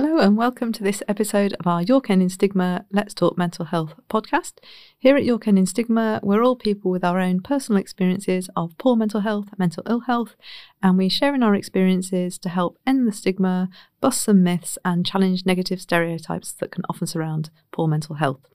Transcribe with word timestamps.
Hello, 0.00 0.18
and 0.18 0.36
welcome 0.36 0.72
to 0.74 0.84
this 0.84 1.02
episode 1.08 1.54
of 1.58 1.66
our 1.66 1.82
Ending 2.08 2.28
Stigma 2.28 2.86
Let's 2.92 3.14
Talk 3.14 3.36
Mental 3.36 3.64
Health 3.64 3.94
podcast. 4.08 4.52
Here 4.96 5.16
at 5.16 5.26
Ending 5.48 5.66
Stigma, 5.66 6.20
we're 6.22 6.44
all 6.44 6.54
people 6.54 6.92
with 6.92 7.02
our 7.02 7.18
own 7.18 7.40
personal 7.40 7.80
experiences 7.80 8.48
of 8.54 8.78
poor 8.78 8.94
mental 8.94 9.22
health, 9.22 9.48
mental 9.58 9.82
ill 9.90 10.02
health, 10.02 10.36
and 10.80 10.96
we 10.96 11.08
share 11.08 11.34
in 11.34 11.42
our 11.42 11.56
experiences 11.56 12.38
to 12.38 12.48
help 12.48 12.78
end 12.86 13.08
the 13.08 13.12
stigma, 13.12 13.70
bust 14.00 14.22
some 14.22 14.44
myths, 14.44 14.78
and 14.84 15.04
challenge 15.04 15.44
negative 15.44 15.80
stereotypes 15.80 16.52
that 16.52 16.70
can 16.70 16.84
often 16.88 17.08
surround 17.08 17.50
poor 17.72 17.88
mental 17.88 18.14
health. 18.14 18.46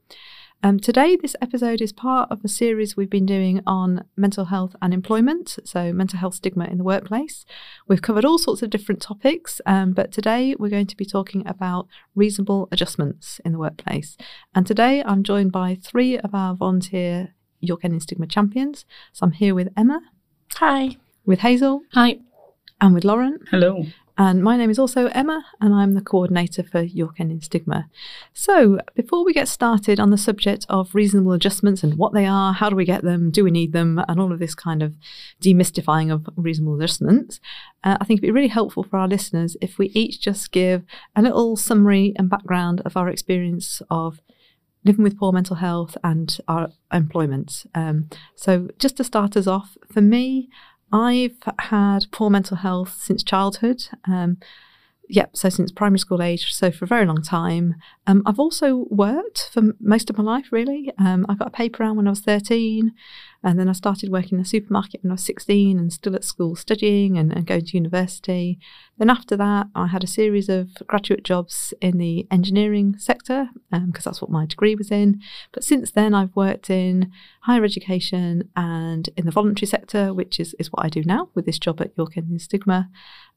Um, 0.66 0.80
today, 0.80 1.18
this 1.18 1.36
episode 1.42 1.82
is 1.82 1.92
part 1.92 2.32
of 2.32 2.40
a 2.42 2.48
series 2.48 2.96
we've 2.96 3.10
been 3.10 3.26
doing 3.26 3.62
on 3.68 4.06
mental 4.16 4.46
health 4.46 4.78
and 4.82 4.94
employment, 4.94 5.60
so 5.66 5.92
mental 5.92 6.20
health 6.20 6.36
stigma 6.36 6.64
in 6.68 6.78
the 6.78 6.86
workplace. 6.86 7.44
We've 7.86 8.02
covered 8.02 8.24
all 8.24 8.38
sorts 8.38 8.62
of 8.62 8.70
different 8.70 9.02
topics, 9.02 9.60
um, 9.66 9.92
but 9.92 10.14
today 10.14 10.56
we're 10.58 10.70
going 10.70 10.88
to 10.88 10.96
be 10.96 11.04
talking 11.04 11.46
about 11.46 11.90
reasonable 12.16 12.70
adjustments 12.72 13.42
in 13.44 13.52
the 13.52 13.60
workplace. 13.60 14.16
And 14.56 14.66
today 14.66 15.04
I'm 15.06 15.22
joined 15.22 15.52
by 15.52 15.76
three 15.84 16.18
of 16.18 16.34
our 16.34 16.56
volunteer 16.56 17.36
York 17.60 17.82
Ending 17.84 18.00
Stigma 18.00 18.26
champions. 18.26 18.86
So 19.12 19.26
I'm 19.26 19.34
here 19.34 19.54
with 19.54 19.68
Emma. 19.76 20.00
Hi. 20.54 20.96
With 21.26 21.40
Hazel. 21.40 21.82
Hi. 21.92 22.20
And 22.80 22.94
with 22.94 23.04
Lauren. 23.04 23.40
Hello. 23.52 23.84
And 24.18 24.44
my 24.44 24.58
name 24.58 24.70
is 24.70 24.78
also 24.78 25.08
Emma, 25.08 25.44
and 25.60 25.74
I'm 25.74 25.96
the 25.96 26.02
coordinator 26.02 26.62
for 26.62 26.82
York 26.82 27.20
Ending 27.20 27.42
Stigma. 27.42 27.90
So, 28.32 28.80
before 28.94 29.26
we 29.26 29.34
get 29.34 29.48
started 29.48 30.00
on 30.00 30.12
the 30.12 30.20
subject 30.20 30.68
of 30.70 30.94
reasonable 30.94 31.32
adjustments 31.32 31.84
and 31.84 31.98
what 31.98 32.14
they 32.14 32.28
are, 32.28 32.54
how 32.54 32.70
do 32.70 32.76
we 32.76 32.86
get 32.86 33.04
them, 33.04 33.32
do 33.32 33.44
we 33.44 33.50
need 33.50 33.74
them, 33.74 34.04
and 34.08 34.20
all 34.20 34.32
of 34.32 34.38
this 34.38 34.54
kind 34.54 34.84
of 34.84 34.96
demystifying 35.42 36.14
of 36.14 36.30
reasonable 36.36 36.76
adjustments, 36.76 37.40
uh, 37.84 37.98
I 38.00 38.06
think 38.06 38.20
it'd 38.20 38.28
be 38.28 38.32
really 38.32 38.50
helpful 38.50 38.84
for 38.84 38.98
our 38.98 39.08
listeners 39.08 39.58
if 39.62 39.80
we 39.80 39.88
each 39.96 40.22
just 40.22 40.52
give 40.52 40.84
a 41.16 41.22
little 41.24 41.56
summary 41.56 42.14
and 42.16 42.30
background 42.30 42.82
of 42.86 42.96
our 42.96 43.10
experience 43.10 43.82
of 43.90 44.22
living 44.86 45.04
with 45.04 45.18
poor 45.18 45.32
mental 45.32 45.56
health 45.56 45.98
and 46.04 46.38
our 46.48 46.70
employment. 46.92 47.66
Um, 47.74 48.10
so, 48.36 48.70
just 48.78 48.98
to 48.98 49.04
start 49.04 49.36
us 49.36 49.48
off, 49.48 49.76
for 49.92 50.02
me, 50.02 50.50
I've 50.94 51.38
had 51.58 52.06
poor 52.12 52.30
mental 52.30 52.58
health 52.58 52.98
since 53.02 53.24
childhood. 53.24 53.88
Um, 54.06 54.38
yep, 55.10 55.36
so 55.36 55.50
since 55.50 55.72
primary 55.72 55.98
school 55.98 56.22
age, 56.22 56.54
so 56.54 56.72
for 56.72 56.86
a 56.86 56.88
very 56.88 57.06
long 57.06 57.24
time. 57.24 57.76
Um, 58.06 58.22
I've 58.28 58.40
also 58.40 58.86
worked 58.90 59.50
for 59.52 59.74
most 59.80 60.12
of 60.12 60.18
my 60.18 60.24
life, 60.24 60.52
really. 60.52 60.92
Um, 61.00 61.26
I 61.28 61.34
got 61.34 61.48
a 61.48 61.52
paper 61.52 61.84
round 61.84 61.98
when 61.98 62.08
I 62.08 62.12
was 62.12 62.22
13. 62.22 62.94
And 63.44 63.60
then 63.60 63.68
I 63.68 63.74
started 63.74 64.10
working 64.10 64.38
in 64.38 64.42
a 64.42 64.46
supermarket 64.46 65.04
when 65.04 65.12
I 65.12 65.16
was 65.16 65.26
16 65.26 65.78
and 65.78 65.92
still 65.92 66.16
at 66.16 66.24
school 66.24 66.56
studying 66.56 67.18
and, 67.18 67.32
and 67.34 67.46
going 67.46 67.66
to 67.66 67.78
university. 67.78 68.58
Then 68.98 69.10
after 69.10 69.36
that, 69.36 69.68
I 69.76 69.88
had 69.88 70.04
a 70.04 70.08
series 70.08 70.48
of 70.48 70.70
graduate 70.88 71.24
jobs 71.24 71.74
in 71.82 71.98
the 71.98 72.26
engineering 72.32 72.96
sector 72.98 73.50
because 73.70 74.06
um, 74.08 74.12
that's 74.12 74.22
what 74.22 74.32
my 74.32 74.46
degree 74.46 74.76
was 74.76 74.92
in. 74.92 75.20
But 75.52 75.66
since 75.66 75.92
then, 75.92 76.14
I've 76.14 76.36
worked 76.36 76.70
in 76.70 77.12
higher 77.42 77.66
education 77.66 78.50
and 78.56 79.10
in 79.18 79.26
the 79.26 79.32
voluntary 79.32 79.68
sector, 79.68 80.14
which 80.14 80.40
is, 80.40 80.56
is 80.58 80.72
what 80.72 80.86
I 80.86 80.90
do 80.90 81.04
now 81.04 81.30
with 81.36 81.46
this 81.46 81.60
job 81.60 81.82
at 81.82 81.92
York 81.98 82.16
Ending 82.16 82.40
Stigma. 82.40 82.90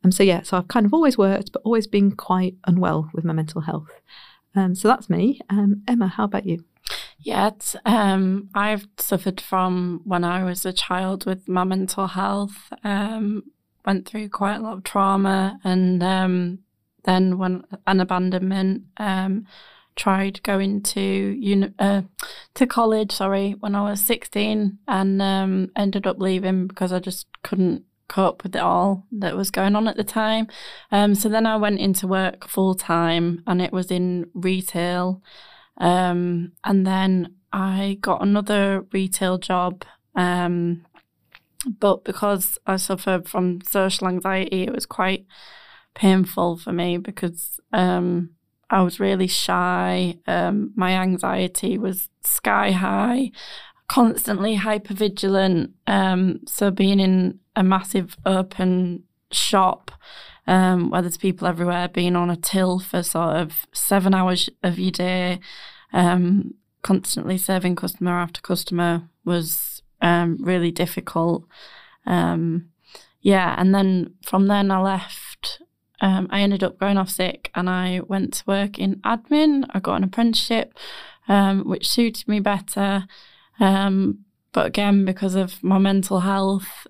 Um, 0.05 0.12
so, 0.12 0.23
yeah, 0.23 0.43
so 0.43 0.57
I've 0.57 0.69
kind 0.69 0.87
of 0.87 0.95
always 0.95 1.19
worked, 1.19 1.51
but 1.53 1.62
always 1.65 1.89
been 1.89 2.12
quite 2.12 2.55
unwell 2.67 3.11
with 3.12 3.25
my 3.25 3.33
mental 3.33 3.62
health. 3.62 3.91
Um, 4.55 4.75
so 4.75 4.89
that's 4.89 5.11
me. 5.11 5.41
Um, 5.51 5.83
Emma, 5.89 6.07
how 6.07 6.25
about 6.25 6.47
you? 6.47 6.65
Yet, 7.19 7.75
um, 7.84 8.51
I've 8.55 8.87
suffered 8.98 9.41
from 9.41 10.03
when 10.05 10.25
I 10.25 10.45
was 10.45 10.65
a 10.65 10.73
child 10.73 11.27
with 11.27 11.48
my 11.48 11.65
mental 11.65 12.06
health. 12.06 12.73
Um, 12.84 13.45
went 13.84 14.06
through 14.06 14.28
quite 14.28 14.56
a 14.56 14.61
lot 14.61 14.75
of 14.75 14.84
trauma, 14.84 15.59
and 15.65 16.03
um, 16.03 16.59
then 17.05 17.39
when 17.39 17.65
an 17.87 18.01
abandonment. 18.01 18.84
Um, 18.97 19.47
tried 19.97 20.43
going 20.43 20.83
to 20.83 21.01
uni- 21.01 21.73
uh, 21.78 22.03
to 22.55 22.67
college. 22.67 23.12
Sorry, 23.12 23.53
when 23.61 23.75
I 23.75 23.91
was 23.91 24.00
sixteen, 24.00 24.78
and 24.87 25.21
um, 25.23 25.71
ended 25.75 26.06
up 26.06 26.19
leaving 26.21 26.66
because 26.66 26.93
I 26.93 27.00
just 27.00 27.27
couldn't 27.43 27.82
cope 28.09 28.44
with 28.44 28.55
it 28.55 28.62
all 28.62 29.06
that 29.11 29.37
was 29.37 29.50
going 29.50 29.75
on 29.75 29.88
at 29.88 29.97
the 29.97 30.05
time. 30.05 30.47
Um, 30.93 31.15
so 31.15 31.28
then 31.28 31.47
I 31.47 31.56
went 31.56 31.81
into 31.81 32.06
work 32.06 32.47
full 32.47 32.75
time, 32.75 33.43
and 33.47 33.61
it 33.62 33.72
was 33.72 33.91
in 33.91 34.31
retail. 34.34 35.22
Um, 35.78 36.53
and 36.64 36.87
then 36.87 37.34
I 37.53 37.98
got 38.00 38.22
another 38.22 38.87
retail 38.92 39.38
job. 39.38 39.84
Um, 40.14 40.84
but 41.78 42.04
because 42.04 42.59
I 42.66 42.76
suffered 42.76 43.28
from 43.28 43.60
social 43.62 44.09
anxiety, 44.09 44.62
it 44.62 44.72
was 44.72 44.87
quite 44.87 45.26
painful 45.94 46.59
for 46.59 46.72
me 46.72 46.98
because 46.98 47.60
um, 47.72 48.31
I 48.70 48.82
was 48.82 49.00
really 49.00 49.26
shy. 49.26 50.19
Um, 50.26 50.72
my 50.76 50.92
anxiety 50.92 51.78
was 51.78 52.08
sky 52.22 52.70
high, 52.72 53.31
constantly 53.88 54.56
hypervigilant. 54.56 55.72
Um, 55.87 56.41
so 56.47 56.70
being 56.70 57.00
in 57.00 57.41
a 57.56 57.62
massive 57.62 58.16
open 58.25 59.04
shop 59.32 59.91
um, 60.47 60.91
where 60.91 61.03
there's 61.03 61.17
people 61.17 61.47
everywhere, 61.47 61.89
being 61.89 62.17
on 62.17 62.31
a 62.31 62.37
till 62.37 62.79
for 62.79 63.03
sort 63.03 63.37
of 63.37 63.67
seven 63.73 64.15
hours 64.15 64.49
of 64.62 64.79
your 64.79 64.93
day, 64.93 65.41
um, 65.93 66.55
constantly 66.83 67.37
serving 67.37 67.77
customer 67.77 68.12
after 68.12 68.41
customer 68.41 69.09
was 69.25 69.83
um, 70.01 70.39
really 70.41 70.71
difficult. 70.71 71.45
Um, 72.06 72.71
yeah, 73.21 73.56
and 73.59 73.75
then 73.75 74.15
from 74.23 74.47
then 74.47 74.71
I 74.71 74.81
left. 74.81 75.61
Um, 76.01 76.29
I 76.31 76.41
ended 76.41 76.62
up 76.62 76.79
going 76.79 76.99
off 76.99 77.09
sick 77.09 77.51
and 77.55 77.71
I 77.71 78.01
went 78.06 78.35
to 78.35 78.45
work 78.47 78.79
in 78.79 78.97
admin. 78.97 79.65
I 79.71 79.81
got 79.81 79.97
an 79.97 80.05
apprenticeship, 80.05 80.75
um, 81.27 81.65
which 81.65 81.89
suited 81.89 82.29
me 82.29 82.39
better. 82.39 83.06
but 83.59 84.67
again, 84.67 85.05
because 85.05 85.35
of 85.35 85.62
my 85.65 85.79
mental 85.79 86.21
health, 86.21 86.87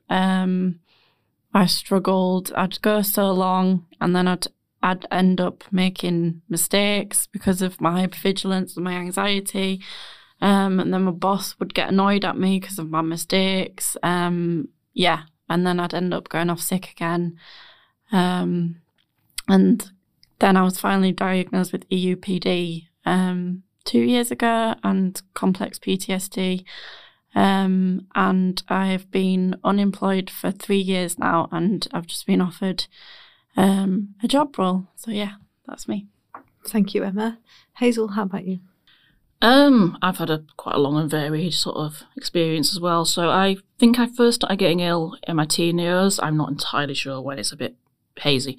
I 1.55 1.67
struggled. 1.67 2.53
I'd 2.55 2.81
go 2.83 3.03
so 3.03 3.33
long 3.33 3.87
and 4.01 4.15
then 4.15 4.29
I'd 4.29 4.47
I'd 4.83 5.07
end 5.11 5.41
up 5.41 5.65
making 5.73 6.43
mistakes 6.49 7.27
because 7.33 7.63
of 7.63 7.81
my 7.81 8.07
hypervigilance 8.07 8.77
and 8.77 8.85
my 8.85 8.93
anxiety. 8.93 9.83
Um, 10.41 10.79
and 10.79 10.93
then 10.93 11.05
my 11.05 11.13
boss 11.13 11.59
would 11.59 11.75
get 11.75 11.89
annoyed 11.89 12.25
at 12.25 12.39
me 12.39 12.61
because 12.61 12.79
of 12.79 12.91
my 12.91 13.01
mistakes. 13.01 13.97
Um, 14.03 14.69
yeah, 14.93 15.23
and 15.49 15.67
then 15.67 15.81
I'd 15.81 15.95
end 15.95 16.13
up 16.13 16.29
going 16.29 16.51
off 16.51 16.61
sick 16.61 16.91
again. 16.91 17.39
Um, 18.13 18.77
and 19.49 19.91
then 20.39 20.57
I 20.57 20.63
was 20.63 20.79
finally 20.79 21.13
diagnosed 21.13 21.73
with 21.73 21.89
EUPD 21.89 22.87
um, 23.05 23.63
two 23.85 24.01
years 24.01 24.31
ago 24.31 24.75
and 24.85 25.21
complex 25.35 25.79
PTSD. 25.79 26.65
Um, 27.37 28.07
and 28.15 28.63
I've 28.67 29.11
been 29.11 29.57
unemployed 29.63 30.31
for 30.31 30.51
three 30.51 30.79
years 30.79 31.19
now, 31.19 31.49
and 31.53 31.87
I've 31.93 32.07
just 32.07 32.27
been 32.27 32.41
offered 32.41 32.87
um, 33.57 34.15
a 34.23 34.27
job 34.27 34.59
role. 34.59 34.89
So 34.97 35.11
yeah, 35.11 35.33
that's 35.67 35.87
me. 35.87 36.07
Thank 36.67 36.95
you, 36.95 37.05
Emma. 37.05 37.39
Hazel, 37.77 38.09
how 38.09 38.23
about 38.23 38.47
you? 38.47 38.61
Um, 39.43 39.99
I've 40.01 40.17
had 40.17 40.31
a 40.31 40.45
quite 40.57 40.77
a 40.77 40.79
long 40.79 40.97
and 40.99 41.11
varied 41.11 41.53
sort 41.53 41.77
of 41.77 42.05
experience 42.17 42.73
as 42.73 42.81
well. 42.81 43.05
So 43.05 43.29
I 43.29 43.59
think 43.79 43.99
I 43.99 44.07
first 44.07 44.37
started 44.37 44.59
getting 44.59 44.81
ill 44.81 45.19
in 45.29 45.37
my 45.37 45.45
teen 45.45 45.79
years. 45.79 46.19
I'm 46.19 46.39
not 46.39 46.49
entirely 46.49 46.95
sure 46.95 47.21
when; 47.21 47.39
it's 47.39 47.53
a 47.53 47.57
bit 47.57 47.77
hazy. 48.19 48.57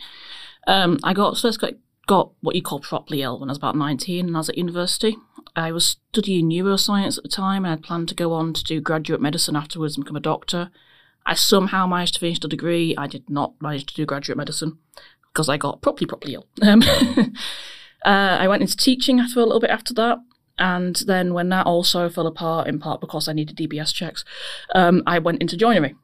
Um, 0.68 1.00
I 1.04 1.14
got 1.14 1.36
first 1.36 1.60
got, 1.60 1.74
got 2.06 2.32
what 2.42 2.56
you 2.56 2.62
call 2.62 2.80
properly 2.80 3.24
ill 3.24 3.40
when 3.40 3.50
I 3.50 3.52
was 3.52 3.58
about 3.58 3.76
19 3.76 4.28
and 4.28 4.36
I 4.36 4.40
was 4.40 4.50
at 4.50 4.58
university. 4.58 5.18
I 5.58 5.72
was 5.72 5.98
studying 6.12 6.50
neuroscience 6.50 7.18
at 7.18 7.24
the 7.24 7.30
time 7.30 7.66
and 7.66 7.74
I'd 7.74 7.84
planned 7.84 8.10
to 8.10 8.16
go 8.16 8.32
on 8.34 8.54
to 8.54 8.64
do 8.64 8.80
graduate 8.80 9.20
medicine 9.20 9.56
afterwards 9.56 9.96
and 9.96 10.06
become 10.06 10.16
a 10.16 10.22
doctor. 10.22 10.70
I 11.26 11.34
somehow 11.34 11.88
managed 11.88 12.14
to 12.14 12.20
finish 12.20 12.40
the 12.40 12.48
degree. 12.48 12.96
I 12.96 13.08
did 13.08 13.28
not 13.28 13.54
manage 13.60 13.88
to 13.88 13.96
do 13.96 14.06
graduate 14.06 14.38
medicine 14.38 14.78
because 15.34 15.50
I 15.50 15.58
got 15.58 15.82
properly, 15.82 16.06
properly 16.06 16.36
ill. 16.36 16.48
Um, 16.62 16.84
uh, 18.06 18.38
I 18.40 18.48
went 18.48 18.62
into 18.62 18.78
teaching 18.78 19.20
after 19.20 19.40
a 19.40 19.44
little 19.44 19.60
bit 19.60 19.72
after 19.72 19.94
that. 19.96 20.20
And 20.60 20.96
then 21.08 21.34
when 21.34 21.50
that 21.50 21.66
also 21.66 22.08
fell 22.10 22.28
apart, 22.28 22.68
in 22.68 22.80
part 22.80 23.02
because 23.02 23.28
I 23.28 23.34
needed 23.34 23.58
DBS 23.58 23.92
checks, 23.92 24.24
um, 24.76 25.02
I 25.08 25.18
went 25.18 25.42
into 25.42 25.58
joinery. 25.58 25.96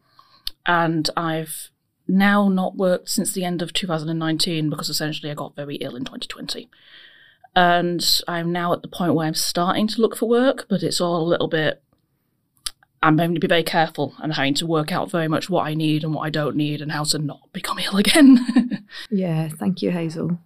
And 0.66 1.10
I've 1.16 1.70
now 2.08 2.50
not 2.50 2.76
worked 2.76 3.10
since 3.10 3.32
the 3.32 3.46
end 3.46 3.62
of 3.62 3.72
2019 3.72 4.70
because 4.70 4.90
essentially 4.90 5.32
I 5.32 5.36
got 5.36 5.56
very 5.56 5.76
ill 5.76 5.96
in 5.96 6.04
2020 6.04 6.70
and 7.56 8.22
I'm 8.28 8.52
now 8.52 8.74
at 8.74 8.82
the 8.82 8.88
point 8.88 9.14
where 9.14 9.28
I'm 9.28 9.36
starting 9.36 9.88
to 9.90 10.02
look 10.02 10.16
for 10.16 10.28
work, 10.28 10.66
but 10.70 10.84
it's 10.84 11.00
all 11.00 11.22
a 11.22 11.28
little 11.28 11.48
bit. 11.48 11.82
I'm 13.02 13.18
having 13.18 13.36
to 13.36 13.42
be 13.42 13.48
very 13.48 13.64
careful. 13.64 14.16
I'm 14.20 14.32
having 14.32 14.54
to 14.56 14.66
work 14.66 14.92
out 14.92 15.12
very 15.12 15.28
much 15.28 15.50
what 15.50 15.68
I 15.68 15.74
need 15.74 16.04
and 16.04 16.14
what 16.14 16.22
I 16.22 16.30
don't 16.30 16.56
need 16.56 16.82
and 16.82 16.92
how 16.92 17.04
to 17.04 17.20
not 17.20 17.42
become 17.52 17.80
ill 17.86 17.98
again. 17.98 18.86
yeah, 19.12 19.50
thank 19.50 19.82
you, 19.82 19.92
Hazel. 19.92 20.40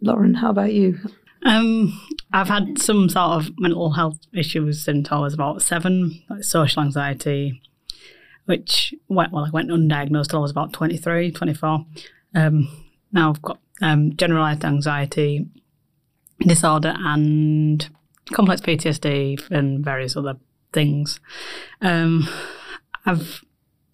Lauren, 0.00 0.34
how 0.34 0.50
about 0.50 0.72
you? 0.72 0.98
Um, 1.44 2.00
I've 2.32 2.48
had 2.48 2.78
some 2.78 3.08
sort 3.08 3.32
of 3.32 3.50
mental 3.58 3.92
health 3.92 4.18
issues 4.32 4.82
since 4.82 5.12
I 5.12 5.18
was 5.18 5.34
about 5.34 5.60
seven, 5.60 6.22
like 6.30 6.44
social 6.44 6.82
anxiety, 6.82 7.60
which 8.46 8.94
went, 9.08 9.32
well, 9.32 9.44
I 9.44 9.50
went 9.50 9.68
undiagnosed 9.68 10.28
till 10.28 10.38
I 10.38 10.42
was 10.42 10.50
about 10.50 10.72
23, 10.72 11.32
24. 11.32 11.84
Um, 12.34 12.68
now 13.12 13.30
I've 13.30 13.42
got 13.42 13.58
um, 13.82 14.16
generalized 14.16 14.64
anxiety 14.64 15.46
disorder 16.40 16.94
and 16.98 17.88
complex 18.32 18.60
PTSD 18.60 19.50
and 19.50 19.84
various 19.84 20.16
other 20.16 20.36
things. 20.72 21.20
Um, 21.80 22.28
I've 23.06 23.44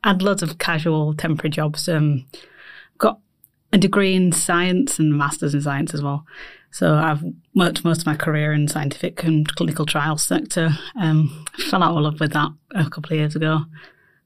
had 0.05 0.23
lots 0.23 0.43
of 0.43 0.59
casual 0.59 1.15
temporary 1.15 1.51
jobs. 1.51 1.89
Um, 1.89 2.27
got 2.99 3.19
a 3.73 3.79
degree 3.79 4.15
in 4.15 4.33
science 4.33 4.99
and 4.99 5.13
a 5.13 5.17
master's 5.17 5.55
in 5.55 5.63
science 5.63 5.95
as 5.95 6.03
well. 6.03 6.25
So 6.73 6.95
I've 6.95 7.25
worked 7.55 7.85
most 7.85 8.01
of 8.01 8.07
my 8.07 8.15
career 8.15 8.53
in 8.53 8.69
scientific 8.69 9.25
and 9.25 9.47
clinical 9.57 9.87
trial 9.87 10.17
sector. 10.17 10.71
Um, 11.01 11.45
fell 11.69 11.83
out 11.83 11.97
of 11.97 12.03
love 12.03 12.21
with 12.21 12.33
that 12.33 12.51
a 12.75 12.89
couple 12.89 13.13
of 13.13 13.19
years 13.19 13.35
ago 13.35 13.65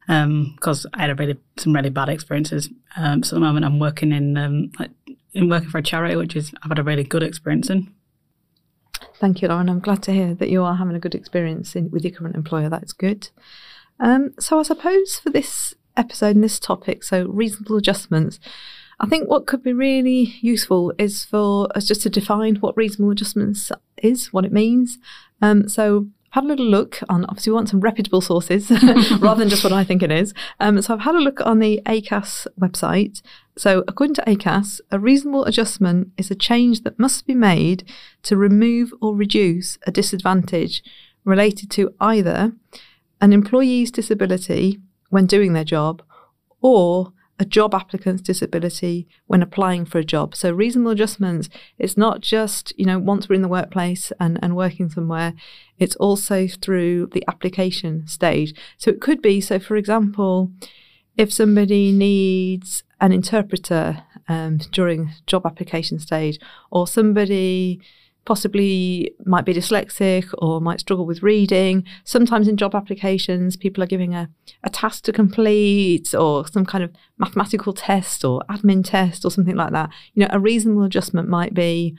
because 0.06 0.84
um, 0.84 0.90
I 0.93 1.06
had 1.06 1.19
really 1.19 1.38
some 1.56 1.75
really 1.75 1.90
bad 1.90 2.10
experiences. 2.10 2.69
Um, 2.96 3.22
so 3.22 3.37
at 3.37 3.40
the 3.40 3.46
moment 3.46 3.64
I'm 3.64 3.78
working 3.78 4.12
in 4.12 4.37
um, 4.37 4.70
like, 4.78 4.90
in 5.32 5.49
working 5.49 5.70
for 5.70 5.78
a 5.78 5.82
charity, 5.82 6.17
which 6.17 6.37
is 6.37 6.52
I've 6.62 6.70
had 6.70 6.78
a 6.78 6.84
really 6.84 7.05
good 7.05 7.22
experience 7.22 7.70
in. 7.70 7.93
Thank 9.25 9.41
you, 9.41 9.49
Lauren. 9.49 9.71
I'm 9.71 9.81
glad 9.81 10.03
to 10.03 10.12
hear 10.12 10.35
that 10.35 10.50
you 10.50 10.62
are 10.65 10.76
having 10.76 10.97
a 10.97 11.00
good 11.00 11.15
experience 11.15 11.75
in, 11.75 11.91
with 11.91 12.05
your 12.05 12.12
current 12.12 12.37
employer. 12.37 12.69
That's 12.69 12.93
good. 12.93 13.31
Um, 13.99 14.35
so 14.38 14.61
I 14.61 14.65
suppose 14.65 15.19
for 15.19 15.31
this 15.31 15.75
episode 15.97 16.35
and 16.35 16.44
this 16.44 16.61
topic, 16.61 17.03
so 17.03 17.25
reasonable 17.29 17.79
adjustments, 17.79 18.38
I 19.00 19.06
think 19.06 19.31
what 19.31 19.47
could 19.47 19.62
be 19.62 19.73
really 19.73 20.37
useful 20.43 20.93
is 20.99 21.25
for 21.25 21.75
us 21.75 21.87
just 21.87 22.03
to 22.03 22.11
define 22.11 22.56
what 22.56 22.76
reasonable 22.76 23.12
adjustments 23.12 23.73
is, 23.97 24.31
what 24.31 24.44
it 24.44 24.53
means. 24.53 24.99
Um, 25.41 25.70
so 25.70 26.09
had 26.34 26.42
a 26.42 26.48
little 26.48 26.66
look 26.66 26.98
on, 27.08 27.25
obviously, 27.26 27.52
we 27.52 27.54
want 27.54 27.69
some 27.69 27.78
reputable 27.78 28.20
sources 28.20 28.69
rather 29.20 29.38
than 29.38 29.48
just 29.48 29.62
what 29.62 29.72
I 29.72 29.84
think 29.84 30.02
it 30.02 30.10
is. 30.10 30.34
Um, 30.58 30.82
so 30.82 30.92
I've 30.92 31.02
had 31.02 31.14
a 31.14 31.20
look 31.20 31.40
on 31.40 31.60
the 31.60 31.81
ACAS 31.86 32.48
website. 32.60 33.22
So, 33.56 33.84
according 33.86 34.14
to 34.14 34.22
ACAS, 34.22 34.81
a 34.90 34.98
reasonable 34.98 35.44
adjustment 35.44 36.08
is 36.19 36.32
a 36.32 36.34
change 36.34 36.82
that 36.82 36.98
must 36.98 37.25
be 37.28 37.36
made 37.36 37.84
to 38.25 38.36
remove 38.36 38.92
or 39.00 39.14
reduce 39.14 39.78
a 39.86 39.92
disadvantage 39.92 40.82
related 41.22 41.70
to 41.70 41.94
either 42.00 42.50
an 43.20 43.32
employee's 43.32 43.92
disability 43.92 44.81
when 45.10 45.26
doing 45.26 45.52
their 45.52 45.62
job 45.62 46.02
or 46.60 47.12
a 47.38 47.44
job 47.44 47.75
applicant's 47.75 48.22
disability 48.22 49.08
when 49.26 49.42
applying 49.42 49.84
for 49.84 49.98
a 49.98 50.04
job. 50.04 50.36
So 50.36 50.52
reasonable 50.52 50.92
adjustments, 50.92 51.48
it's 51.78 51.96
not 51.96 52.20
just, 52.20 52.72
you 52.78 52.86
know, 52.86 52.98
once 52.98 53.28
we're 53.28 53.34
in 53.34 53.42
the 53.42 53.48
workplace 53.48 54.12
and, 54.20 54.38
and 54.42 54.54
working 54.54 54.88
somewhere, 54.88 55.34
it's 55.78 55.96
also 55.96 56.46
through 56.46 57.08
the 57.12 57.25
application 57.26 58.06
stage. 58.06 58.54
So 58.78 58.90
it 58.90 59.00
could 59.00 59.20
be, 59.20 59.40
so 59.40 59.58
for 59.58 59.76
example, 59.76 60.52
if 61.16 61.32
somebody 61.32 61.92
needs 61.92 62.84
an 63.00 63.12
interpreter 63.12 64.04
um, 64.28 64.58
during 64.70 65.10
job 65.26 65.44
application 65.44 65.98
stage 65.98 66.38
or 66.70 66.86
somebody 66.86 67.81
possibly 68.25 69.15
might 69.25 69.44
be 69.44 69.55
dyslexic 69.55 70.32
or 70.38 70.61
might 70.61 70.81
struggle 70.81 71.06
with 71.06 71.23
reading. 71.23 71.85
Sometimes 72.05 72.49
in 72.49 72.56
job 72.56 72.75
applications, 72.75 73.56
people 73.56 73.82
are 73.82 73.88
giving 73.88 74.15
a, 74.15 74.31
a 74.62 74.71
task 74.71 75.05
to 75.05 75.12
complete 75.12 76.15
or 76.15 76.47
some 76.49 76.65
kind 76.65 76.82
of 76.85 76.93
mathematical 77.19 77.73
test 77.73 78.25
or 78.25 78.43
admin 78.49 78.85
test 78.85 79.25
or 79.25 79.31
something 79.31 79.56
like 79.56 79.73
that. 79.73 79.91
You 80.15 80.23
know, 80.23 80.29
a 80.31 80.41
reasonable 80.41 80.85
adjustment 80.85 81.29
might 81.29 81.55
be 81.55 81.97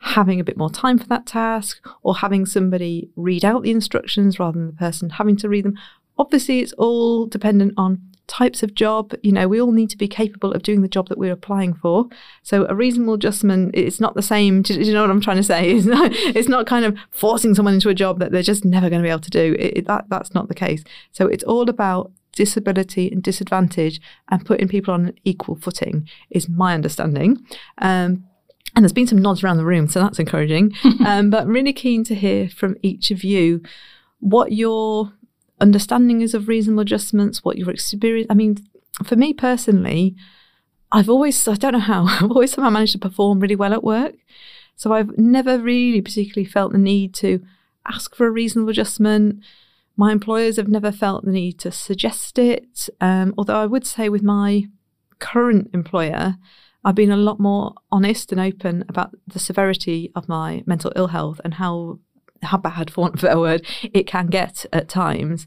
having 0.00 0.40
a 0.40 0.44
bit 0.44 0.56
more 0.56 0.70
time 0.70 0.98
for 0.98 1.06
that 1.06 1.26
task 1.26 1.80
or 2.02 2.16
having 2.16 2.44
somebody 2.44 3.08
read 3.16 3.44
out 3.44 3.62
the 3.62 3.70
instructions 3.70 4.38
rather 4.38 4.58
than 4.58 4.66
the 4.66 4.72
person 4.72 5.10
having 5.10 5.36
to 5.36 5.48
read 5.48 5.64
them. 5.64 5.78
Obviously, 6.18 6.60
it's 6.60 6.72
all 6.74 7.26
dependent 7.26 7.72
on 7.76 8.00
types 8.32 8.62
of 8.62 8.74
job. 8.74 9.14
You 9.22 9.30
know, 9.30 9.46
we 9.46 9.60
all 9.60 9.72
need 9.72 9.90
to 9.90 9.98
be 9.98 10.08
capable 10.08 10.52
of 10.52 10.62
doing 10.62 10.80
the 10.80 10.88
job 10.88 11.10
that 11.10 11.18
we're 11.18 11.32
applying 11.32 11.74
for. 11.74 12.06
So 12.42 12.66
a 12.66 12.74
reasonable 12.74 13.14
adjustment, 13.14 13.74
it's 13.74 14.00
not 14.00 14.14
the 14.14 14.22
same. 14.22 14.62
Do, 14.62 14.72
you 14.72 14.94
know 14.94 15.02
what 15.02 15.10
I'm 15.10 15.20
trying 15.20 15.36
to 15.36 15.42
say? 15.42 15.72
It's 15.82 15.86
not, 15.86 16.10
it's 16.12 16.48
not 16.48 16.66
kind 16.66 16.84
of 16.84 16.96
forcing 17.10 17.54
someone 17.54 17.74
into 17.74 17.88
a 17.88 17.94
job 17.94 18.18
that 18.20 18.30
they're 18.30 18.42
just 18.42 18.64
never 18.64 18.88
going 18.88 19.02
to 19.02 19.06
be 19.06 19.10
able 19.10 19.20
to 19.20 19.30
do. 19.30 19.54
It, 19.58 19.78
it, 19.78 19.86
that, 19.86 20.06
that's 20.08 20.32
not 20.32 20.48
the 20.48 20.54
case. 20.54 20.82
So 21.10 21.26
it's 21.26 21.44
all 21.44 21.68
about 21.68 22.12
disability 22.32 23.10
and 23.10 23.22
disadvantage 23.22 24.00
and 24.30 24.46
putting 24.46 24.68
people 24.68 24.94
on 24.94 25.06
an 25.08 25.14
equal 25.24 25.56
footing 25.56 26.08
is 26.30 26.48
my 26.48 26.72
understanding. 26.72 27.44
Um, 27.78 28.24
and 28.74 28.82
there's 28.82 28.92
been 28.92 29.06
some 29.06 29.20
nods 29.20 29.44
around 29.44 29.58
the 29.58 29.66
room, 29.66 29.88
so 29.88 30.00
that's 30.00 30.18
encouraging. 30.18 30.72
um, 31.06 31.28
but 31.28 31.46
really 31.46 31.74
keen 31.74 32.04
to 32.04 32.14
hear 32.14 32.48
from 32.48 32.76
each 32.82 33.10
of 33.10 33.22
you 33.24 33.60
what 34.20 34.52
your 34.52 35.12
understanding 35.62 36.20
is 36.20 36.34
of 36.34 36.48
reasonable 36.48 36.82
adjustments, 36.82 37.44
what 37.44 37.56
your 37.56 37.70
experience. 37.70 38.26
I 38.28 38.34
mean, 38.34 38.58
for 39.04 39.16
me 39.16 39.32
personally, 39.32 40.14
I've 40.90 41.08
always, 41.08 41.48
I 41.48 41.54
don't 41.54 41.72
know 41.72 41.78
how, 41.78 42.04
I've 42.08 42.30
always 42.30 42.52
somehow 42.52 42.70
managed 42.70 42.92
to 42.92 42.98
perform 42.98 43.40
really 43.40 43.56
well 43.56 43.72
at 43.72 43.84
work. 43.84 44.14
So 44.76 44.92
I've 44.92 45.16
never 45.16 45.58
really 45.58 46.02
particularly 46.02 46.48
felt 46.48 46.72
the 46.72 46.78
need 46.78 47.14
to 47.14 47.40
ask 47.86 48.14
for 48.14 48.26
a 48.26 48.30
reasonable 48.30 48.70
adjustment. 48.70 49.42
My 49.96 50.12
employers 50.12 50.56
have 50.56 50.68
never 50.68 50.92
felt 50.92 51.24
the 51.24 51.30
need 51.30 51.58
to 51.60 51.70
suggest 51.70 52.38
it. 52.38 52.88
Um, 53.00 53.34
although 53.38 53.60
I 53.60 53.66
would 53.66 53.86
say 53.86 54.08
with 54.08 54.22
my 54.22 54.64
current 55.18 55.70
employer, 55.72 56.36
I've 56.84 56.94
been 56.94 57.12
a 57.12 57.16
lot 57.16 57.38
more 57.38 57.74
honest 57.92 58.32
and 58.32 58.40
open 58.40 58.84
about 58.88 59.14
the 59.26 59.38
severity 59.38 60.10
of 60.16 60.28
my 60.28 60.62
mental 60.66 60.92
ill 60.96 61.08
health 61.08 61.40
and 61.44 61.54
how 61.54 62.00
how 62.42 62.58
bad, 62.58 62.90
for 62.90 63.02
want 63.02 63.14
of 63.14 63.20
a 63.20 63.26
better 63.26 63.40
word, 63.40 63.66
it 63.82 64.06
can 64.06 64.26
get 64.26 64.66
at 64.72 64.88
times. 64.88 65.46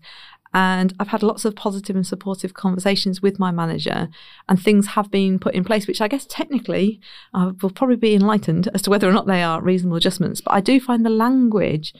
And 0.53 0.93
I've 1.01 1.09
had 1.09 1.21
lots 1.21 1.43
of 1.43 1.53
positive 1.53 1.97
and 1.97 2.07
supportive 2.07 2.53
conversations 2.53 3.21
with 3.21 3.39
my 3.39 3.51
manager, 3.51 4.07
and 4.47 4.57
things 4.57 4.87
have 4.87 5.11
been 5.11 5.37
put 5.37 5.53
in 5.53 5.65
place, 5.65 5.85
which 5.85 5.99
I 5.99 6.07
guess 6.07 6.25
technically 6.25 7.01
I 7.33 7.51
will 7.61 7.71
probably 7.71 7.97
be 7.97 8.15
enlightened 8.15 8.69
as 8.73 8.81
to 8.83 8.89
whether 8.89 9.09
or 9.09 9.11
not 9.11 9.27
they 9.27 9.43
are 9.43 9.61
reasonable 9.61 9.97
adjustments. 9.97 10.39
But 10.39 10.53
I 10.53 10.61
do 10.61 10.79
find 10.79 11.05
the 11.05 11.09
language, 11.09 11.93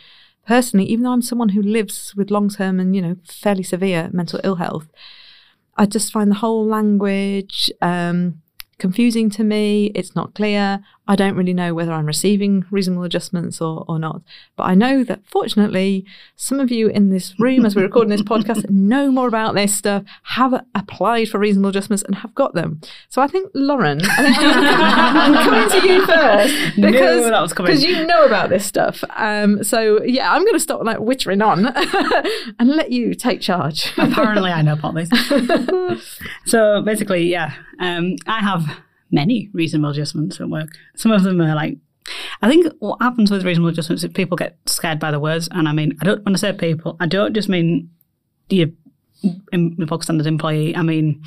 personally, 0.48 0.86
even 0.86 1.04
though 1.04 1.12
I'm 1.12 1.22
someone 1.22 1.50
who 1.50 1.62
lives 1.62 2.14
with 2.16 2.32
long 2.32 2.50
term 2.50 2.80
and, 2.80 2.96
you 2.96 3.02
know, 3.02 3.18
fairly 3.26 3.64
severe 3.64 4.10
mental 4.14 4.40
ill 4.44 4.56
health, 4.56 4.88
I 5.76 5.86
just 5.86 6.14
find 6.14 6.32
the 6.32 6.36
whole 6.36 6.66
language, 6.66 7.70
um, 7.82 8.42
confusing 8.78 9.30
to 9.32 9.44
me. 9.44 9.92
It's 9.96 10.16
not 10.16 10.34
clear. 10.34 10.82
I 11.08 11.16
don't 11.16 11.36
really 11.36 11.54
know 11.54 11.74
whether 11.74 11.92
I'm 11.92 12.06
receiving 12.06 12.66
reasonable 12.72 13.04
adjustments 13.04 13.62
or, 13.62 13.86
or 13.88 14.00
not. 14.00 14.22
But 14.56 14.64
I 14.64 14.76
know 14.76 15.04
that 15.04 15.22
fortunately, 15.26 16.06
some 16.36 16.60
of 16.60 16.72
you 16.72 16.88
in 16.88 17.10
this 17.10 17.40
room, 17.40 17.66
as 17.66 17.76
we're 17.76 17.84
recording 17.84 18.10
this 18.10 18.24
podcast, 18.24 18.70
know 18.70 19.12
more 19.12 19.28
about 19.28 19.54
this 19.54 19.76
stuff, 19.76 20.04
have 20.24 20.66
applied 20.74 21.30
for 21.30 21.40
reasonable 21.40 21.70
adjustments 21.70 22.04
and 22.04 22.16
have 22.16 22.34
got 22.34 22.56
them. 22.56 22.82
So 23.10 23.22
I 23.22 23.28
think, 23.28 23.52
Lauren, 23.54 24.02
I 24.04 24.16
think 24.16 24.38
I'm, 24.40 25.34
coming 25.34 25.82
to 25.82 25.88
you 25.88 26.06
first 26.06 26.76
because 26.82 27.54
because 27.54 27.84
you 27.84 28.06
know 28.06 28.26
about 28.26 28.50
this 28.50 28.66
stuff. 28.66 29.04
Um, 29.16 29.64
so 29.64 30.04
yeah, 30.04 30.32
I'm 30.32 30.42
going 30.42 30.54
to 30.54 30.60
stop 30.60 30.84
like 30.84 30.98
wittering 30.98 31.46
on 31.46 31.68
and 32.60 32.70
let 32.70 32.92
you 32.92 33.14
take 33.14 33.42
charge. 33.42 33.94
Apparently, 33.98 34.52
I 34.52 34.62
know 34.62 34.74
about 34.74 34.96
this. 34.96 35.10
so 36.46 36.82
basically, 36.82 37.30
yeah, 37.30 37.54
um, 37.80 38.16
I 38.26 38.40
have 38.40 38.80
many 39.12 39.50
reasonable 39.54 39.92
adjustments 39.92 40.40
at 40.40 40.50
work. 40.50 40.70
Some 40.96 41.12
of 41.12 41.24
them 41.24 41.42
are 41.42 41.56
like, 41.56 41.78
I 42.42 42.50
think 42.50 42.72
what 42.80 43.02
happens 43.02 43.32
with 43.32 43.46
reasonable 43.46 43.70
adjustments 43.70 44.04
is 44.04 44.12
people 44.12 44.38
get 44.38 44.58
scared 44.66 45.00
by 45.00 45.12
the 45.12 45.20
words. 45.20 45.48
And 45.52 45.68
I 45.68 45.74
mean, 45.74 45.98
I 46.02 46.06
don't, 46.06 46.24
when 46.24 46.36
I 46.36 46.38
say 46.38 46.54
people, 46.54 46.98
I 47.00 47.08
don't 47.08 47.34
just 47.34 47.50
mean 47.50 47.90
the, 48.50 48.72
the 49.24 49.86
bog 49.88 50.04
standard 50.04 50.28
employee. 50.28 50.76
I 50.76 50.82
mean, 50.82 51.24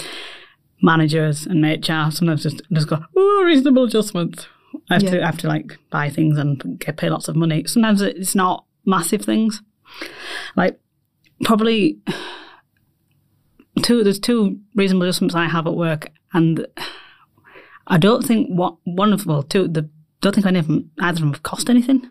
managers 0.83 1.47
and 1.47 1.65
HR 1.65 2.11
sometimes 2.11 2.43
just, 2.43 2.63
just 2.73 2.89
go, 2.89 2.99
oh, 3.17 3.43
reasonable 3.45 3.85
adjustments. 3.85 4.47
I 4.91 4.95
have, 4.95 5.03
yeah. 5.03 5.11
to, 5.11 5.23
I 5.23 5.27
have 5.27 5.39
to 5.39 5.49
like 5.49 5.79
buy 5.91 6.11
things 6.11 6.39
and 6.39 6.79
get 6.79 6.97
pay 6.97 7.11
lots 7.11 7.29
of 7.29 7.37
money. 7.37 7.65
Sometimes 7.67 8.01
it's 8.03 8.35
not 8.35 8.65
massive 8.85 9.23
things. 9.23 9.63
Like 10.57 10.79
probably 11.45 11.99
two, 13.83 14.05
there's 14.05 14.21
two 14.21 14.61
reasonable 14.75 15.07
adjustments 15.07 15.35
I 15.35 15.47
have 15.49 15.67
at 15.67 15.75
work 15.75 16.11
and 16.33 16.67
I 17.89 17.99
don't 17.99 18.25
think 18.25 18.49
what 18.49 18.77
one 18.85 19.13
of 19.13 19.27
well 19.27 19.43
two 19.43 19.67
the 19.67 19.89
don't 20.21 20.35
think 20.35 20.47
any 20.47 20.59
of 20.59 20.67
them 20.67 20.91
either 21.01 21.17
of 21.17 21.21
them 21.21 21.33
have 21.33 21.43
cost 21.43 21.69
anything. 21.71 22.09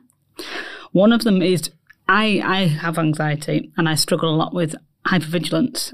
One 0.92 1.12
of 1.12 1.24
them 1.24 1.42
is 1.42 1.70
I 2.10 2.42
I 2.44 2.68
have 2.68 2.98
anxiety 2.98 3.72
and 3.78 3.88
I 3.88 3.96
struggle 3.96 4.34
a 4.34 4.36
lot 4.36 4.54
with 4.54 4.76
hypervigilance, 5.06 5.94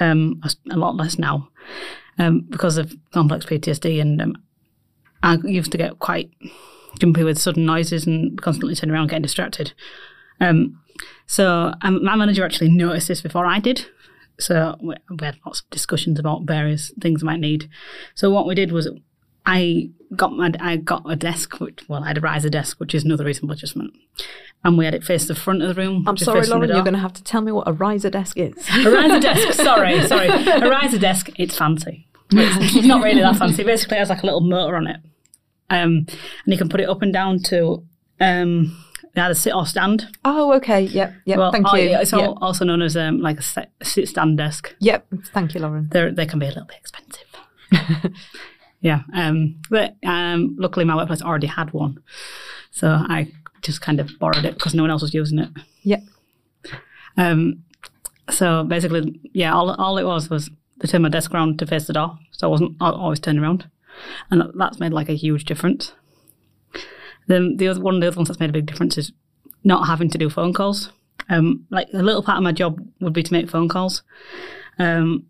um, 0.00 0.40
a, 0.70 0.76
lot 0.76 0.96
less 0.96 1.18
now, 1.18 1.48
um, 2.18 2.46
because 2.48 2.78
of 2.78 2.94
complex 3.12 3.46
PTSD 3.46 4.00
and 4.00 4.20
um, 4.20 4.36
I 5.22 5.36
used 5.44 5.70
to 5.72 5.78
get 5.78 5.98
quite 5.98 6.30
jumpy 6.98 7.22
with 7.22 7.38
sudden 7.38 7.64
noises 7.64 8.06
and 8.06 8.40
constantly 8.40 8.74
turning 8.74 8.94
around 8.94 9.08
getting 9.08 9.22
distracted. 9.22 9.72
Um, 10.40 10.80
so 11.26 11.72
um, 11.82 12.04
my 12.04 12.16
manager 12.16 12.44
actually 12.44 12.70
noticed 12.70 13.08
this 13.08 13.20
before 13.20 13.46
I 13.46 13.60
did. 13.60 13.86
So 14.38 14.76
we, 14.82 14.94
we 15.10 15.24
had 15.24 15.38
lots 15.44 15.60
of 15.60 15.70
discussions 15.70 16.18
about 16.18 16.44
various 16.44 16.92
things 17.00 17.22
I 17.22 17.26
might 17.26 17.40
need. 17.40 17.68
So 18.14 18.30
what 18.30 18.46
we 18.46 18.54
did 18.54 18.72
was 18.72 18.88
I 19.46 19.90
got 20.16 20.32
my 20.32 20.52
I 20.60 20.76
got 20.76 21.02
a 21.08 21.16
desk, 21.16 21.60
which 21.60 21.88
well, 21.88 22.04
I 22.04 22.08
had 22.08 22.18
a 22.18 22.20
riser 22.20 22.48
desk, 22.48 22.78
which 22.80 22.94
is 22.94 23.04
another 23.04 23.24
reasonable 23.24 23.54
adjustment, 23.54 23.94
and 24.64 24.76
we 24.76 24.84
had 24.84 24.94
it 24.94 25.04
face 25.04 25.26
the 25.26 25.34
front 25.34 25.62
of 25.62 25.68
the 25.68 25.80
room. 25.80 26.04
I'm 26.06 26.16
sorry, 26.16 26.46
Lauren, 26.46 26.68
you're 26.68 26.82
going 26.82 26.94
to 26.94 27.00
have 27.00 27.14
to 27.14 27.24
tell 27.24 27.40
me 27.40 27.52
what 27.52 27.68
a 27.68 27.72
riser 27.72 28.10
desk 28.10 28.36
is. 28.36 28.52
a 28.72 28.90
riser 28.90 29.20
desk. 29.20 29.60
Sorry, 29.60 30.06
sorry. 30.06 30.28
A 30.28 30.68
riser 30.68 30.98
desk. 30.98 31.30
It's 31.36 31.56
fancy. 31.56 32.06
It's, 32.32 32.76
it's 32.76 32.86
not 32.86 33.02
really 33.02 33.22
that 33.22 33.36
fancy. 33.36 33.64
Basically, 33.64 33.96
it 33.96 34.00
has 34.00 34.08
like 34.08 34.22
a 34.22 34.26
little 34.26 34.40
motor 34.40 34.76
on 34.76 34.86
it, 34.86 35.00
um, 35.68 36.06
and 36.08 36.46
you 36.46 36.58
can 36.58 36.68
put 36.68 36.80
it 36.80 36.88
up 36.88 37.02
and 37.02 37.12
down 37.12 37.42
to 37.44 37.84
um, 38.20 38.76
either 39.16 39.34
sit 39.34 39.54
or 39.54 39.66
stand. 39.66 40.08
Oh, 40.24 40.52
okay. 40.54 40.82
Yep. 40.82 41.14
Yep. 41.24 41.38
Well, 41.38 41.52
thank 41.52 41.66
oh, 41.68 41.76
you. 41.76 41.90
yeah, 41.90 42.00
It's 42.00 42.12
yep. 42.12 42.34
also 42.40 42.64
known 42.64 42.82
as 42.82 42.96
um, 42.96 43.20
like 43.20 43.38
a 43.38 43.42
sit- 43.42 43.72
sit-stand 43.82 44.38
desk. 44.38 44.74
Yep. 44.80 45.06
Thank 45.32 45.54
you, 45.54 45.60
Lauren. 45.60 45.88
They're, 45.90 46.12
they 46.12 46.26
can 46.26 46.38
be 46.38 46.46
a 46.46 46.50
little 46.50 46.66
bit 46.66 46.78
expensive. 46.78 47.26
yeah. 48.80 49.02
Um, 49.14 49.60
but 49.70 49.96
um, 50.04 50.56
luckily, 50.58 50.84
my 50.84 50.96
workplace 50.96 51.22
already 51.22 51.46
had 51.46 51.72
one, 51.72 52.02
so 52.70 52.88
I 52.88 53.30
just 53.62 53.80
kind 53.80 54.00
of 54.00 54.10
borrowed 54.18 54.44
it 54.44 54.54
because 54.54 54.74
no 54.74 54.82
one 54.82 54.90
else 54.90 55.02
was 55.02 55.14
using 55.14 55.38
it. 55.38 55.50
Yep. 55.82 56.02
Um, 57.16 57.64
so 58.30 58.64
basically, 58.64 59.20
yeah, 59.34 59.52
all, 59.54 59.70
all 59.70 59.98
it 59.98 60.04
was 60.04 60.30
was 60.30 60.50
to 60.80 60.86
turn 60.86 61.02
my 61.02 61.08
desk 61.08 61.34
around 61.34 61.58
to 61.58 61.66
face 61.66 61.86
the 61.86 61.92
door, 61.92 62.18
so 62.32 62.46
I 62.46 62.50
wasn't 62.50 62.76
always 62.80 63.20
turning 63.20 63.42
around, 63.42 63.68
and 64.30 64.42
that's 64.54 64.80
made 64.80 64.92
like 64.92 65.08
a 65.08 65.14
huge 65.14 65.44
difference. 65.44 65.92
Then 67.26 67.58
the 67.58 67.68
other 67.68 67.80
one 67.80 67.96
of 67.96 68.00
the 68.00 68.08
other 68.08 68.16
ones 68.16 68.28
that's 68.28 68.40
made 68.40 68.50
a 68.50 68.54
big 68.54 68.66
difference 68.66 68.96
is 68.96 69.12
not 69.62 69.86
having 69.86 70.08
to 70.10 70.18
do 70.18 70.30
phone 70.30 70.54
calls. 70.54 70.90
Um, 71.28 71.66
like 71.70 71.88
a 71.92 72.02
little 72.02 72.22
part 72.22 72.38
of 72.38 72.44
my 72.44 72.52
job 72.52 72.80
would 73.00 73.12
be 73.12 73.22
to 73.22 73.32
make 73.32 73.50
phone 73.50 73.68
calls, 73.68 74.02
um, 74.78 75.26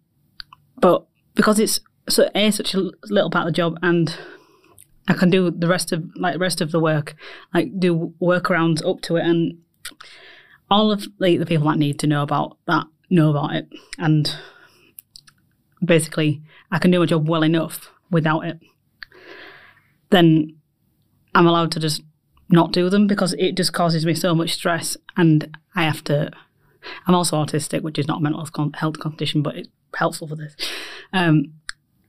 but 0.79 1.05
because 1.35 1.59
it's 1.59 1.81
so 2.11 2.31
a 2.35 2.51
such 2.51 2.75
a 2.75 2.91
little 3.05 3.31
part 3.31 3.47
of 3.47 3.53
the 3.53 3.57
job, 3.57 3.79
and 3.83 4.17
I 5.09 5.15
can 5.15 5.31
do 5.31 5.51
the 5.51 5.69
rest 5.69 5.93
of 5.93 6.05
like 6.17 6.35
the 6.35 6.39
rest 6.39 6.61
of 6.61 6.73
the 6.73 6.81
work, 6.81 7.15
like 7.55 7.79
do 7.79 8.15
workarounds 8.21 8.85
up 8.87 9.01
to 9.03 9.17
it, 9.17 9.25
and 9.25 9.59
all 10.71 10.93
of 10.93 11.07
like, 11.19 11.39
the 11.39 11.47
people 11.47 11.69
that 11.69 11.79
need 11.79 11.99
to 12.01 12.07
know 12.07 12.23
about 12.23 12.59
that 12.67 12.87
know 13.09 13.31
about 13.31 13.55
it, 13.55 13.69
and 13.99 14.37
basically 15.85 16.43
I 16.71 16.79
can 16.79 16.91
do 16.91 17.01
my 17.01 17.07
job 17.07 17.29
well 17.29 17.43
enough 17.43 17.91
without 18.11 18.45
it. 18.45 18.61
Then 20.11 20.57
I'm 21.35 21.47
allowed 21.47 21.73
to 21.73 21.81
just 21.81 22.03
not 22.49 22.73
do 22.73 22.91
them 22.91 23.07
because 23.07 23.33
it 23.35 23.57
just 23.57 23.73
causes 23.73 24.05
me 24.05 24.15
so 24.15 24.35
much 24.35 24.53
stress, 24.53 24.97
and 25.17 25.57
I 25.75 25.85
have 25.85 26.05
to. 26.05 26.31
I'm 27.07 27.15
also 27.15 27.37
autistic, 27.37 27.83
which 27.83 27.99
is 27.99 28.09
not 28.09 28.19
a 28.19 28.21
mental 28.23 28.45
health 28.45 28.75
health 28.75 28.99
condition, 29.01 29.43
but 29.43 29.57
it's 29.57 29.69
helpful 29.95 30.29
for 30.29 30.37
this. 30.37 30.57
Um, 31.13 31.55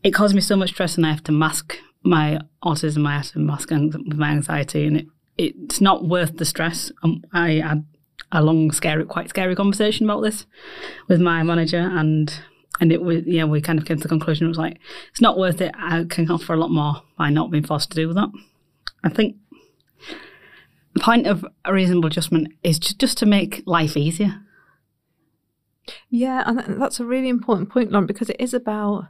it 0.04 0.12
causes 0.12 0.34
me 0.34 0.42
so 0.42 0.56
much 0.56 0.70
stress, 0.70 0.98
and 0.98 1.06
I 1.06 1.12
have 1.12 1.24
to 1.26 1.32
mask 1.32 1.78
my 2.04 2.40
autism. 2.64 3.08
I 3.08 3.18
have 3.18 3.32
to 3.32 3.40
mask 3.40 3.72
my 3.72 4.30
anxiety, 4.30 4.86
and 4.86 4.98
it, 4.98 5.06
it's 5.38 5.82
not 5.82 6.08
worth 6.08 6.38
the 6.38 6.46
stress. 6.46 6.92
Um, 7.04 7.24
I 7.34 7.54
had 7.54 7.86
a 8.32 8.44
long, 8.44 8.72
scary, 8.72 9.06
quite 9.06 9.30
scary 9.30 9.56
conversation 9.56 10.10
about 10.10 10.22
this 10.22 10.46
with 11.08 11.22
my 11.22 11.44
manager, 11.44 11.80
and 11.80 12.34
and 12.80 12.92
it 12.92 13.02
was 13.02 13.24
yeah, 13.26 13.44
we 13.44 13.62
kind 13.62 13.80
of 13.80 13.86
came 13.86 13.98
to 13.98 14.04
the 14.04 14.10
conclusion 14.10 14.46
it 14.46 14.50
was 14.50 14.58
like 14.58 14.80
it's 15.12 15.22
not 15.22 15.38
worth 15.38 15.62
it. 15.62 15.74
I 15.78 16.06
can 16.10 16.30
offer 16.32 16.54
a 16.54 16.58
lot 16.58 16.72
more 16.72 17.04
by 17.18 17.30
not 17.30 17.52
being 17.52 17.66
forced 17.66 17.92
to 17.92 17.96
do 17.96 18.12
that. 18.14 18.30
I 19.04 19.10
think 19.10 19.36
the 20.94 21.00
point 21.00 21.28
of 21.28 21.46
a 21.66 21.74
reasonable 21.74 22.08
adjustment 22.08 22.54
is 22.64 22.80
ju- 22.80 22.96
just 22.98 23.18
to 23.20 23.26
make 23.26 23.64
life 23.66 23.96
easier. 23.96 24.42
Yeah, 26.10 26.44
and 26.46 26.82
that's 26.82 27.00
a 27.00 27.06
really 27.06 27.30
important 27.30 27.70
point, 27.70 27.92
Lauren, 27.92 28.06
because 28.06 28.30
it 28.30 28.40
is 28.40 28.54
about 28.54 29.08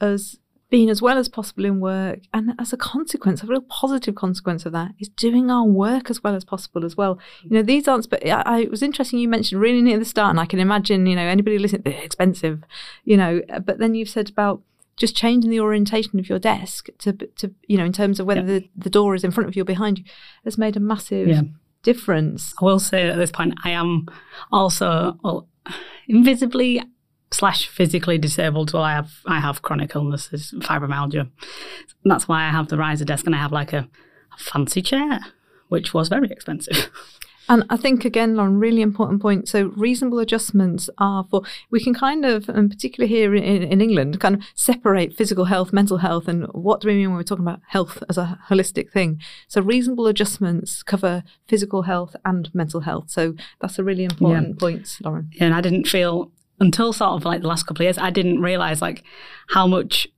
us 0.00 0.36
being 0.70 0.90
as 0.90 1.00
well 1.00 1.16
as 1.16 1.30
possible 1.30 1.64
in 1.64 1.80
work, 1.80 2.20
and 2.34 2.52
as 2.58 2.74
a 2.74 2.76
consequence, 2.76 3.42
a 3.42 3.46
real 3.46 3.62
positive 3.62 4.14
consequence 4.14 4.66
of 4.66 4.72
that 4.72 4.90
is 4.98 5.08
doing 5.08 5.50
our 5.50 5.64
work 5.64 6.10
as 6.10 6.22
well 6.22 6.34
as 6.34 6.44
possible 6.44 6.84
as 6.84 6.94
well. 6.94 7.18
You 7.42 7.50
know, 7.56 7.62
these 7.62 7.88
aren't. 7.88 8.10
But 8.10 8.26
I, 8.28 8.42
I 8.44 8.58
it 8.60 8.70
was 8.70 8.82
interesting 8.82 9.18
you 9.18 9.28
mentioned 9.28 9.60
really 9.62 9.80
near 9.80 9.98
the 9.98 10.04
start, 10.04 10.28
and 10.30 10.38
I 10.38 10.44
can 10.44 10.58
imagine 10.58 11.06
you 11.06 11.16
know 11.16 11.22
anybody 11.26 11.58
listening, 11.58 11.82
they're 11.86 12.02
expensive, 12.02 12.62
you 13.04 13.16
know. 13.16 13.40
But 13.64 13.78
then 13.78 13.94
you've 13.94 14.10
said 14.10 14.28
about 14.28 14.60
just 14.96 15.16
changing 15.16 15.50
the 15.50 15.60
orientation 15.60 16.18
of 16.18 16.28
your 16.28 16.38
desk 16.38 16.88
to 16.98 17.14
to 17.14 17.54
you 17.66 17.78
know 17.78 17.84
in 17.86 17.92
terms 17.94 18.20
of 18.20 18.26
whether 18.26 18.40
Yeah. 18.40 18.46
the, 18.58 18.68
the 18.76 18.90
door 18.90 19.14
is 19.14 19.24
in 19.24 19.30
front 19.30 19.48
of 19.48 19.56
you 19.56 19.62
or 19.62 19.64
behind 19.64 19.98
you 20.00 20.04
has 20.44 20.58
made 20.58 20.76
a 20.76 20.80
massive 20.80 21.28
Yeah. 21.28 21.42
difference. 21.82 22.52
I 22.60 22.64
will 22.66 22.80
say 22.80 23.08
at 23.08 23.16
this 23.16 23.30
point, 23.30 23.54
I 23.64 23.70
am 23.70 24.06
also 24.52 25.16
well, 25.24 25.48
invisibly 26.08 26.82
slash 27.30 27.66
physically 27.66 28.18
disabled. 28.18 28.72
Well, 28.72 28.82
I 28.82 28.92
have 28.92 29.12
I 29.26 29.40
have 29.40 29.62
chronic 29.62 29.94
illnesses, 29.94 30.54
fibromyalgia. 30.58 31.20
And 31.20 32.10
that's 32.12 32.28
why 32.28 32.44
I 32.44 32.50
have 32.50 32.68
the 32.68 32.78
riser 32.78 33.04
desk 33.04 33.26
and 33.26 33.34
I 33.34 33.38
have 33.38 33.52
like 33.52 33.72
a, 33.72 33.88
a 34.32 34.38
fancy 34.38 34.82
chair, 34.82 35.20
which 35.68 35.92
was 35.92 36.08
very 36.08 36.30
expensive. 36.30 36.90
And 37.48 37.64
I 37.70 37.76
think 37.76 38.04
again, 38.04 38.36
Lauren, 38.36 38.58
really 38.58 38.82
important 38.82 39.22
point. 39.22 39.48
So 39.48 39.68
reasonable 39.68 40.18
adjustments 40.18 40.90
are 40.98 41.24
for 41.30 41.42
we 41.70 41.80
can 41.80 41.94
kind 41.94 42.24
of, 42.24 42.48
and 42.48 42.70
particularly 42.70 43.12
here 43.12 43.34
in, 43.34 43.62
in 43.62 43.80
England, 43.80 44.20
kind 44.20 44.34
of 44.34 44.42
separate 44.54 45.14
physical 45.14 45.46
health, 45.46 45.72
mental 45.72 45.98
health, 45.98 46.28
and 46.28 46.44
what 46.52 46.80
do 46.80 46.88
we 46.88 46.94
mean 46.94 47.08
when 47.08 47.16
we're 47.16 47.22
talking 47.22 47.46
about 47.46 47.60
health 47.68 48.02
as 48.08 48.18
a 48.18 48.38
holistic 48.48 48.90
thing. 48.90 49.20
So 49.48 49.62
reasonable 49.62 50.06
adjustments 50.06 50.82
cover 50.82 51.24
physical 51.46 51.82
health 51.82 52.14
and 52.24 52.54
mental 52.54 52.80
health. 52.80 53.08
So 53.08 53.34
that's 53.60 53.78
a 53.78 53.84
really 53.84 54.04
important 54.04 54.58
point, 54.58 54.98
Lauren. 55.02 55.30
and 55.40 55.54
I 55.54 55.62
didn't 55.62 55.88
feel 55.88 56.30
until 56.60 56.92
sort 56.92 57.12
of 57.12 57.24
like 57.24 57.42
the 57.42 57.48
last 57.48 57.64
couple 57.64 57.82
of 57.82 57.86
years, 57.86 57.98
I 57.98 58.10
didn't 58.10 58.40
realize 58.40 58.82
like 58.82 59.04
how 59.48 59.66
much. 59.66 60.08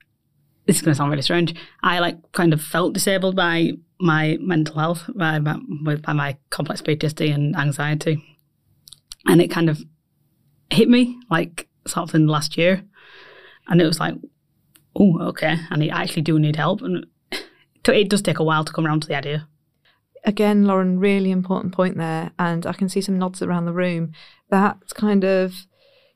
This 0.66 0.76
is 0.76 0.82
going 0.82 0.92
to 0.92 0.96
sound 0.96 1.10
really 1.10 1.22
strange. 1.22 1.54
I 1.82 1.98
like 1.98 2.32
kind 2.32 2.52
of 2.52 2.62
felt 2.62 2.92
disabled 2.92 3.34
by 3.34 3.72
my 3.98 4.38
mental 4.40 4.78
health, 4.78 5.10
by 5.14 5.38
my, 5.38 5.58
by 5.96 6.12
my 6.12 6.36
complex 6.50 6.80
PTSD 6.80 7.34
and 7.34 7.56
anxiety, 7.56 8.22
and 9.26 9.40
it 9.40 9.50
kind 9.50 9.68
of 9.68 9.82
hit 10.70 10.88
me 10.88 11.18
like 11.30 11.68
sort 11.86 12.08
of 12.08 12.14
in 12.14 12.26
the 12.26 12.32
last 12.32 12.56
year, 12.56 12.84
and 13.68 13.80
it 13.80 13.86
was 13.86 13.98
like, 13.98 14.14
oh, 14.94 15.20
okay, 15.22 15.56
and 15.70 15.82
I 15.82 16.02
actually 16.02 16.22
do 16.22 16.38
need 16.38 16.56
help, 16.56 16.82
and 16.82 17.06
it 17.32 18.08
does 18.08 18.22
take 18.22 18.38
a 18.38 18.44
while 18.44 18.64
to 18.64 18.72
come 18.72 18.86
around 18.86 19.00
to 19.02 19.08
the 19.08 19.16
idea. 19.16 19.48
Again, 20.24 20.66
Lauren, 20.66 21.00
really 21.00 21.30
important 21.30 21.74
point 21.74 21.96
there. 21.96 22.30
And 22.38 22.66
I 22.66 22.74
can 22.74 22.88
see 22.88 23.00
some 23.00 23.18
nods 23.18 23.40
around 23.40 23.64
the 23.64 23.72
room. 23.72 24.12
That 24.50 24.76
kind 24.94 25.24
of, 25.24 25.66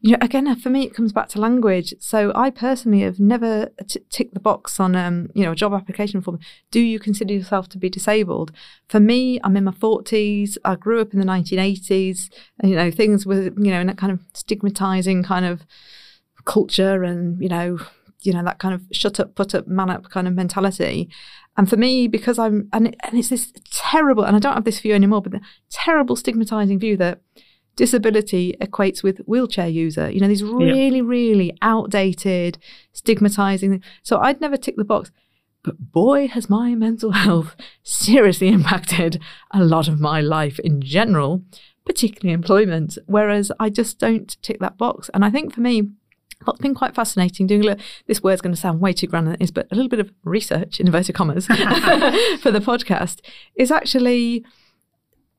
you 0.04 0.10
know, 0.10 0.18
again, 0.20 0.54
for 0.56 0.68
me, 0.68 0.82
it 0.82 0.92
comes 0.92 1.14
back 1.14 1.28
to 1.28 1.40
language. 1.40 1.94
So 1.98 2.30
I 2.34 2.50
personally 2.50 3.00
have 3.00 3.18
never 3.18 3.70
t- 3.88 4.00
ticked 4.10 4.34
the 4.34 4.40
box 4.40 4.78
on, 4.78 4.94
um, 4.94 5.30
you 5.34 5.42
know, 5.42 5.52
a 5.52 5.56
job 5.56 5.72
application 5.72 6.20
form. 6.20 6.40
Do 6.70 6.78
you 6.78 6.98
consider 6.98 7.32
yourself 7.32 7.70
to 7.70 7.78
be 7.78 7.88
disabled? 7.88 8.52
For 8.86 9.00
me, 9.00 9.40
I'm 9.42 9.56
in 9.56 9.64
my 9.64 9.72
40s. 9.72 10.58
I 10.62 10.74
grew 10.76 11.00
up 11.00 11.14
in 11.14 11.20
the 11.20 11.24
1980s. 11.24 12.30
And, 12.60 12.70
you 12.70 12.76
know, 12.76 12.90
things 12.90 13.24
were, 13.24 13.44
you 13.44 13.70
know, 13.70 13.80
in 13.80 13.86
that 13.86 13.96
kind 13.96 14.12
of 14.12 14.20
stigmatizing 14.34 15.22
kind 15.22 15.46
of 15.46 15.62
culture 16.44 17.02
and, 17.02 17.42
you 17.42 17.48
know, 17.48 17.78
you 18.20 18.34
know, 18.34 18.44
that 18.44 18.58
kind 18.58 18.74
of 18.74 18.82
shut 18.92 19.18
up, 19.18 19.34
put 19.34 19.54
up, 19.54 19.66
man 19.66 19.88
up 19.88 20.10
kind 20.10 20.28
of 20.28 20.34
mentality. 20.34 21.08
And 21.56 21.70
for 21.70 21.78
me, 21.78 22.08
because 22.08 22.38
I'm, 22.38 22.68
and, 22.74 22.88
it, 22.88 22.96
and 23.04 23.18
it's 23.18 23.30
this 23.30 23.54
terrible, 23.70 24.24
and 24.24 24.36
I 24.36 24.38
don't 24.38 24.52
have 24.52 24.64
this 24.64 24.80
view 24.80 24.94
anymore, 24.94 25.22
but 25.22 25.32
the 25.32 25.40
terrible 25.70 26.14
stigmatizing 26.14 26.78
view 26.78 26.98
that 26.98 27.22
disability 27.76 28.56
equates 28.60 29.02
with 29.02 29.18
wheelchair 29.26 29.68
user. 29.68 30.10
You 30.10 30.20
know, 30.20 30.28
these 30.28 30.44
really, 30.44 31.02
really 31.02 31.56
outdated, 31.62 32.58
stigmatizing. 32.92 33.82
So 34.02 34.18
I'd 34.18 34.40
never 34.40 34.56
tick 34.56 34.76
the 34.76 34.84
box. 34.84 35.10
But 35.62 35.92
boy, 35.92 36.28
has 36.28 36.50
my 36.50 36.74
mental 36.74 37.12
health 37.12 37.56
seriously 37.82 38.48
impacted 38.48 39.20
a 39.50 39.64
lot 39.64 39.88
of 39.88 39.98
my 39.98 40.20
life 40.20 40.58
in 40.58 40.82
general, 40.82 41.42
particularly 41.86 42.34
employment. 42.34 42.98
Whereas 43.06 43.50
I 43.58 43.70
just 43.70 43.98
don't 43.98 44.36
tick 44.42 44.60
that 44.60 44.76
box. 44.76 45.10
And 45.14 45.24
I 45.24 45.30
think 45.30 45.54
for 45.54 45.60
me, 45.60 45.90
what's 46.44 46.60
been 46.60 46.74
quite 46.74 46.94
fascinating 46.94 47.46
doing 47.46 47.62
a 47.62 47.64
little, 47.64 47.84
this 48.06 48.22
word's 48.22 48.42
going 48.42 48.54
to 48.54 48.60
sound 48.60 48.80
way 48.80 48.92
too 48.92 49.06
grand 49.06 49.26
than 49.26 49.34
it 49.34 49.42
is, 49.42 49.50
but 49.50 49.66
a 49.70 49.74
little 49.74 49.88
bit 49.88 50.00
of 50.00 50.12
research, 50.22 50.80
in 50.80 50.86
inverted 50.86 51.14
commas, 51.14 51.46
for 51.46 52.50
the 52.50 52.62
podcast 52.62 53.20
is 53.54 53.70
actually 53.70 54.44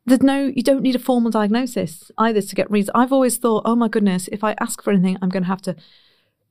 there's 0.06 0.22
no 0.22 0.52
you 0.56 0.64
don't 0.64 0.82
need 0.82 0.96
a 0.96 1.00
formal 1.00 1.32
diagnosis 1.32 2.12
either 2.18 2.42
to 2.42 2.56
get 2.56 2.70
reads. 2.70 2.90
I've 2.94 3.14
always 3.14 3.38
thought, 3.38 3.64
oh 3.66 3.76
my 3.76 3.88
goodness, 3.88 4.28
if 4.32 4.44
I 4.44 4.56
ask 4.60 4.82
for 4.82 4.92
anything, 4.92 5.18
I'm 5.22 5.30
going 5.30 5.44
to 5.44 5.50
have 5.50 5.62
to 5.64 5.76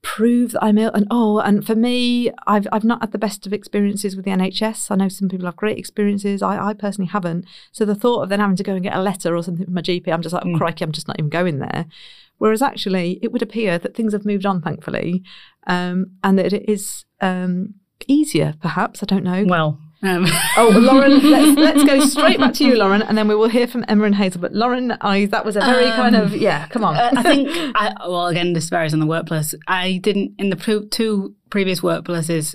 prove 0.03 0.53
that 0.53 0.63
I'm 0.63 0.79
ill. 0.79 0.93
And 0.93 1.07
oh, 1.11 1.39
and 1.39 1.67
for 1.67 1.75
me, 1.75 2.31
I've 2.47 2.69
I've 2.71 2.85
not 2.85 3.01
had 3.01 3.13
the 3.13 3.19
best 3.19 3.47
of 3.47 3.53
experiences 3.53 4.15
with 4.15 4.25
the 4.25 4.31
NHS. 4.31 4.91
I 4.91 4.97
know 4.97 5.09
some 5.09 5.29
people 5.29 5.47
have 5.47 5.57
great 5.57 5.79
experiences. 5.79 6.43
I, 6.43 6.69
I 6.69 6.75
personally 6.75 7.11
haven't. 7.11 7.47
So 7.73 7.85
the 7.85 7.95
thought 7.95 8.23
of 8.23 8.29
then 8.29 8.41
having 8.41 8.57
to 8.57 8.63
go 8.63 8.75
and 8.75 8.83
get 8.83 8.95
a 8.95 9.03
letter 9.03 9.35
or 9.35 9.43
something 9.43 9.65
from 9.65 9.75
my 9.75 9.83
GP, 9.83 10.13
I'm 10.13 10.23
just 10.23 10.33
like, 10.33 10.45
oh, 10.47 10.57
crikey, 10.57 10.85
I'm 10.85 10.93
just 10.93 11.09
not 11.09 11.19
even 11.19 11.31
going 11.31 11.59
there. 11.59 11.87
Whereas 12.39 12.63
actually, 12.63 13.19
it 13.23 13.33
would 13.33 13.43
appear 13.43 13.79
that 13.79 13.97
things 13.97 14.13
have 14.13 14.27
moved 14.27 14.45
on, 14.47 14.61
thankfully, 14.61 15.23
um, 15.67 16.13
and 16.23 16.39
that 16.39 16.53
it 16.53 16.69
is 16.69 17.05
um, 17.21 17.75
easier, 18.07 18.55
perhaps. 18.61 19.03
I 19.03 19.07
don't 19.07 19.25
know. 19.25 19.45
Well, 19.47 19.81
um, 20.05 20.27
Oh, 20.57 20.69
Lauren, 20.71 21.31
let's, 21.31 21.59
let's 21.59 21.85
go 21.85 22.01
straight 22.07 22.39
back 22.39 22.55
to 22.55 22.65
you, 22.65 22.77
Lauren, 22.77 23.03
and 23.03 23.17
then 23.17 23.29
we 23.29 23.35
will 23.35 23.49
hear 23.49 23.67
from 23.67 23.85
Emma 23.89 24.05
and 24.05 24.15
Hazel. 24.15 24.41
But 24.41 24.53
Lauren, 24.53 24.93
I 25.01 25.27
that 25.27 25.45
was 25.45 25.57
a 25.57 25.61
very 25.61 25.91
kind 25.91 26.15
of 26.15 26.35
yeah. 26.37 26.67
Come 26.69 26.85
on. 26.85 26.97
Uh, 26.97 27.11
I 27.17 27.23
think, 27.23 27.49
I, 27.75 27.95
well, 28.01 28.27
again, 28.27 28.53
this 28.53 28.69
varies 28.69 28.93
in 28.93 29.01
the 29.01 29.07
workplace. 29.07 29.55
I 29.67 29.99
didn't, 30.03 30.35
in 30.39 30.51
the 30.51 30.57
pre- 30.57 30.87
two 30.89 31.35
previous 31.51 31.81
workplaces, 31.81 32.55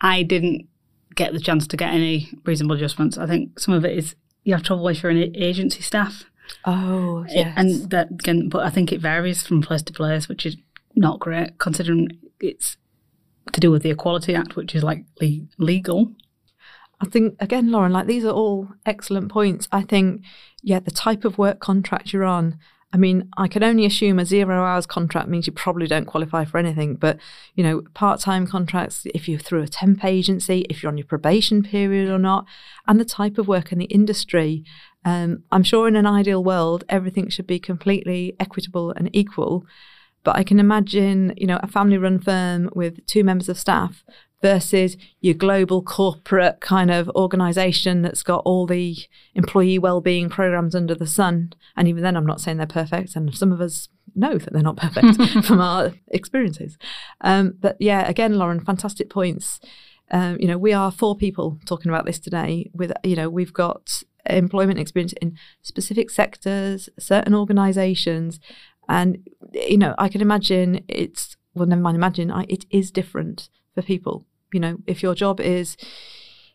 I 0.00 0.22
didn't 0.22 0.66
get 1.14 1.32
the 1.32 1.40
chance 1.40 1.66
to 1.66 1.76
get 1.76 1.92
any 1.92 2.30
reasonable 2.44 2.76
adjustments. 2.76 3.18
I 3.18 3.26
think 3.26 3.58
some 3.58 3.74
of 3.74 3.84
it 3.84 3.96
is 3.98 4.14
you 4.44 4.54
have 4.54 4.62
trouble 4.62 4.88
if 4.88 5.02
you're 5.02 5.10
an 5.10 5.36
agency 5.36 5.82
staff. 5.82 6.24
oh 6.64 7.26
yes. 7.28 7.52
And 7.56 7.90
that 7.90 8.10
again, 8.10 8.48
but 8.48 8.64
I 8.64 8.70
think 8.70 8.92
it 8.92 9.00
varies 9.00 9.42
from 9.46 9.60
place 9.62 9.82
to 9.82 9.92
place, 9.92 10.28
which 10.28 10.46
is 10.46 10.56
not 10.94 11.18
great 11.20 11.58
considering 11.58 12.08
it's 12.40 12.76
to 13.52 13.60
do 13.60 13.70
with 13.70 13.82
the 13.82 13.90
Equality 13.90 14.34
Act, 14.34 14.56
which 14.56 14.74
is 14.74 14.82
like 14.82 15.04
le- 15.20 15.46
legal. 15.58 16.12
I 17.00 17.06
think 17.06 17.36
again, 17.40 17.70
Lauren, 17.70 17.92
like 17.92 18.06
these 18.06 18.24
are 18.24 18.32
all 18.32 18.68
excellent 18.84 19.30
points. 19.30 19.68
I 19.70 19.82
think, 19.82 20.22
yeah, 20.62 20.80
the 20.80 20.90
type 20.90 21.24
of 21.24 21.38
work 21.38 21.60
contract 21.60 22.12
you're 22.12 22.24
on. 22.24 22.58
I 22.90 22.96
mean, 22.96 23.28
I 23.36 23.48
can 23.48 23.62
only 23.62 23.84
assume 23.84 24.18
a 24.18 24.24
zero 24.24 24.64
hours 24.64 24.86
contract 24.86 25.28
means 25.28 25.46
you 25.46 25.52
probably 25.52 25.86
don't 25.86 26.06
qualify 26.06 26.46
for 26.46 26.56
anything. 26.56 26.94
But, 26.94 27.18
you 27.54 27.62
know, 27.62 27.82
part 27.92 28.18
time 28.20 28.46
contracts, 28.46 29.06
if 29.14 29.28
you're 29.28 29.38
through 29.38 29.62
a 29.62 29.68
temp 29.68 30.04
agency, 30.04 30.64
if 30.70 30.82
you're 30.82 30.90
on 30.90 30.96
your 30.96 31.06
probation 31.06 31.62
period 31.62 32.08
or 32.08 32.18
not, 32.18 32.46
and 32.86 32.98
the 32.98 33.04
type 33.04 33.36
of 33.36 33.46
work 33.46 33.72
and 33.72 33.80
the 33.80 33.86
industry, 33.86 34.64
um, 35.04 35.44
I'm 35.52 35.62
sure 35.62 35.86
in 35.86 35.96
an 35.96 36.06
ideal 36.06 36.42
world, 36.42 36.84
everything 36.88 37.28
should 37.28 37.46
be 37.46 37.58
completely 37.58 38.34
equitable 38.40 38.90
and 38.92 39.10
equal. 39.12 39.66
But 40.24 40.36
I 40.36 40.42
can 40.42 40.58
imagine, 40.58 41.34
you 41.36 41.46
know, 41.46 41.60
a 41.62 41.68
family 41.68 41.98
run 41.98 42.18
firm 42.18 42.70
with 42.74 43.04
two 43.06 43.22
members 43.22 43.48
of 43.48 43.58
staff 43.58 44.02
versus 44.40 44.96
your 45.20 45.34
global 45.34 45.82
corporate 45.82 46.60
kind 46.60 46.90
of 46.90 47.08
organization 47.10 48.02
that's 48.02 48.22
got 48.22 48.42
all 48.44 48.66
the 48.66 48.96
employee 49.34 49.78
well-being 49.78 50.28
programs 50.28 50.74
under 50.74 50.94
the 50.94 51.06
sun. 51.06 51.52
And 51.76 51.88
even 51.88 52.02
then 52.02 52.16
i'm 52.16 52.26
not 52.26 52.40
saying 52.40 52.56
they're 52.58 52.66
perfect. 52.66 53.16
And 53.16 53.34
some 53.34 53.52
of 53.52 53.60
us 53.60 53.88
know 54.14 54.38
that 54.38 54.52
they're 54.52 54.62
not 54.62 54.76
perfect 54.76 55.20
from 55.44 55.60
our 55.60 55.92
experiences. 56.08 56.78
Um, 57.20 57.54
but 57.58 57.76
yeah 57.80 58.08
again 58.08 58.34
lauren 58.34 58.60
fantastic 58.60 59.10
points. 59.10 59.60
Um, 60.10 60.38
you 60.40 60.46
know 60.46 60.58
we 60.58 60.72
are 60.72 60.90
four 60.90 61.16
people 61.16 61.58
talking 61.66 61.90
about 61.90 62.06
this 62.06 62.18
today 62.18 62.70
with 62.72 62.92
you 63.04 63.16
know 63.16 63.28
we've 63.28 63.52
got 63.52 64.02
employment 64.26 64.78
experience 64.78 65.14
in 65.20 65.36
specific 65.62 66.10
sectors 66.10 66.88
certain 66.98 67.34
organizations. 67.34 68.38
And 68.88 69.28
you 69.52 69.78
know 69.78 69.94
i 69.98 70.08
can 70.08 70.20
imagine 70.20 70.84
it's 70.88 71.36
well 71.54 71.66
never 71.66 71.80
mind 71.80 71.96
imagine 71.96 72.30
I, 72.30 72.46
it 72.48 72.64
is 72.70 72.90
different 72.90 73.48
for 73.78 73.86
people. 73.86 74.26
You 74.52 74.60
know, 74.60 74.78
if 74.86 75.02
your 75.02 75.14
job 75.14 75.40
is, 75.40 75.76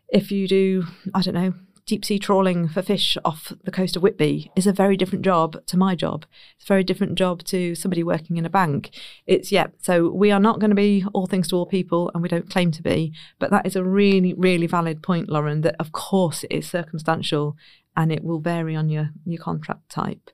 if 0.10 0.32
you 0.32 0.48
do, 0.48 0.86
I 1.14 1.22
don't 1.22 1.36
know, 1.36 1.54
deep 1.86 2.04
sea 2.04 2.20
trawling 2.20 2.68
for 2.68 2.82
fish 2.82 3.18
off 3.24 3.54
the 3.64 3.72
coast 3.72 3.96
of 3.96 4.04
Whitby 4.04 4.52
is 4.56 4.68
a 4.68 4.74
very 4.74 4.98
different 4.98 5.24
job 5.24 5.66
to 5.68 5.78
my 5.78 5.96
job. 5.96 6.26
It's 6.56 6.66
a 6.66 6.74
very 6.74 6.84
different 6.84 7.16
job 7.16 7.44
to 7.46 7.76
somebody 7.76 8.04
working 8.04 8.38
in 8.38 8.46
a 8.46 8.50
bank. 8.50 8.90
It's, 9.26 9.52
yeah, 9.52 9.68
so 9.80 10.10
we 10.10 10.32
are 10.32 10.40
not 10.40 10.60
going 10.60 10.72
to 10.72 10.76
be 10.76 11.06
all 11.14 11.28
things 11.28 11.48
to 11.50 11.56
all 11.56 11.66
people 11.66 12.12
and 12.14 12.24
we 12.24 12.30
don't 12.30 12.50
claim 12.50 12.72
to 12.72 12.82
be. 12.82 13.14
But 13.40 13.52
that 13.52 13.66
is 13.66 13.76
a 13.76 13.84
really, 13.84 14.34
really 14.34 14.68
valid 14.68 15.02
point, 15.02 15.30
Lauren, 15.30 15.62
that 15.62 15.76
of 15.80 15.92
course 15.92 16.44
it 16.44 16.52
is 16.52 16.70
circumstantial 16.70 17.56
and 17.96 18.12
it 18.12 18.24
will 18.24 18.40
vary 18.40 18.76
on 18.76 18.90
your, 18.90 19.12
your 19.26 19.42
contract 19.42 19.90
type. 19.90 20.30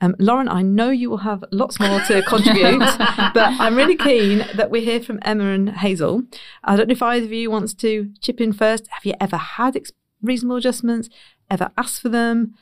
Um, 0.00 0.16
Lauren, 0.18 0.48
I 0.48 0.62
know 0.62 0.90
you 0.90 1.10
will 1.10 1.18
have 1.18 1.44
lots 1.52 1.78
more 1.78 2.00
to 2.00 2.22
contribute, 2.26 2.78
but 2.78 3.36
I'm 3.36 3.76
really 3.76 3.96
keen 4.10 4.46
that 4.54 4.70
we 4.70 4.84
hear 4.84 5.00
from 5.00 5.18
Emma 5.22 5.44
and 5.44 5.70
Hazel. 5.70 6.22
I 6.64 6.76
don't 6.76 6.88
know 6.88 6.92
if 6.92 7.02
either 7.02 7.26
of 7.26 7.32
you 7.32 7.50
wants 7.50 7.74
to 7.74 8.10
chip 8.20 8.40
in 8.40 8.52
first. 8.52 8.86
Have 8.88 9.04
you 9.04 9.14
ever 9.20 9.36
had 9.36 9.76
ex- 9.76 9.92
reasonable 10.22 10.56
adjustments? 10.56 11.08
Ever 11.50 11.70
asked 11.76 12.00
for 12.00 12.08
them? 12.08 12.54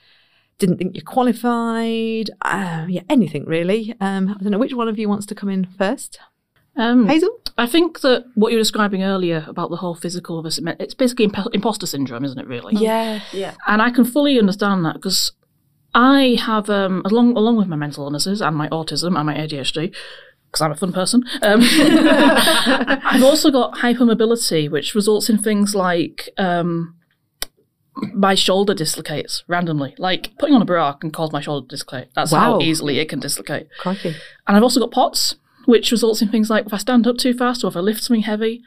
Didn't 0.59 0.79
think 0.79 0.97
you 0.97 1.03
qualified? 1.03 2.31
Uh, 2.43 2.87
yeah, 2.89 3.03
anything 3.09 3.45
really. 3.45 3.95
Um, 4.01 4.31
I 4.31 4.43
don't 4.43 4.51
know 4.51 4.59
which 4.59 4.75
one 4.75 4.89
of 4.89 4.99
you 4.99 5.09
wants 5.09 5.27
to 5.27 5.35
come 5.35 5.49
in 5.49 5.67
first. 5.67 6.19
Um, 6.77 7.07
Hazel? 7.07 7.31
I 7.57 7.67
think 7.67 8.01
that 8.01 8.25
what 8.35 8.51
you 8.53 8.57
were 8.57 8.63
describing 8.63 9.03
earlier 9.03 9.45
about 9.49 9.71
the 9.71 9.77
whole 9.77 9.97
physical 9.97 10.43
versus 10.43 10.63
men- 10.63 10.77
it's 10.79 10.95
basically 10.95 11.25
imp- 11.25 11.53
imposter 11.55 11.87
syndrome, 11.87 12.25
isn't 12.25 12.39
it? 12.39 12.47
Really? 12.47 12.77
Yeah, 12.77 13.21
yeah. 13.33 13.55
And 13.67 13.83
I 13.83 13.91
can 13.91 14.05
fully 14.05 14.39
understand 14.39 14.85
that 14.85 14.95
because 14.95 15.33
I 16.01 16.37
have, 16.41 16.71
um, 16.71 17.03
along 17.05 17.37
along 17.37 17.57
with 17.57 17.67
my 17.67 17.75
mental 17.77 18.05
illnesses 18.05 18.41
and 18.41 18.55
my 18.57 18.69
autism 18.69 19.17
and 19.17 19.27
my 19.27 19.35
ADHD, 19.35 19.93
because 20.47 20.61
I'm 20.63 20.71
a 20.71 20.77
fun 20.77 20.93
person. 20.93 21.25
Um, 21.43 21.61
I've 23.05 23.23
also 23.25 23.51
got 23.51 23.75
hypermobility, 23.79 24.71
which 24.71 24.95
results 24.95 25.29
in 25.29 25.39
things 25.39 25.75
like 25.75 26.29
um, 26.39 26.95
my 28.15 28.37
shoulder 28.37 28.75
dislocates 28.75 29.43
randomly. 29.49 29.95
Like 29.99 30.31
putting 30.39 30.55
on 30.55 30.63
a 30.63 30.65
bra 30.65 30.93
can 30.93 31.11
cause 31.11 31.33
my 31.33 31.41
shoulder 31.41 31.67
to 31.67 31.77
dislocate. 31.77 32.07
That's 32.15 32.31
Wow. 32.33 32.39
how 32.39 32.61
easily 32.61 33.01
it 33.01 33.09
can 33.09 33.21
dislocate. 33.21 33.67
Crikey. 33.81 34.15
And 34.47 34.57
I've 34.57 34.63
also 34.63 34.79
got 34.79 34.93
POTS, 34.93 35.35
which 35.67 35.91
results 35.91 36.23
in 36.23 36.29
things 36.29 36.49
like 36.49 36.67
if 36.67 36.73
I 36.73 36.79
stand 36.79 37.09
up 37.09 37.17
too 37.19 37.35
fast 37.35 37.65
or 37.65 37.69
if 37.69 37.77
I 37.77 37.81
lift 37.81 38.05
something 38.05 38.23
heavy, 38.23 38.63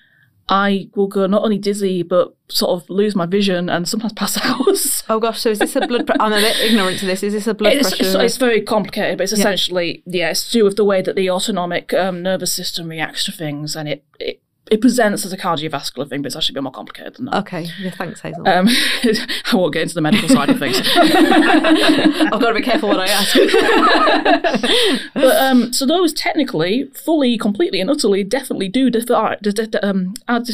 I 0.51 0.89
will 0.95 1.07
go 1.07 1.25
not 1.27 1.43
only 1.43 1.57
dizzy 1.57 2.03
but 2.03 2.35
sort 2.49 2.71
of 2.71 2.89
lose 2.89 3.15
my 3.15 3.25
vision 3.25 3.69
and 3.69 3.87
sometimes 3.87 4.11
pass 4.13 4.37
out. 4.43 5.05
Oh 5.09 5.19
gosh, 5.19 5.39
so 5.39 5.49
is 5.49 5.59
this 5.59 5.75
a 5.77 5.87
blood? 5.87 6.05
Pre- 6.05 6.17
I'm 6.19 6.33
a 6.33 6.41
bit 6.41 6.59
ignorant 6.59 6.99
to 6.99 7.05
this. 7.05 7.23
Is 7.23 7.31
this 7.31 7.47
a 7.47 7.53
blood 7.53 7.73
It's, 7.73 7.89
pressure? 7.89 8.03
it's, 8.03 8.15
it's 8.15 8.37
very 8.37 8.61
complicated, 8.61 9.17
but 9.17 9.23
it's 9.23 9.31
essentially 9.31 10.03
yeah, 10.05 10.29
it's 10.31 10.45
to 10.47 10.51
do 10.51 10.63
with 10.65 10.75
the 10.75 10.83
way 10.83 11.01
that 11.01 11.15
the 11.15 11.29
autonomic 11.29 11.93
um, 11.93 12.21
nervous 12.21 12.53
system 12.53 12.89
reacts 12.89 13.23
to 13.25 13.31
things, 13.31 13.77
and 13.77 13.87
it, 13.87 14.03
it 14.19 14.41
it 14.71 14.79
presents 14.79 15.25
as 15.25 15.33
a 15.33 15.37
cardiovascular 15.37 16.07
thing, 16.07 16.21
but 16.21 16.27
it's 16.27 16.35
actually 16.37 16.53
a 16.53 16.55
bit 16.55 16.63
more 16.63 16.71
complicated 16.71 17.15
than 17.15 17.25
that. 17.25 17.35
okay, 17.35 17.67
yeah, 17.77 17.91
thanks, 17.91 18.21
Hazel. 18.21 18.47
Um, 18.47 18.67
I 19.03 19.51
won't 19.53 19.73
get 19.73 19.83
into 19.83 19.95
the 19.95 20.01
medical 20.01 20.29
side 20.29 20.49
of 20.49 20.59
things, 20.59 20.79
I've 20.95 22.31
got 22.39 22.47
to 22.47 22.53
be 22.53 22.61
careful 22.61 22.87
what 22.87 23.01
I 23.01 23.07
ask. 23.07 23.35
but 25.13 25.35
um, 25.37 25.73
so 25.73 25.85
those 25.85 26.13
technically, 26.13 26.85
fully, 26.93 27.37
completely, 27.37 27.81
and 27.81 27.89
utterly, 27.89 28.23
definitely 28.23 28.69
do 28.69 28.89
defi- 28.89 29.35
d- 29.41 29.51
d- 29.51 29.67
d- 29.67 29.77
um, 29.79 30.13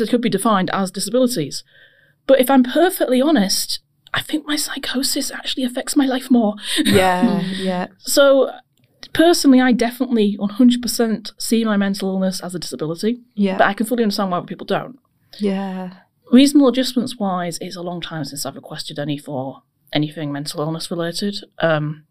could 0.10 0.21
be 0.21 0.30
defined 0.30 0.71
as 0.71 0.89
disabilities. 0.89 1.63
But 2.25 2.39
if 2.41 2.49
I'm 2.49 2.63
perfectly 2.63 3.21
honest, 3.21 3.80
I 4.15 4.21
think 4.21 4.47
my 4.47 4.56
psychosis 4.56 5.30
actually 5.32 5.63
affects 5.63 5.95
my 5.95 6.08
life 6.08 6.32
more. 6.32 6.56
yeah, 6.84 7.41
yeah. 7.41 7.88
So, 7.99 8.51
personally, 9.13 9.62
I 9.62 9.72
definitely 9.72 10.38
100% 10.39 11.32
see 11.38 11.63
my 11.65 11.78
mental 11.78 12.10
illness 12.10 12.39
as 12.41 12.54
a 12.56 12.60
disability, 12.60 13.22
Yeah. 13.36 13.58
but 13.58 13.67
I 13.67 13.74
can 13.74 13.86
fully 13.86 14.04
understand 14.04 14.32
why 14.32 14.39
people 14.41 14.65
don't. 14.65 15.00
Yeah. 15.39 15.93
Reasonable 16.32 16.67
adjustments 16.70 17.17
wise, 17.17 17.58
it's 17.62 17.76
a 17.76 17.82
long 17.82 18.02
time 18.02 18.26
since 18.26 18.46
I've 18.46 18.56
requested 18.56 19.00
any 19.00 19.17
for 19.17 19.63
anything 19.93 20.32
mental 20.32 20.62
illness 20.62 20.91
related. 20.91 21.38
Um, 21.60 22.04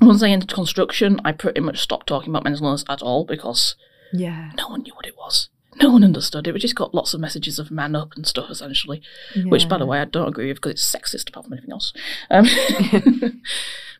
once 0.00 0.22
I 0.22 0.30
entered 0.30 0.52
construction, 0.52 1.20
I 1.24 1.32
pretty 1.32 1.60
much 1.60 1.78
stopped 1.80 2.08
talking 2.08 2.30
about 2.30 2.44
mental 2.44 2.66
illness 2.66 2.84
at 2.88 3.00
all 3.02 3.24
because 3.24 3.76
Yeah. 4.12 4.50
no 4.56 4.68
one 4.68 4.82
knew 4.82 4.94
what 4.94 5.06
it 5.06 5.16
was. 5.16 5.48
No 5.80 5.90
one 5.92 6.04
understood 6.04 6.46
it. 6.46 6.52
We 6.54 6.60
just 6.60 6.76
got 6.76 6.94
lots 6.94 7.14
of 7.14 7.20
messages 7.20 7.58
of 7.58 7.70
man 7.70 7.96
up 7.96 8.12
and 8.14 8.24
stuff, 8.26 8.48
essentially. 8.48 9.02
Which, 9.44 9.68
by 9.68 9.76
the 9.78 9.86
way, 9.86 10.00
I 10.00 10.04
don't 10.04 10.28
agree 10.28 10.46
with 10.48 10.58
because 10.60 10.72
it's 10.72 10.94
sexist 10.94 11.28
apart 11.28 11.46
from 11.46 11.54
anything 11.54 11.72
else. 11.72 11.92
Um, 12.30 12.46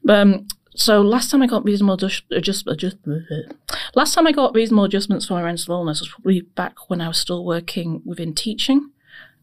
but, 0.05 0.19
um, 0.19 0.47
so 0.75 1.01
last 1.03 1.31
time 1.31 1.43
I 1.43 1.47
got 1.47 1.65
reasonable 1.65 1.95
adjust, 1.95 2.25
adjust, 2.31 2.67
adjust 2.67 2.97
last 3.95 4.15
time 4.15 4.27
I 4.27 4.33
got 4.33 4.55
reasonable 4.55 4.85
adjustments 4.85 5.27
for 5.27 5.35
my 5.35 5.43
mental 5.43 5.75
illness 5.75 6.01
was 6.01 6.09
probably 6.09 6.41
back 6.41 6.89
when 6.89 7.01
I 7.01 7.09
was 7.09 7.19
still 7.19 7.45
working 7.45 8.03
within 8.05 8.35
teaching. 8.35 8.91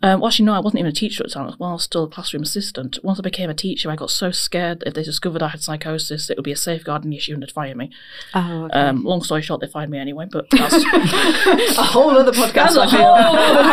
Um, 0.04 0.20
well, 0.20 0.30
actually, 0.30 0.46
no, 0.46 0.54
I 0.54 0.60
wasn't 0.60 0.80
even 0.80 0.92
a 0.92 0.96
teacher 0.96 1.24
at 1.24 1.30
the 1.30 1.34
time. 1.34 1.48
I 1.50 1.74
was 1.74 1.84
still 1.84 2.06
a 2.06 2.08
classroom 2.10 2.44
assistant. 2.44 2.98
Once 3.04 3.20
I 3.20 3.22
became 3.22 3.50
a 3.50 3.54
teacher, 3.54 3.90
I 3.90 3.96
got 3.96 4.10
so 4.10 4.32
scared 4.32 4.80
that 4.80 4.88
if 4.90 4.94
they 4.96 5.04
discovered 5.04 5.44
I 5.44 5.50
had 5.50 5.62
psychosis, 5.62 6.30
it 6.30 6.38
would 6.38 6.44
be 6.44 6.52
a 6.52 6.58
safeguarding 6.58 7.14
issue 7.14 7.34
and 7.34 7.44
they'd 7.44 7.52
fire 7.52 7.76
me. 7.76 7.92
Oh, 8.34 8.66
okay. 8.66 8.80
Um, 8.80 9.04
long 9.04 9.22
story 9.22 9.42
short, 9.42 9.62
they 9.62 9.68
fired 9.68 9.90
me 9.90 10.00
anyway, 10.00 10.28
but 10.32 10.48
that's, 10.52 10.74
a 10.74 11.84
whole 11.84 12.12
other 12.12 12.32
podcast. 12.32 12.54
that's 12.54 12.76
a 12.78 12.88
whole 12.88 13.14
other 13.14 13.64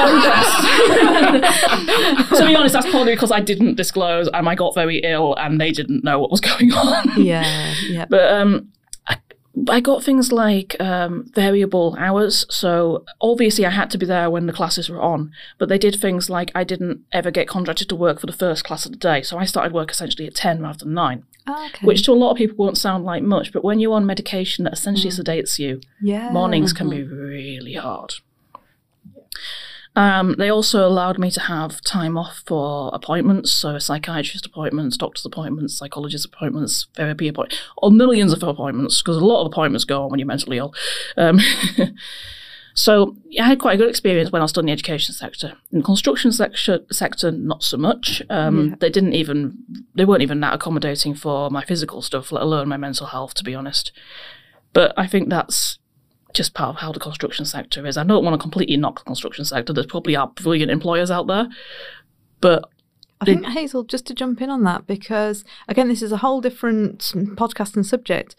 podcast. 1.40 2.38
to 2.38 2.46
be 2.46 2.54
honest, 2.54 2.74
that's 2.74 2.90
probably 2.90 3.14
because 3.14 3.32
I 3.32 3.40
didn't 3.40 3.76
disclose 3.76 4.28
and 4.28 4.48
I 4.48 4.54
got 4.54 4.74
very 4.74 4.98
ill 4.98 5.34
and 5.36 5.60
they 5.60 5.70
didn't 5.70 6.04
know 6.04 6.18
what 6.18 6.30
was 6.30 6.40
going 6.40 6.72
on. 6.72 7.22
Yeah, 7.22 7.74
yeah. 7.88 8.04
But 8.18 8.32
um, 8.32 8.72
I, 9.68 9.80
got 9.80 10.04
things 10.04 10.30
like 10.32 10.76
um, 10.80 11.30
variable 11.34 11.96
hours. 11.98 12.46
So 12.48 13.04
obviously, 13.20 13.64
I 13.66 13.70
had 13.70 13.90
to 13.90 13.98
be 13.98 14.06
there 14.06 14.30
when 14.30 14.46
the 14.46 14.52
classes 14.52 14.88
were 14.88 15.00
on. 15.00 15.32
But 15.58 15.68
they 15.68 15.78
did 15.78 15.96
things 15.96 16.28
like 16.28 16.50
I 16.54 16.64
didn't 16.64 17.04
ever 17.12 17.30
get 17.30 17.48
contracted 17.48 17.88
to 17.88 17.96
work 17.96 18.20
for 18.20 18.26
the 18.26 18.32
first 18.32 18.64
class 18.64 18.86
of 18.86 18.92
the 18.92 18.98
day. 18.98 19.22
So 19.22 19.38
I 19.38 19.44
started 19.44 19.72
work 19.72 19.90
essentially 19.90 20.26
at 20.26 20.34
10 20.34 20.60
rather 20.60 20.84
than 20.84 20.94
9, 20.94 21.24
Oh, 21.46 21.66
okay. 21.66 21.86
which 21.86 22.04
to 22.04 22.12
a 22.12 22.14
lot 22.14 22.32
of 22.32 22.36
people 22.36 22.56
won't 22.56 22.78
sound 22.78 23.04
like 23.04 23.22
much. 23.22 23.52
But 23.52 23.64
when 23.64 23.80
you're 23.80 23.94
on 23.94 24.06
medication 24.06 24.64
that 24.64 24.74
essentially 24.74 25.10
sedates 25.10 25.58
you, 25.58 25.80
yeah. 26.00 26.30
mornings 26.30 26.72
can 26.72 26.90
be 26.90 27.02
really 27.02 27.74
hard. 27.74 28.14
Um, 29.98 30.36
they 30.38 30.48
also 30.48 30.86
allowed 30.86 31.18
me 31.18 31.28
to 31.32 31.40
have 31.40 31.80
time 31.80 32.16
off 32.16 32.44
for 32.46 32.88
appointments, 32.92 33.50
so 33.50 33.80
psychiatrist 33.80 34.46
appointments, 34.46 34.96
doctor's 34.96 35.26
appointments, 35.26 35.76
psychologist 35.76 36.24
appointments, 36.24 36.86
therapy 36.94 37.26
appointments, 37.26 37.60
or 37.76 37.90
millions 37.90 38.32
of 38.32 38.44
appointments, 38.44 39.02
because 39.02 39.16
a 39.16 39.24
lot 39.24 39.40
of 39.40 39.48
appointments 39.48 39.84
go 39.84 40.04
on 40.04 40.10
when 40.10 40.20
you're 40.20 40.26
mentally 40.28 40.58
ill. 40.58 40.72
Um, 41.16 41.40
so 42.74 43.16
I 43.40 43.48
had 43.48 43.58
quite 43.58 43.74
a 43.74 43.76
good 43.76 43.88
experience 43.88 44.30
when 44.30 44.40
I 44.40 44.44
was 44.44 44.52
still 44.52 44.60
in 44.60 44.66
the 44.66 44.72
education 44.72 45.16
sector. 45.16 45.54
In 45.72 45.78
the 45.78 45.84
construction 45.84 46.30
sector, 46.30 46.78
sector 46.92 47.32
not 47.32 47.64
so 47.64 47.76
much. 47.76 48.22
Um, 48.30 48.68
Yeah. 48.68 48.74
They 48.78 48.90
didn't 48.90 49.14
even, 49.14 49.58
they 49.96 50.04
weren't 50.04 50.22
even 50.22 50.38
that 50.42 50.54
accommodating 50.54 51.16
for 51.16 51.50
my 51.50 51.64
physical 51.64 52.02
stuff, 52.02 52.30
let 52.30 52.44
alone 52.44 52.68
my 52.68 52.76
mental 52.76 53.08
health, 53.08 53.34
to 53.34 53.42
be 53.42 53.56
honest. 53.56 53.90
But 54.72 54.94
I 54.96 55.08
think 55.08 55.28
that's 55.28 55.80
just 56.38 56.54
part 56.54 56.70
of 56.70 56.80
how 56.80 56.92
the 56.92 57.00
construction 57.00 57.44
sector 57.44 57.84
is. 57.84 57.98
I 57.98 58.04
don't 58.04 58.24
want 58.24 58.34
to 58.34 58.38
completely 58.38 58.76
knock 58.76 59.00
the 59.00 59.04
construction 59.04 59.44
sector. 59.44 59.72
There's 59.72 59.86
probably 59.86 60.16
are 60.16 60.28
brilliant 60.28 60.70
employers 60.70 61.10
out 61.10 61.26
there, 61.26 61.48
but 62.40 62.70
I 63.20 63.24
think 63.24 63.44
Hazel, 63.46 63.82
just 63.82 64.06
to 64.06 64.14
jump 64.14 64.40
in 64.40 64.48
on 64.48 64.62
that, 64.62 64.86
because 64.86 65.44
again, 65.66 65.88
this 65.88 66.02
is 66.02 66.12
a 66.12 66.18
whole 66.18 66.40
different 66.40 67.00
podcast 67.36 67.74
and 67.74 67.84
subject, 67.84 68.36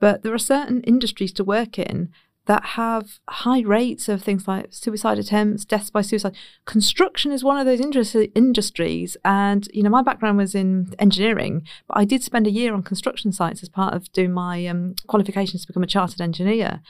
but 0.00 0.22
there 0.22 0.32
are 0.32 0.38
certain 0.38 0.82
industries 0.84 1.32
to 1.34 1.44
work 1.44 1.78
in 1.78 2.08
that 2.46 2.64
have 2.64 3.20
high 3.28 3.60
rates 3.60 4.08
of 4.08 4.22
things 4.22 4.48
like 4.48 4.66
suicide 4.70 5.18
attempts, 5.18 5.64
deaths 5.64 5.90
by 5.90 6.02
suicide. 6.02 6.34
Construction 6.64 7.30
is 7.30 7.44
one 7.44 7.58
of 7.58 7.66
those 7.66 7.80
industri- 7.80 8.32
industries. 8.34 9.16
And, 9.24 9.68
you 9.72 9.82
know, 9.82 9.90
my 9.90 10.02
background 10.02 10.38
was 10.38 10.54
in 10.54 10.92
engineering, 10.98 11.64
but 11.86 11.98
I 11.98 12.04
did 12.04 12.24
spend 12.24 12.48
a 12.48 12.50
year 12.50 12.74
on 12.74 12.82
construction 12.82 13.30
sites 13.30 13.62
as 13.62 13.68
part 13.68 13.94
of 13.94 14.10
doing 14.12 14.32
my 14.32 14.66
um, 14.66 14.96
qualifications 15.06 15.62
to 15.62 15.68
become 15.68 15.84
a 15.84 15.86
chartered 15.86 16.20
engineer. 16.20 16.80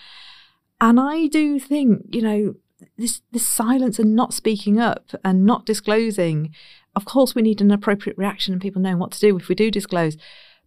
And 0.83 0.99
I 0.99 1.29
do 1.29 1.61
think, 1.61 2.07
you 2.11 2.23
know, 2.23 2.55
this, 2.99 3.23
this 3.31 3.47
silence 3.47 4.01
and 4.01 4.17
not 4.17 4.35
speaking 4.35 4.81
up 4.81 5.11
and 5.25 5.47
not 5.47 5.65
disclosing, 5.65 6.53
of 6.97 7.05
course, 7.05 7.37
we 7.37 7.43
need 7.43 7.61
an 7.61 7.71
appropriate 7.71 8.19
reaction 8.19 8.53
and 8.53 8.61
people 8.61 8.83
knowing 8.83 8.99
what 8.99 9.13
to 9.13 9.21
do 9.21 9.37
if 9.37 9.49
we 9.49 9.55
do 9.55 9.71
disclose. 9.71 10.17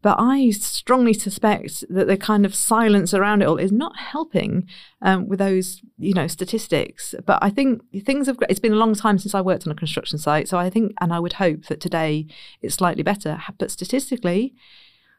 But 0.01 0.15
I 0.17 0.51
strongly 0.51 1.11
suspect 1.11 1.83
that 1.89 2.07
the 2.07 2.15
kind 2.15 2.45
of 2.45 2.55
silence 2.55 3.13
around 3.13 3.41
it 3.41 3.47
all 3.49 3.57
is 3.57 3.73
not 3.73 3.97
helping 3.97 4.69
um, 5.01 5.27
with 5.27 5.39
those, 5.39 5.81
you 5.97 6.13
know, 6.13 6.27
statistics. 6.27 7.13
But 7.25 7.39
I 7.41 7.49
think 7.49 7.81
things 8.05 8.27
have. 8.27 8.37
It's 8.47 8.59
been 8.59 8.71
a 8.71 8.77
long 8.77 8.95
time 8.95 9.17
since 9.17 9.35
I 9.35 9.41
worked 9.41 9.67
on 9.67 9.73
a 9.73 9.75
construction 9.75 10.17
site, 10.17 10.47
so 10.47 10.57
I 10.57 10.69
think, 10.69 10.93
and 11.01 11.11
I 11.11 11.19
would 11.19 11.33
hope 11.33 11.65
that 11.65 11.81
today 11.81 12.27
it's 12.61 12.75
slightly 12.75 13.03
better. 13.03 13.41
But 13.57 13.71
statistically, 13.71 14.53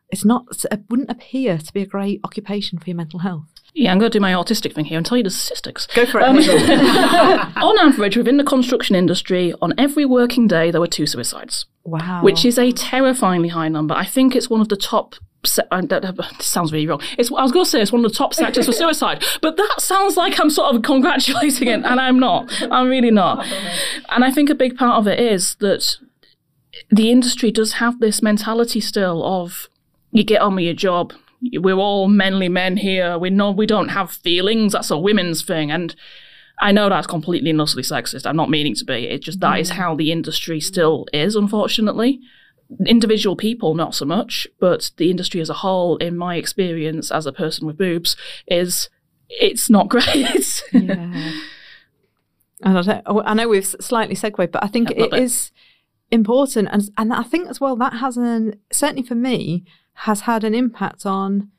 it's 0.08 0.24
not. 0.24 0.64
It 0.70 0.84
wouldn't 0.88 1.10
appear 1.10 1.58
to 1.58 1.72
be 1.72 1.82
a 1.82 1.86
great 1.86 2.20
occupation 2.24 2.78
for 2.78 2.88
your 2.88 2.96
mental 2.96 3.20
health. 3.20 3.55
Yeah, 3.76 3.92
I'm 3.92 3.98
going 3.98 4.10
to 4.10 4.18
do 4.18 4.22
my 4.22 4.32
autistic 4.32 4.74
thing 4.74 4.86
here 4.86 4.96
and 4.96 5.04
tell 5.04 5.18
you 5.18 5.24
the 5.24 5.28
statistics. 5.28 5.86
Go 5.88 6.06
for 6.06 6.18
it. 6.18 6.24
Um, 6.24 6.38
on 7.62 7.78
average, 7.78 8.16
within 8.16 8.38
the 8.38 8.42
construction 8.44 8.96
industry, 8.96 9.52
on 9.60 9.74
every 9.76 10.06
working 10.06 10.48
day, 10.48 10.70
there 10.70 10.80
were 10.80 10.86
two 10.86 11.04
suicides. 11.04 11.66
Wow. 11.84 12.22
Which 12.22 12.46
is 12.46 12.58
a 12.58 12.72
terrifyingly 12.72 13.48
high 13.48 13.68
number. 13.68 13.94
I 13.94 14.06
think 14.06 14.34
it's 14.34 14.48
one 14.48 14.62
of 14.62 14.70
the 14.70 14.78
top. 14.78 15.14
Don't, 15.42 15.92
sounds 16.40 16.72
really 16.72 16.86
wrong. 16.86 17.02
It's, 17.18 17.30
I 17.30 17.42
was 17.42 17.52
going 17.52 17.66
to 17.66 17.70
say 17.70 17.82
it's 17.82 17.92
one 17.92 18.02
of 18.02 18.10
the 18.10 18.16
top 18.16 18.32
sectors 18.32 18.64
for 18.64 18.72
suicide, 18.72 19.22
but 19.42 19.58
that 19.58 19.74
sounds 19.78 20.16
like 20.16 20.40
I'm 20.40 20.48
sort 20.48 20.74
of 20.74 20.80
congratulating 20.80 21.68
it, 21.68 21.84
and 21.84 22.00
I'm 22.00 22.18
not. 22.18 22.50
I'm 22.72 22.88
really 22.88 23.10
not. 23.10 23.46
And 24.08 24.24
I 24.24 24.30
think 24.32 24.48
a 24.48 24.54
big 24.54 24.78
part 24.78 24.98
of 24.98 25.06
it 25.06 25.20
is 25.20 25.54
that 25.56 25.98
the 26.90 27.10
industry 27.10 27.50
does 27.50 27.74
have 27.74 28.00
this 28.00 28.22
mentality 28.22 28.80
still 28.80 29.22
of 29.22 29.68
you 30.12 30.24
get 30.24 30.40
on 30.40 30.54
with 30.54 30.64
your 30.64 30.74
job, 30.74 31.12
we're 31.40 31.76
all 31.76 32.08
manly 32.08 32.48
men 32.48 32.76
here. 32.76 33.18
We 33.18 33.30
know 33.30 33.50
we 33.50 33.66
don't 33.66 33.88
have 33.88 34.10
feelings. 34.10 34.72
That's 34.72 34.90
a 34.90 34.98
women's 34.98 35.42
thing. 35.42 35.70
And 35.70 35.94
I 36.60 36.72
know 36.72 36.88
that's 36.88 37.06
completely 37.06 37.50
and 37.50 37.60
utterly 37.60 37.82
sexist. 37.82 38.26
I'm 38.26 38.36
not 38.36 38.50
meaning 38.50 38.74
to 38.76 38.84
be. 38.84 39.06
It's 39.06 39.24
just 39.24 39.40
that 39.40 39.60
is 39.60 39.70
mm. 39.70 39.74
how 39.74 39.94
the 39.94 40.10
industry 40.10 40.60
still 40.60 41.06
is, 41.12 41.36
unfortunately. 41.36 42.20
Individual 42.86 43.36
people, 43.36 43.74
not 43.74 43.94
so 43.94 44.04
much, 44.04 44.48
but 44.58 44.90
the 44.96 45.10
industry 45.10 45.40
as 45.40 45.50
a 45.50 45.54
whole, 45.54 45.96
in 45.98 46.16
my 46.16 46.36
experience 46.36 47.10
as 47.10 47.26
a 47.26 47.32
person 47.32 47.66
with 47.66 47.78
boobs, 47.78 48.16
is 48.48 48.88
it's 49.28 49.68
not 49.68 49.88
great. 49.90 50.62
yeah. 50.72 51.32
And 52.62 52.78
I, 52.78 52.82
don't, 52.82 53.02
oh, 53.06 53.22
I 53.22 53.34
know 53.34 53.48
we've 53.48 53.66
slightly 53.66 54.14
segued, 54.14 54.50
but 54.50 54.64
I 54.64 54.68
think 54.68 54.90
it 54.90 55.10
bit. 55.10 55.14
is 55.14 55.52
important, 56.10 56.68
and 56.72 56.88
and 56.96 57.12
I 57.12 57.22
think 57.22 57.48
as 57.48 57.60
well 57.60 57.76
that 57.76 57.94
has 57.94 58.16
an 58.16 58.58
certainly 58.72 59.02
for 59.02 59.14
me 59.14 59.64
has 60.00 60.22
had 60.22 60.44
an 60.44 60.54
impact 60.54 61.06
on 61.06 61.50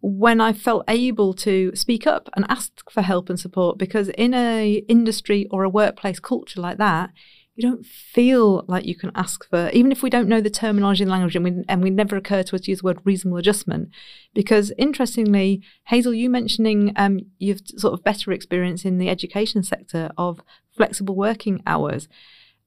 when 0.00 0.40
I 0.40 0.52
felt 0.52 0.84
able 0.88 1.34
to 1.34 1.74
speak 1.74 2.06
up 2.06 2.28
and 2.36 2.44
ask 2.48 2.88
for 2.90 3.02
help 3.02 3.28
and 3.28 3.38
support 3.38 3.78
because 3.78 4.08
in 4.10 4.32
a 4.32 4.84
industry 4.88 5.46
or 5.50 5.64
a 5.64 5.68
workplace 5.68 6.20
culture 6.20 6.60
like 6.60 6.78
that 6.78 7.10
you 7.58 7.68
don't 7.68 7.84
feel 7.84 8.64
like 8.68 8.86
you 8.86 8.94
can 8.94 9.10
ask 9.16 9.44
for 9.50 9.68
even 9.70 9.90
if 9.90 10.00
we 10.00 10.08
don't 10.08 10.28
know 10.28 10.40
the 10.40 10.48
terminology 10.48 11.02
and 11.02 11.10
language 11.10 11.34
and 11.34 11.44
we, 11.44 11.64
and 11.68 11.82
we 11.82 11.90
never 11.90 12.14
occur 12.14 12.44
to 12.44 12.54
us 12.54 12.60
to 12.60 12.70
use 12.70 12.78
the 12.78 12.84
word 12.84 13.00
reasonable 13.02 13.36
adjustment. 13.36 13.88
Because 14.32 14.70
interestingly 14.78 15.60
hazel 15.88 16.14
you 16.14 16.30
mentioning 16.30 16.92
um, 16.94 17.18
you've 17.40 17.62
sort 17.76 17.94
of 17.94 18.04
better 18.04 18.30
experience 18.30 18.84
in 18.84 18.98
the 18.98 19.08
education 19.08 19.64
sector 19.64 20.08
of 20.16 20.40
flexible 20.76 21.16
working 21.16 21.60
hours. 21.66 22.06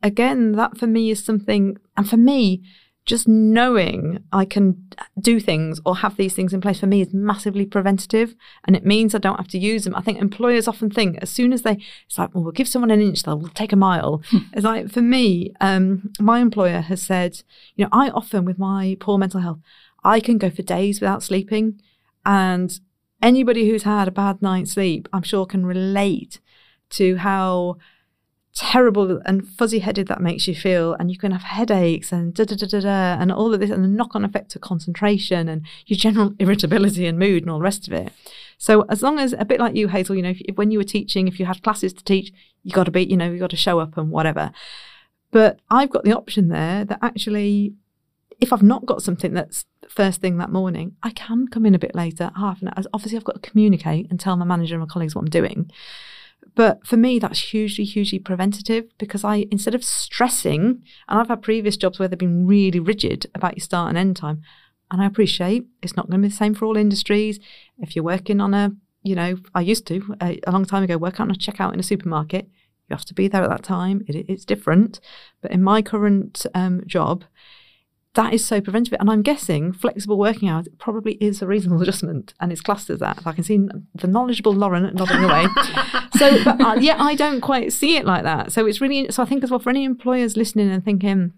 Again 0.03 0.51
that 0.53 0.77
for 0.77 0.87
me 0.87 1.09
is 1.09 1.23
something 1.23 1.77
and 1.95 2.09
for 2.09 2.17
me 2.17 2.61
just 3.05 3.27
knowing 3.27 4.23
I 4.31 4.45
can 4.45 4.87
do 5.19 5.39
things 5.39 5.81
or 5.85 5.97
have 5.97 6.17
these 6.17 6.33
things 6.33 6.53
in 6.53 6.61
place 6.61 6.79
for 6.79 6.87
me 6.87 7.01
is 7.01 7.13
massively 7.13 7.65
preventative 7.65 8.35
and 8.65 8.75
it 8.75 8.85
means 8.85 9.15
I 9.15 9.17
don't 9.17 9.37
have 9.37 9.47
to 9.49 9.57
use 9.57 9.85
them. 9.85 9.95
I 9.95 10.01
think 10.01 10.19
employers 10.19 10.67
often 10.67 10.91
think 10.91 11.17
as 11.19 11.29
soon 11.29 11.51
as 11.51 11.63
they, 11.63 11.79
it's 12.05 12.17
like, 12.19 12.33
well, 12.33 12.43
we'll 12.43 12.51
give 12.51 12.67
someone 12.67 12.91
an 12.91 13.01
inch, 13.01 13.23
they'll 13.23 13.47
take 13.49 13.73
a 13.73 13.75
mile. 13.77 14.21
it's 14.53 14.63
like, 14.63 14.91
for 14.91 15.01
me, 15.01 15.53
um, 15.59 16.11
my 16.19 16.39
employer 16.39 16.81
has 16.81 17.01
said, 17.01 17.41
you 17.75 17.85
know, 17.85 17.89
I 17.91 18.09
often 18.09 18.45
with 18.45 18.59
my 18.59 18.97
poor 18.99 19.17
mental 19.17 19.41
health, 19.41 19.59
I 20.03 20.19
can 20.19 20.37
go 20.37 20.49
for 20.49 20.61
days 20.61 21.01
without 21.01 21.23
sleeping. 21.23 21.81
And 22.23 22.79
anybody 23.21 23.67
who's 23.67 23.83
had 23.83 24.07
a 24.07 24.11
bad 24.11 24.43
night's 24.43 24.73
sleep, 24.73 25.07
I'm 25.11 25.23
sure 25.23 25.47
can 25.47 25.65
relate 25.65 26.39
to 26.91 27.17
how 27.17 27.77
terrible 28.53 29.21
and 29.25 29.47
fuzzy 29.47 29.79
headed 29.79 30.07
that 30.07 30.21
makes 30.21 30.45
you 30.45 30.53
feel 30.53 30.93
and 30.95 31.09
you 31.09 31.17
can 31.17 31.31
have 31.31 31.43
headaches 31.43 32.11
and 32.11 32.33
da 32.33 32.43
da 32.43 32.55
da 32.55 32.67
da 32.67 32.79
da 32.81 33.21
and 33.21 33.31
all 33.31 33.53
of 33.53 33.61
this 33.61 33.69
and 33.69 33.83
the 33.83 33.87
knock 33.87 34.13
on 34.13 34.25
effect 34.25 34.51
to 34.51 34.59
concentration 34.59 35.47
and 35.47 35.65
your 35.85 35.97
general 35.97 36.33
irritability 36.39 37.07
and 37.07 37.17
mood 37.17 37.43
and 37.43 37.49
all 37.49 37.59
the 37.59 37.63
rest 37.63 37.87
of 37.87 37.93
it. 37.93 38.11
So 38.57 38.81
as 38.89 39.01
long 39.01 39.19
as 39.19 39.33
a 39.33 39.45
bit 39.45 39.59
like 39.59 39.75
you 39.75 39.87
hazel 39.87 40.15
you 40.15 40.21
know 40.21 40.29
if, 40.31 40.41
if 40.41 40.57
when 40.57 40.69
you 40.69 40.79
were 40.79 40.83
teaching 40.83 41.27
if 41.27 41.39
you 41.39 41.45
had 41.45 41.63
classes 41.63 41.93
to 41.93 42.03
teach 42.03 42.33
you 42.63 42.73
got 42.73 42.83
to 42.83 42.91
be 42.91 43.03
you 43.03 43.15
know 43.15 43.31
you 43.31 43.39
got 43.39 43.51
to 43.51 43.55
show 43.55 43.79
up 43.79 43.97
and 43.97 44.11
whatever. 44.11 44.51
But 45.31 45.59
i've 45.69 45.89
got 45.89 46.03
the 46.03 46.15
option 46.15 46.49
there 46.49 46.83
that 46.83 46.99
actually 47.01 47.73
if 48.41 48.51
i've 48.51 48.63
not 48.63 48.85
got 48.85 49.01
something 49.01 49.33
that's 49.33 49.65
first 49.87 50.19
thing 50.19 50.37
that 50.37 50.51
morning 50.51 50.95
i 51.03 51.09
can 51.11 51.47
come 51.47 51.65
in 51.65 51.75
a 51.75 51.79
bit 51.79 51.95
later 51.95 52.31
half 52.35 52.61
an 52.61 52.67
hour. 52.67 52.83
Obviously 52.93 53.17
i've 53.17 53.23
got 53.23 53.41
to 53.41 53.49
communicate 53.49 54.09
and 54.09 54.19
tell 54.19 54.35
my 54.35 54.45
manager 54.45 54.75
and 54.75 54.81
my 54.81 54.87
colleagues 54.91 55.15
what 55.15 55.21
i'm 55.21 55.29
doing 55.29 55.71
but 56.55 56.85
for 56.85 56.97
me, 56.97 57.19
that's 57.19 57.51
hugely, 57.51 57.85
hugely 57.85 58.19
preventative 58.19 58.85
because 58.97 59.23
I, 59.23 59.47
instead 59.51 59.75
of 59.75 59.83
stressing, 59.83 60.83
and 61.07 61.19
I've 61.19 61.29
had 61.29 61.41
previous 61.41 61.77
jobs 61.77 61.97
where 61.97 62.07
they've 62.07 62.19
been 62.19 62.45
really 62.45 62.79
rigid 62.79 63.27
about 63.33 63.57
your 63.57 63.63
start 63.63 63.89
and 63.89 63.97
end 63.97 64.17
time. 64.17 64.41
And 64.89 65.01
I 65.01 65.05
appreciate 65.05 65.67
it's 65.81 65.95
not 65.95 66.09
going 66.09 66.21
to 66.21 66.27
be 66.27 66.29
the 66.29 66.35
same 66.35 66.53
for 66.53 66.65
all 66.65 66.75
industries. 66.75 67.39
If 67.79 67.95
you're 67.95 68.03
working 68.03 68.41
on 68.41 68.53
a, 68.53 68.71
you 69.03 69.15
know, 69.15 69.37
I 69.55 69.61
used 69.61 69.87
to 69.87 70.15
a, 70.21 70.39
a 70.45 70.51
long 70.51 70.65
time 70.65 70.83
ago 70.83 70.97
work 70.97 71.19
on 71.19 71.31
a 71.31 71.35
checkout 71.35 71.73
in 71.73 71.79
a 71.79 71.83
supermarket. 71.83 72.49
You 72.89 72.95
have 72.97 73.05
to 73.05 73.13
be 73.13 73.29
there 73.29 73.43
at 73.43 73.49
that 73.49 73.63
time. 73.63 74.03
It, 74.07 74.25
it's 74.27 74.43
different. 74.43 74.99
But 75.41 75.51
in 75.51 75.63
my 75.63 75.81
current 75.81 76.45
um, 76.53 76.83
job, 76.85 77.23
that 78.13 78.33
is 78.33 78.45
so 78.45 78.59
preventative. 78.59 78.99
And 78.99 79.09
I'm 79.09 79.21
guessing 79.21 79.71
flexible 79.71 80.17
working 80.17 80.49
hours 80.49 80.67
probably 80.77 81.13
is 81.13 81.41
a 81.41 81.47
reasonable 81.47 81.81
adjustment 81.83 82.33
and 82.39 82.51
it's 82.51 82.61
classed 82.61 82.89
as 82.89 82.99
that. 82.99 83.21
I 83.25 83.31
can 83.31 83.43
see 83.43 83.59
the 83.95 84.07
knowledgeable 84.07 84.53
Lauren 84.53 84.93
nodding 84.93 85.23
away. 85.23 85.47
so, 86.17 86.43
but 86.43 86.61
uh, 86.61 86.75
yeah, 86.79 87.01
I 87.01 87.15
don't 87.15 87.41
quite 87.41 87.71
see 87.71 87.95
it 87.95 88.05
like 88.05 88.23
that. 88.23 88.51
So 88.51 88.65
it's 88.65 88.81
really, 88.81 89.09
so 89.11 89.23
I 89.23 89.25
think 89.25 89.43
as 89.43 89.51
well 89.51 89.59
for 89.59 89.69
any 89.69 89.85
employers 89.85 90.35
listening 90.35 90.69
and 90.69 90.83
thinking, 90.83 91.33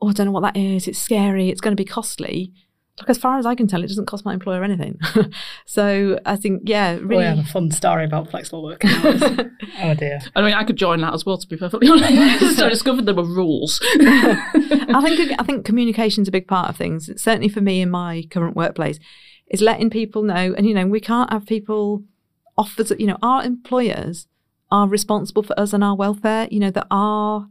oh, 0.00 0.08
I 0.08 0.12
don't 0.12 0.26
know 0.26 0.32
what 0.32 0.42
that 0.42 0.56
is, 0.56 0.88
it's 0.88 0.98
scary, 0.98 1.48
it's 1.50 1.60
going 1.60 1.76
to 1.76 1.80
be 1.80 1.88
costly. 1.88 2.52
Look, 2.98 3.10
as 3.10 3.18
far 3.18 3.38
as 3.38 3.46
I 3.46 3.54
can 3.54 3.66
tell, 3.66 3.82
it 3.82 3.88
doesn't 3.88 4.06
cost 4.06 4.24
my 4.24 4.34
employer 4.34 4.62
anything. 4.64 4.98
so 5.66 6.18
I 6.26 6.36
think, 6.36 6.62
yeah, 6.66 6.96
We 6.96 7.02
really. 7.04 7.24
have 7.24 7.38
a 7.38 7.44
fun 7.44 7.70
story 7.70 8.04
about 8.04 8.30
flexible 8.30 8.62
working 8.62 8.90
hours. 8.94 9.22
oh 9.80 9.94
dear. 9.94 10.18
I 10.34 10.42
mean, 10.42 10.54
I 10.54 10.64
could 10.64 10.76
join 10.76 11.00
that 11.02 11.14
as 11.14 11.24
well, 11.24 11.38
to 11.38 11.46
be 11.46 11.56
perfectly 11.56 11.88
honest. 11.90 12.56
so 12.56 12.66
I 12.66 12.68
discovered 12.68 13.06
there 13.06 13.14
were 13.14 13.24
rules. 13.24 13.80
I 13.84 15.00
think 15.04 15.32
I 15.38 15.42
think 15.44 15.64
communication's 15.64 16.28
a 16.28 16.32
big 16.32 16.48
part 16.48 16.68
of 16.70 16.76
things. 16.76 17.10
Certainly 17.20 17.50
for 17.50 17.60
me 17.60 17.80
in 17.80 17.90
my 17.90 18.24
current 18.30 18.56
workplace, 18.56 18.98
is 19.48 19.60
letting 19.62 19.90
people 19.90 20.22
know. 20.22 20.54
And 20.56 20.66
you 20.66 20.74
know, 20.74 20.86
we 20.86 21.00
can't 21.00 21.32
have 21.32 21.46
people 21.46 22.02
offers. 22.56 22.92
You 22.98 23.06
know, 23.06 23.18
our 23.22 23.44
employers 23.44 24.26
are 24.70 24.88
responsible 24.88 25.42
for 25.42 25.58
us 25.58 25.72
and 25.72 25.82
our 25.84 25.96
welfare. 25.96 26.48
You 26.50 26.60
know, 26.60 26.70
that 26.70 26.86
are, 26.90 27.48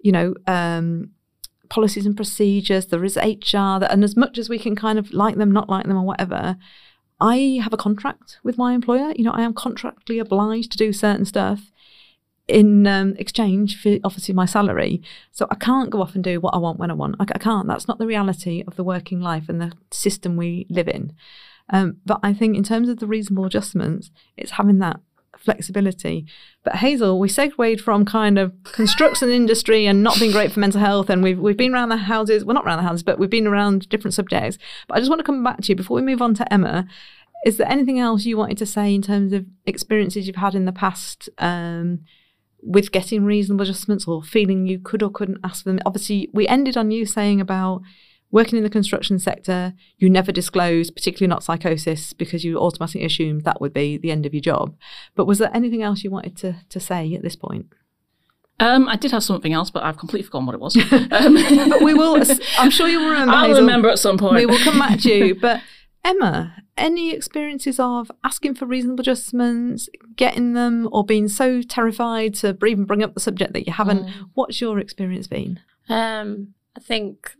you 0.00 0.12
know, 0.12 0.34
um, 0.46 1.10
policies 1.70 2.04
and 2.04 2.16
procedures. 2.16 2.86
There 2.86 3.04
is 3.04 3.16
HR, 3.16 3.82
and 3.88 4.04
as 4.04 4.16
much 4.16 4.36
as 4.36 4.50
we 4.50 4.58
can 4.58 4.76
kind 4.76 4.98
of 4.98 5.12
like 5.12 5.36
them, 5.36 5.50
not 5.50 5.70
like 5.70 5.86
them, 5.86 5.96
or 5.96 6.04
whatever. 6.04 6.56
I 7.22 7.60
have 7.62 7.72
a 7.72 7.78
contract 7.78 8.38
with 8.42 8.58
my 8.58 8.72
employer. 8.72 9.12
You 9.14 9.24
know, 9.24 9.32
I 9.32 9.42
am 9.42 9.54
contractually 9.54 10.20
obliged 10.20 10.72
to 10.72 10.78
do 10.78 10.92
certain 10.92 11.24
stuff 11.26 11.70
in 12.48 12.86
um, 12.86 13.14
exchange 13.18 13.80
for 13.80 13.98
obviously 14.04 14.34
my 14.34 14.46
salary. 14.46 15.02
So 15.30 15.46
I 15.50 15.54
can't 15.54 15.90
go 15.90 16.02
off 16.02 16.14
and 16.14 16.24
do 16.24 16.40
what 16.40 16.54
I 16.54 16.58
want 16.58 16.78
when 16.78 16.90
I 16.90 16.94
want. 16.94 17.16
I, 17.20 17.24
I 17.34 17.38
can't. 17.38 17.68
That's 17.68 17.86
not 17.86 17.98
the 17.98 18.06
reality 18.06 18.64
of 18.66 18.76
the 18.76 18.84
working 18.84 19.20
life 19.20 19.48
and 19.48 19.60
the 19.60 19.72
system 19.90 20.36
we 20.36 20.66
live 20.68 20.88
in. 20.88 21.12
Um, 21.68 21.98
but 22.04 22.18
I 22.22 22.32
think 22.32 22.56
in 22.56 22.64
terms 22.64 22.88
of 22.88 22.98
the 22.98 23.06
reasonable 23.06 23.44
adjustments, 23.44 24.10
it's 24.36 24.52
having 24.52 24.78
that 24.78 25.00
flexibility. 25.40 26.26
But 26.64 26.76
Hazel, 26.76 27.18
we 27.18 27.28
segued 27.28 27.80
from 27.80 28.04
kind 28.04 28.38
of 28.38 28.52
construction 28.64 29.30
industry 29.30 29.86
and 29.86 30.02
not 30.02 30.18
being 30.18 30.32
great 30.32 30.52
for 30.52 30.60
mental 30.60 30.80
health, 30.80 31.10
and 31.10 31.22
we've 31.22 31.38
we've 31.38 31.56
been 31.56 31.74
around 31.74 31.88
the 31.88 31.96
houses. 31.96 32.44
Well, 32.44 32.54
not 32.54 32.64
around 32.64 32.78
the 32.78 32.88
houses, 32.88 33.02
but 33.02 33.18
we've 33.18 33.30
been 33.30 33.46
around 33.46 33.88
different 33.88 34.14
subjects. 34.14 34.58
But 34.86 34.96
I 34.96 35.00
just 35.00 35.10
want 35.10 35.20
to 35.20 35.24
come 35.24 35.42
back 35.42 35.60
to 35.62 35.68
you 35.68 35.76
before 35.76 35.96
we 35.96 36.02
move 36.02 36.22
on 36.22 36.34
to 36.34 36.52
Emma. 36.52 36.86
Is 37.44 37.56
there 37.56 37.70
anything 37.70 37.98
else 37.98 38.26
you 38.26 38.36
wanted 38.36 38.58
to 38.58 38.66
say 38.66 38.94
in 38.94 39.00
terms 39.00 39.32
of 39.32 39.46
experiences 39.64 40.26
you've 40.26 40.36
had 40.36 40.54
in 40.54 40.66
the 40.66 40.72
past 40.72 41.30
um, 41.38 42.00
with 42.62 42.92
getting 42.92 43.24
reasonable 43.24 43.62
adjustments 43.62 44.06
or 44.06 44.22
feeling 44.22 44.66
you 44.66 44.78
could 44.78 45.02
or 45.02 45.10
couldn't 45.10 45.38
ask 45.42 45.64
for 45.64 45.70
them? 45.70 45.80
Obviously, 45.86 46.28
we 46.34 46.46
ended 46.46 46.76
on 46.76 46.90
you 46.90 47.06
saying 47.06 47.40
about 47.40 47.80
working 48.30 48.56
in 48.56 48.64
the 48.64 48.70
construction 48.70 49.18
sector, 49.18 49.74
you 49.98 50.08
never 50.08 50.32
disclose, 50.32 50.90
particularly 50.90 51.28
not 51.28 51.42
psychosis, 51.42 52.12
because 52.12 52.44
you 52.44 52.58
automatically 52.58 53.04
assumed 53.04 53.42
that 53.42 53.60
would 53.60 53.72
be 53.72 53.96
the 53.96 54.10
end 54.10 54.26
of 54.26 54.34
your 54.34 54.40
job. 54.40 54.76
But 55.14 55.26
was 55.26 55.38
there 55.38 55.50
anything 55.54 55.82
else 55.82 56.04
you 56.04 56.10
wanted 56.10 56.36
to, 56.38 56.56
to 56.68 56.80
say 56.80 57.12
at 57.14 57.22
this 57.22 57.36
point? 57.36 57.66
Um, 58.60 58.88
I 58.88 58.96
did 58.96 59.10
have 59.10 59.24
something 59.24 59.52
else, 59.52 59.70
but 59.70 59.82
I've 59.82 59.96
completely 59.96 60.26
forgotten 60.26 60.46
what 60.46 60.54
it 60.54 60.60
was. 60.60 60.76
Um, 61.12 61.70
but 61.70 61.82
we 61.82 61.94
will, 61.94 62.22
I'm 62.58 62.70
sure 62.70 62.86
you'll 62.86 63.08
remember. 63.08 63.34
I'll 63.34 63.48
Hazel. 63.48 63.62
remember 63.62 63.88
at 63.88 63.98
some 63.98 64.18
point. 64.18 64.36
We 64.36 64.46
will 64.46 64.58
come 64.58 64.78
back 64.78 65.00
to 65.00 65.10
you. 65.10 65.34
But 65.40 65.62
Emma, 66.04 66.54
any 66.76 67.12
experiences 67.12 67.80
of 67.80 68.10
asking 68.22 68.54
for 68.54 68.66
reasonable 68.66 69.00
adjustments, 69.00 69.88
getting 70.16 70.52
them, 70.52 70.88
or 70.92 71.04
being 71.04 71.28
so 71.28 71.62
terrified 71.62 72.34
to 72.36 72.56
even 72.66 72.84
bring 72.84 73.02
up 73.02 73.14
the 73.14 73.20
subject 73.20 73.52
that 73.54 73.66
you 73.66 73.72
haven't? 73.72 74.06
Mm. 74.06 74.12
What's 74.34 74.60
your 74.60 74.78
experience 74.78 75.26
been? 75.26 75.60
Um, 75.88 76.54
I 76.76 76.80
think 76.80 77.34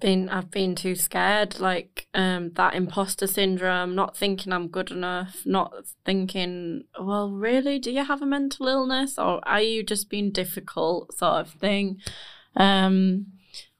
been 0.00 0.28
I've 0.28 0.50
been 0.50 0.74
too 0.74 0.94
scared, 0.94 1.60
like 1.60 2.08
um 2.14 2.52
that 2.54 2.74
imposter 2.74 3.26
syndrome, 3.26 3.94
not 3.94 4.16
thinking 4.16 4.52
I'm 4.52 4.68
good 4.68 4.90
enough, 4.90 5.42
not 5.44 5.72
thinking, 6.04 6.84
well, 7.00 7.30
really, 7.30 7.78
do 7.78 7.90
you 7.90 8.04
have 8.04 8.22
a 8.22 8.26
mental 8.26 8.68
illness 8.68 9.18
or 9.18 9.40
are 9.46 9.60
you 9.60 9.82
just 9.82 10.10
being 10.10 10.30
difficult, 10.32 11.14
sort 11.14 11.40
of 11.46 11.50
thing. 11.50 12.00
Um, 12.56 13.26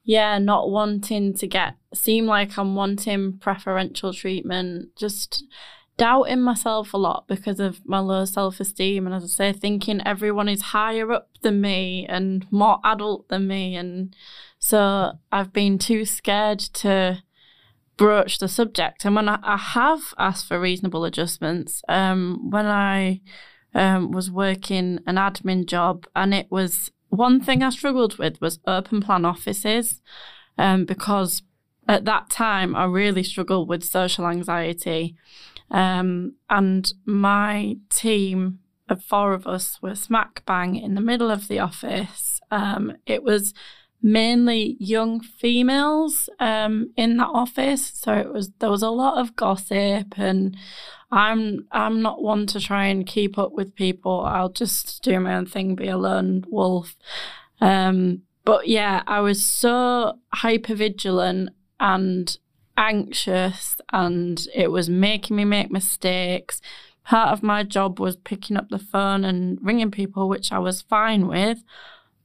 yeah, 0.03 0.37
not 0.39 0.69
wanting 0.69 1.33
to 1.35 1.47
get 1.47 1.75
seem 1.93 2.25
like 2.25 2.57
I'm 2.57 2.75
wanting 2.75 3.39
preferential 3.39 4.13
treatment, 4.13 4.95
just 4.95 5.43
doubting 5.97 6.41
myself 6.41 6.93
a 6.93 6.97
lot 6.97 7.27
because 7.27 7.59
of 7.59 7.85
my 7.85 7.99
low 7.99 8.23
self 8.25 8.59
esteem. 8.59 9.05
And 9.05 9.15
as 9.15 9.23
I 9.23 9.27
say, 9.27 9.53
thinking 9.53 10.01
everyone 10.05 10.47
is 10.47 10.61
higher 10.61 11.11
up 11.11 11.29
than 11.41 11.59
me 11.59 12.05
and 12.07 12.45
more 12.51 12.79
adult 12.85 13.27
than 13.29 13.47
me. 13.47 13.75
And 13.75 14.15
so 14.67 15.13
I've 15.31 15.53
been 15.53 15.77
too 15.77 16.03
scared 16.03 16.59
to 16.59 17.23
broach 17.95 18.37
the 18.39 18.49
subject. 18.49 19.05
And 19.05 19.15
when 19.15 19.29
I, 19.29 19.39
I 19.41 19.55
have 19.55 20.13
asked 20.17 20.45
for 20.45 20.59
reasonable 20.59 21.05
adjustments, 21.05 21.81
um, 21.87 22.49
when 22.49 22.65
I 22.65 23.21
um, 23.73 24.11
was 24.11 24.29
working 24.29 24.99
an 25.07 25.15
admin 25.15 25.67
job, 25.67 26.05
and 26.17 26.33
it 26.33 26.47
was 26.49 26.91
one 27.07 27.39
thing 27.39 27.63
I 27.63 27.69
struggled 27.69 28.17
with 28.17 28.41
was 28.41 28.59
open 28.67 28.99
plan 29.01 29.23
offices, 29.23 30.01
um, 30.57 30.83
because 30.83 31.43
at 31.87 32.03
that 32.03 32.29
time 32.29 32.75
I 32.75 32.83
really 32.83 33.23
struggled 33.23 33.69
with 33.69 33.85
social 33.85 34.27
anxiety. 34.27 35.15
Um, 35.71 36.33
and 36.49 36.91
my 37.05 37.77
team 37.89 38.59
of 38.89 39.01
four 39.01 39.31
of 39.31 39.47
us 39.47 39.81
were 39.81 39.95
smack 39.95 40.43
bang 40.45 40.75
in 40.75 40.93
the 40.93 40.99
middle 40.99 41.31
of 41.31 41.47
the 41.47 41.59
office. 41.59 42.41
Um, 42.51 42.97
it 43.05 43.23
was 43.23 43.53
mainly 44.01 44.77
young 44.79 45.19
females 45.19 46.29
um, 46.39 46.91
in 46.95 47.17
that 47.17 47.29
office, 47.33 47.91
so 47.95 48.13
it 48.13 48.31
was 48.31 48.51
there 48.59 48.69
was 48.69 48.83
a 48.83 48.89
lot 48.89 49.17
of 49.17 49.35
gossip, 49.35 50.17
and 50.17 50.55
I'm 51.11 51.67
I'm 51.71 52.01
not 52.01 52.21
one 52.21 52.47
to 52.47 52.59
try 52.59 52.85
and 52.85 53.05
keep 53.05 53.37
up 53.37 53.53
with 53.53 53.75
people. 53.75 54.21
I'll 54.25 54.49
just 54.49 55.03
do 55.03 55.19
my 55.19 55.35
own 55.35 55.45
thing, 55.45 55.75
be 55.75 55.87
a 55.87 55.97
lone 55.97 56.45
wolf. 56.49 56.95
Um, 57.61 58.23
but 58.45 58.67
yeah, 58.67 59.03
I 59.07 59.19
was 59.21 59.43
so 59.43 60.19
hyper 60.33 60.75
vigilant 60.75 61.49
and 61.79 62.37
anxious 62.77 63.75
and 63.91 64.47
it 64.53 64.71
was 64.71 64.89
making 64.89 65.35
me 65.35 65.45
make 65.45 65.71
mistakes. 65.71 66.61
Part 67.03 67.29
of 67.29 67.43
my 67.43 67.63
job 67.63 67.99
was 67.99 68.15
picking 68.15 68.57
up 68.57 68.69
the 68.69 68.79
phone 68.79 69.25
and 69.25 69.57
ringing 69.61 69.91
people, 69.91 70.29
which 70.29 70.51
I 70.51 70.59
was 70.59 70.81
fine 70.81 71.27
with. 71.27 71.63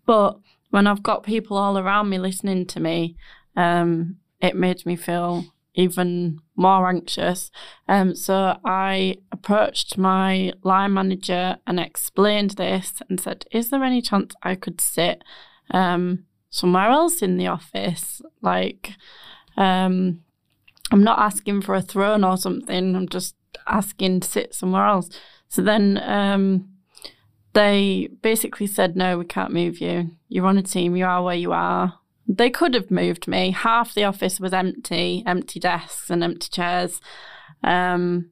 But 0.04 0.38
when 0.72 0.87
I've 0.87 1.02
got 1.02 1.22
people 1.22 1.58
all 1.58 1.76
around 1.76 2.08
me 2.08 2.18
listening 2.18 2.64
to 2.68 2.80
me, 2.80 3.14
um, 3.56 4.16
it 4.40 4.56
made 4.56 4.87
me 4.87 4.96
feel 4.96 5.44
even 5.74 6.40
more 6.56 6.88
anxious. 6.88 7.50
Um, 7.88 8.16
so 8.16 8.58
I 8.64 9.18
approached 9.30 9.98
my 9.98 10.54
line 10.62 10.94
manager 10.94 11.58
and 11.66 11.78
explained 11.78 12.52
this 12.52 13.02
and 13.11 13.20
said, 13.20 13.44
Is 13.52 13.68
there 13.68 13.85
any 13.85 14.00
chance 14.00 14.35
I 14.42 14.54
could 14.54 14.80
sit 14.80 15.22
um, 15.72 16.24
somewhere 16.48 16.88
else 16.88 17.20
in 17.20 17.37
the 17.37 17.48
office? 17.48 18.22
Like, 18.40 18.94
um, 19.58 20.22
I'm 20.90 21.04
not 21.04 21.18
asking 21.18 21.61
for 21.61 21.74
a 21.74 21.82
throne 21.82 22.24
or 22.24 22.38
something. 22.38 22.96
I'm 22.96 23.11
just 23.11 23.35
asking 23.66 24.20
to 24.20 24.28
sit 24.28 24.54
somewhere 24.54 24.87
else. 24.87 25.11
So 25.48 25.61
then 25.61 26.00
um, 26.02 26.71
they 27.54 28.08
basically 28.22 28.66
said, 28.66 28.96
no, 28.96 29.18
we 29.18 29.24
can't 29.24 29.52
move 29.52 29.80
you. 29.80 30.10
You're 30.28 30.46
on 30.46 30.58
a 30.58 30.62
team. 30.62 30.96
You 30.96 31.04
are 31.04 31.22
where 31.22 31.36
you 31.36 31.52
are. 31.52 31.94
They 32.26 32.50
could 32.50 32.74
have 32.74 32.90
moved 32.90 33.28
me. 33.28 33.50
Half 33.50 33.94
the 33.94 34.04
office 34.04 34.40
was 34.40 34.52
empty, 34.52 35.22
empty 35.26 35.60
desks 35.60 36.08
and 36.08 36.24
empty 36.24 36.48
chairs. 36.50 37.00
Um, 37.62 38.30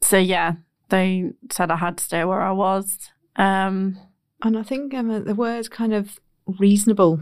so 0.00 0.16
yeah, 0.16 0.54
they 0.88 1.32
said 1.50 1.70
I 1.70 1.76
had 1.76 1.98
to 1.98 2.04
stay 2.04 2.24
where 2.24 2.40
I 2.40 2.52
was. 2.52 3.10
Um, 3.36 3.98
and 4.42 4.58
I 4.58 4.62
think 4.62 4.94
Emma, 4.94 5.20
the 5.20 5.34
word 5.34 5.70
kind 5.70 5.92
of 5.92 6.18
reasonable 6.58 7.20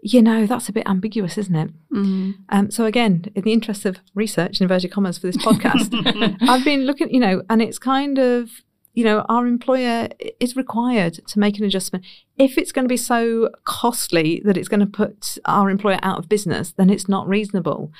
you 0.00 0.22
know, 0.22 0.46
that's 0.46 0.68
a 0.68 0.72
bit 0.72 0.88
ambiguous, 0.88 1.36
isn't 1.38 1.54
it? 1.54 1.70
mm. 1.92 2.34
Um, 2.50 2.70
so 2.70 2.84
again, 2.84 3.24
in 3.34 3.42
the 3.42 3.52
interest 3.52 3.84
of 3.84 3.98
research, 4.14 4.60
in 4.60 4.64
inverted 4.64 4.92
commas, 4.92 5.18
for 5.18 5.26
this 5.26 5.36
podcast, 5.36 6.36
I've 6.48 6.64
been 6.64 6.86
looking, 6.86 7.12
you 7.12 7.20
know, 7.20 7.42
and 7.50 7.60
it's 7.60 7.78
kind 7.78 8.18
of, 8.18 8.50
you 8.98 9.04
know, 9.04 9.24
our 9.28 9.46
employer 9.46 10.08
is 10.40 10.56
required 10.56 11.20
to 11.28 11.38
make 11.38 11.56
an 11.56 11.64
adjustment. 11.64 12.04
If 12.36 12.58
it's 12.58 12.72
going 12.72 12.84
to 12.84 12.88
be 12.88 12.96
so 12.96 13.48
costly 13.62 14.42
that 14.44 14.56
it's 14.56 14.66
going 14.66 14.80
to 14.80 14.86
put 14.86 15.38
our 15.44 15.70
employer 15.70 16.00
out 16.02 16.18
of 16.18 16.28
business, 16.28 16.72
then 16.72 16.90
it's 16.90 17.08
not 17.08 17.28
reasonable. 17.28 17.92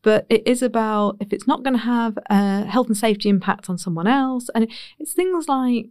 But 0.00 0.24
it 0.30 0.46
is 0.46 0.62
about 0.62 1.18
if 1.20 1.34
it's 1.34 1.46
not 1.46 1.64
going 1.64 1.74
to 1.76 1.84
have 1.84 2.18
a 2.30 2.64
health 2.64 2.86
and 2.86 2.96
safety 2.96 3.28
impact 3.28 3.68
on 3.68 3.76
someone 3.76 4.06
else, 4.06 4.48
and 4.54 4.72
it's 4.98 5.12
things 5.12 5.50
like 5.50 5.90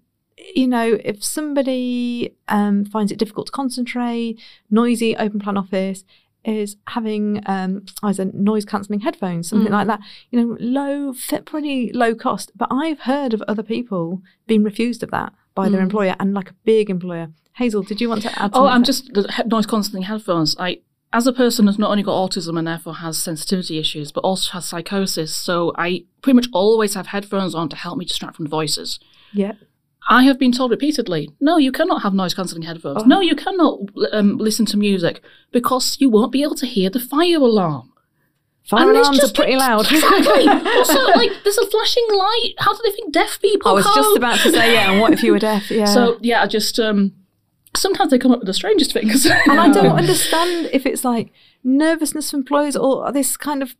you 0.56 0.67
know, 0.67 0.98
if 1.04 1.24
somebody 1.24 2.34
um, 2.48 2.84
finds 2.84 3.12
it 3.12 3.20
difficult 3.20 3.48
to 3.48 3.52
concentrate, 3.52 4.39
noisy 4.72 5.15
open 5.17 5.39
plan 5.39 5.58
office 5.58 6.04
is 6.48 6.78
having 6.88 7.44
um, 7.46 7.86
either 8.02 8.26
noise 8.34 8.66
cancelling 8.66 9.02
headphones, 9.02 9.50
something 9.50 9.68
Mm. 9.68 9.72
like 9.74 9.88
that. 9.88 10.00
You 10.32 10.40
know, 10.40 10.58
low, 10.60 11.14
pretty 11.46 11.92
low 11.94 12.16
cost. 12.16 12.52
But 12.56 12.70
I've 12.72 13.02
heard 13.02 13.34
of 13.34 13.44
other 13.48 13.64
people 13.64 14.22
being 14.48 14.64
refused 14.64 15.04
of 15.04 15.12
that 15.12 15.34
by 15.54 15.68
their 15.70 15.82
Mm. 15.82 15.84
employer 15.84 16.16
and 16.20 16.34
like 16.34 16.50
a 16.52 16.56
big 16.64 16.90
employer. 16.90 17.28
Hazel, 17.56 17.84
did 17.84 18.00
you 18.02 18.08
want 18.10 18.22
to 18.22 18.42
add? 18.42 18.52
Oh, 18.54 18.66
I'm 18.68 18.84
just 18.84 19.12
noise 19.46 19.66
cancelling 19.66 20.04
headphones. 20.04 20.56
I, 20.58 20.80
as 21.12 21.26
a 21.28 21.34
person 21.34 21.66
who's 21.68 21.80
not 21.80 21.90
only 21.92 22.04
got 22.04 22.14
autism 22.30 22.58
and 22.58 22.68
therefore 22.68 22.96
has 22.96 23.18
sensitivity 23.18 23.78
issues, 23.80 24.12
but 24.12 24.22
also 24.22 24.52
has 24.54 24.66
psychosis, 24.66 25.36
so 25.36 25.74
I 25.78 26.06
pretty 26.22 26.36
much 26.36 26.48
always 26.54 26.94
have 26.94 27.08
headphones 27.08 27.56
on 27.56 27.68
to 27.70 27.76
help 27.76 27.98
me 27.98 28.06
distract 28.06 28.36
from 28.38 28.48
voices. 28.48 29.00
yeah. 29.34 29.54
I 30.10 30.24
have 30.24 30.39
been 30.39 30.52
told 30.52 30.72
repeatedly, 30.72 31.30
no, 31.41 31.58
you 31.58 31.72
cannot 31.72 32.02
have 32.02 32.13
noise 32.13 32.34
cancelling 32.34 32.63
headphones. 32.63 33.04
Oh. 33.04 33.06
No, 33.06 33.20
you 33.20 33.36
cannot 33.36 33.80
um, 34.13 34.38
listen 34.38 34.65
to 34.67 34.78
music 34.78 35.22
because 35.52 35.98
you 36.00 36.10
won't 36.10 36.32
be 36.32 36.43
able 36.43 36.56
to 36.56 36.65
hear 36.65 36.89
the 36.89 37.00
fire 37.00 37.38
alarm. 37.38 37.91
Fire 38.63 38.89
And 38.89 38.98
alarms 38.98 39.24
are 39.24 39.34
pretty 39.34 39.56
loud. 39.56 39.86
Exactly. 39.91 40.48
also, 40.48 41.06
like, 41.15 41.32
there's 41.43 41.58
a 41.58 41.67
flashing 41.67 42.06
light. 42.10 42.54
How 42.60 42.74
do 42.74 42.80
they 42.84 42.91
think 42.91 43.13
deaf 43.13 43.39
people? 43.41 43.72
I 43.72 43.74
was 43.74 43.86
just 43.86 44.17
about 44.17 44.39
to 44.39 44.52
say, 44.52 44.74
yeah. 44.74 44.91
And 44.91 45.02
what 45.02 45.13
if 45.13 45.24
you 45.24 45.32
were 45.32 45.39
deaf? 45.39 45.72
Yeah. 45.72 45.86
So 45.86 46.17
yeah, 46.22 46.41
I 46.41 46.48
just 46.48 46.80
um, 46.80 47.13
sometimes 47.76 48.12
they 48.12 48.20
come 48.20 48.32
up 48.32 48.39
with 48.39 48.48
the 48.48 48.54
strangest 48.54 48.93
things. 48.93 49.26
and 49.26 49.60
I 49.60 49.72
don't 49.72 49.98
understand 50.04 50.70
if 50.74 50.86
it's 50.86 51.06
like 51.06 51.32
nervousness 51.63 52.32
from 52.32 52.41
employers 52.41 52.76
or 52.76 53.12
this 53.12 53.38
kind 53.38 53.62
of 53.62 53.76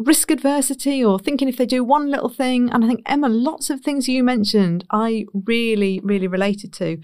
risk 0.00 0.30
adversity 0.30 1.04
or 1.04 1.18
thinking 1.18 1.48
if 1.48 1.56
they 1.56 1.66
do 1.66 1.84
one 1.84 2.10
little 2.10 2.28
thing. 2.28 2.70
And 2.70 2.84
I 2.84 2.88
think, 2.88 3.02
Emma, 3.06 3.28
lots 3.28 3.70
of 3.70 3.80
things 3.80 4.08
you 4.08 4.24
mentioned, 4.24 4.84
I 4.90 5.26
really, 5.32 6.00
really 6.02 6.26
related 6.26 6.72
to. 6.74 6.98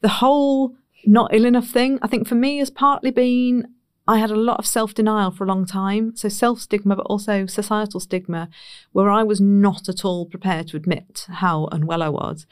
The 0.00 0.08
whole 0.08 0.74
not 1.04 1.34
ill 1.34 1.44
enough 1.44 1.68
thing, 1.68 1.98
I 2.02 2.08
think 2.08 2.26
for 2.26 2.34
me 2.34 2.58
has 2.58 2.70
partly 2.70 3.10
been 3.10 3.66
I 4.06 4.18
had 4.18 4.30
a 4.30 4.36
lot 4.36 4.58
of 4.58 4.66
self 4.66 4.94
denial 4.94 5.30
for 5.30 5.44
a 5.44 5.46
long 5.46 5.64
time. 5.64 6.16
So 6.16 6.28
self 6.28 6.60
stigma, 6.60 6.96
but 6.96 7.06
also 7.06 7.46
societal 7.46 8.00
stigma, 8.00 8.48
where 8.90 9.10
I 9.10 9.22
was 9.22 9.40
not 9.40 9.88
at 9.88 10.04
all 10.04 10.26
prepared 10.26 10.68
to 10.68 10.76
admit 10.76 11.26
how 11.28 11.68
unwell 11.70 12.02
I 12.02 12.08
was. 12.08 12.46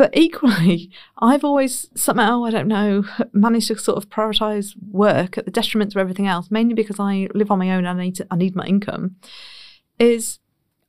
But 0.00 0.16
equally, 0.16 0.90
I've 1.18 1.44
always 1.44 1.90
somehow, 1.94 2.44
I 2.44 2.50
don't 2.50 2.68
know, 2.68 3.04
managed 3.34 3.68
to 3.68 3.76
sort 3.76 3.98
of 3.98 4.08
prioritize 4.08 4.74
work 4.90 5.36
at 5.36 5.44
the 5.44 5.50
detriment 5.50 5.92
of 5.92 5.98
everything 5.98 6.26
else, 6.26 6.50
mainly 6.50 6.72
because 6.72 6.98
I 6.98 7.28
live 7.34 7.50
on 7.50 7.58
my 7.58 7.70
own 7.72 7.84
and 7.84 8.00
I 8.00 8.04
need, 8.04 8.14
to, 8.14 8.26
I 8.30 8.36
need 8.36 8.56
my 8.56 8.64
income. 8.64 9.16
Is 9.98 10.38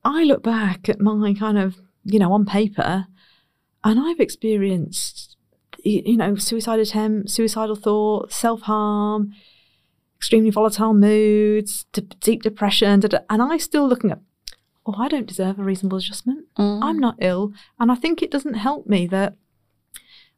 I 0.06 0.24
look 0.24 0.44
back 0.44 0.88
at 0.88 1.02
my 1.02 1.34
kind 1.34 1.58
of, 1.58 1.76
you 2.06 2.20
know, 2.20 2.32
on 2.32 2.46
paper, 2.46 3.08
and 3.84 4.00
I've 4.00 4.22
experienced, 4.22 5.36
you 5.84 6.16
know, 6.16 6.38
suicide 6.38 6.80
attempts, 6.80 7.34
suicidal 7.34 7.76
thoughts, 7.76 8.38
self 8.38 8.62
harm, 8.62 9.34
extremely 10.16 10.52
volatile 10.52 10.94
moods, 10.94 11.84
deep 12.22 12.44
depression, 12.44 13.04
and 13.30 13.42
I 13.42 13.58
still 13.58 13.90
looking 13.90 14.12
at, 14.12 14.22
oh, 14.86 14.96
I 14.98 15.08
don't 15.08 15.28
deserve 15.28 15.60
a 15.60 15.64
reasonable 15.64 15.98
adjustment. 15.98 16.48
Mm. 16.58 16.84
I'm 16.84 17.00
not 17.00 17.16
ill. 17.20 17.54
And 17.80 17.92
I 17.92 17.96
think 17.96 18.22
it 18.22 18.32
doesn't 18.32 18.56
help 18.56 18.88
me 18.88 19.08
that 19.08 19.36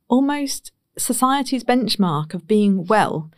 almost 0.08 0.72
society's 0.98 1.64
benchmark 1.64 2.34
of 2.34 2.48
being 2.48 2.86
well 2.86 3.32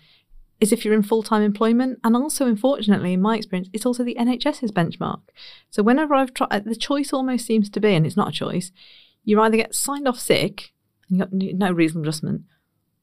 is 0.59 0.71
if 0.71 0.83
you're 0.83 0.93
in 0.93 1.03
full 1.03 1.23
time 1.23 1.41
employment. 1.41 1.99
And 2.03 2.15
also, 2.15 2.47
unfortunately, 2.47 3.13
in 3.13 3.21
my 3.21 3.37
experience, 3.37 3.69
it's 3.73 3.85
also 3.85 4.03
the 4.03 4.15
NHS's 4.19 4.71
benchmark. 4.71 5.21
So 5.69 5.83
whenever 5.83 6.13
I've 6.13 6.33
tried, 6.33 6.65
the 6.65 6.75
choice 6.75 7.13
almost 7.13 7.45
seems 7.45 7.69
to 7.71 7.79
be, 7.79 7.93
and 7.93 8.05
it's 8.05 8.17
not 8.17 8.29
a 8.29 8.37
choice, 8.37 8.71
you 9.23 9.39
either 9.41 9.57
get 9.57 9.75
signed 9.75 10.07
off 10.07 10.19
sick 10.19 10.71
and 11.09 11.17
you've 11.17 11.59
got 11.59 11.59
no 11.67 11.71
reasonable 11.71 12.07
adjustment, 12.07 12.41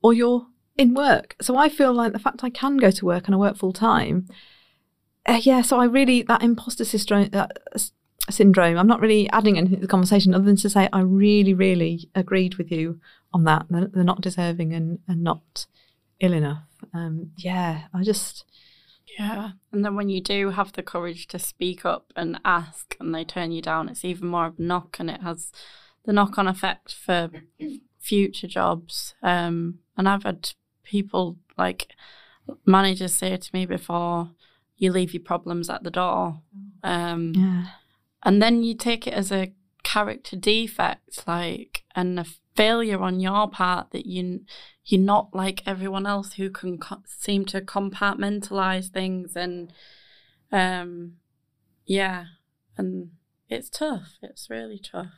or 0.02 0.12
you're 0.12 0.46
in 0.76 0.94
work. 0.94 1.36
So 1.40 1.56
I 1.56 1.68
feel 1.68 1.92
like 1.92 2.12
the 2.12 2.18
fact 2.18 2.42
I 2.42 2.50
can 2.50 2.76
go 2.78 2.90
to 2.90 3.04
work 3.04 3.26
and 3.26 3.34
I 3.34 3.38
work 3.38 3.56
full 3.56 3.72
time, 3.72 4.26
uh, 5.26 5.40
yeah. 5.42 5.62
So 5.62 5.78
I 5.78 5.84
really 5.84 6.22
that 6.22 6.42
imposter 6.42 6.84
syndrome, 6.84 7.30
uh, 7.32 7.46
syndrome. 8.30 8.78
I'm 8.78 8.86
not 8.86 9.00
really 9.00 9.28
adding 9.30 9.58
anything 9.58 9.76
to 9.76 9.82
the 9.82 9.88
conversation 9.88 10.34
other 10.34 10.44
than 10.44 10.56
to 10.56 10.70
say 10.70 10.88
I 10.92 11.00
really, 11.00 11.54
really 11.54 12.08
agreed 12.14 12.56
with 12.56 12.70
you 12.70 13.00
on 13.32 13.44
that. 13.44 13.66
They're, 13.70 13.88
they're 13.88 14.04
not 14.04 14.20
deserving 14.20 14.72
and, 14.72 14.98
and 15.08 15.22
not 15.22 15.66
ill 16.20 16.32
enough. 16.32 16.64
Um, 16.94 17.32
yeah, 17.36 17.82
I 17.94 18.02
just. 18.02 18.44
Yeah. 19.18 19.50
And 19.72 19.84
then 19.84 19.94
when 19.94 20.08
you 20.08 20.22
do 20.22 20.50
have 20.50 20.72
the 20.72 20.82
courage 20.82 21.26
to 21.28 21.38
speak 21.38 21.84
up 21.84 22.12
and 22.16 22.40
ask 22.46 22.96
and 22.98 23.14
they 23.14 23.24
turn 23.24 23.52
you 23.52 23.60
down, 23.60 23.90
it's 23.90 24.06
even 24.06 24.28
more 24.28 24.46
of 24.46 24.58
a 24.58 24.62
knock 24.62 24.96
and 24.98 25.10
it 25.10 25.20
has 25.20 25.52
the 26.04 26.14
knock 26.14 26.38
on 26.38 26.48
effect 26.48 26.94
for 26.94 27.30
future 27.98 28.46
jobs. 28.46 29.14
Um, 29.22 29.80
and 29.98 30.08
I've 30.08 30.22
had 30.22 30.52
people 30.82 31.36
like 31.58 31.88
managers 32.64 33.12
say 33.12 33.36
to 33.36 33.50
me 33.52 33.66
before, 33.66 34.30
you 34.82 34.90
leave 34.92 35.14
your 35.14 35.22
problems 35.22 35.70
at 35.70 35.82
the 35.84 35.90
door. 35.90 36.40
Um, 36.82 37.32
Yeah. 37.34 37.66
and 38.24 38.42
then 38.42 38.62
you 38.64 38.74
take 38.74 39.06
it 39.06 39.14
as 39.14 39.30
a 39.30 39.52
character 39.84 40.36
defect, 40.36 41.24
like, 41.26 41.84
and 41.94 42.18
a 42.18 42.24
failure 42.56 43.00
on 43.00 43.20
your 43.20 43.48
part 43.48 43.90
that 43.92 44.06
you 44.06 44.44
you're 44.84 45.00
not 45.00 45.32
like 45.32 45.62
everyone 45.64 46.06
else 46.06 46.32
who 46.34 46.50
can 46.50 46.76
co- 46.76 47.02
seem 47.06 47.44
to 47.44 47.60
compartmentalize 47.60 48.88
things 48.88 49.36
and, 49.36 49.72
um, 50.50 51.12
yeah, 51.86 52.24
and 52.76 53.12
it's 53.48 53.70
tough. 53.70 54.18
It's 54.22 54.50
really 54.50 54.80
tough. 54.80 55.12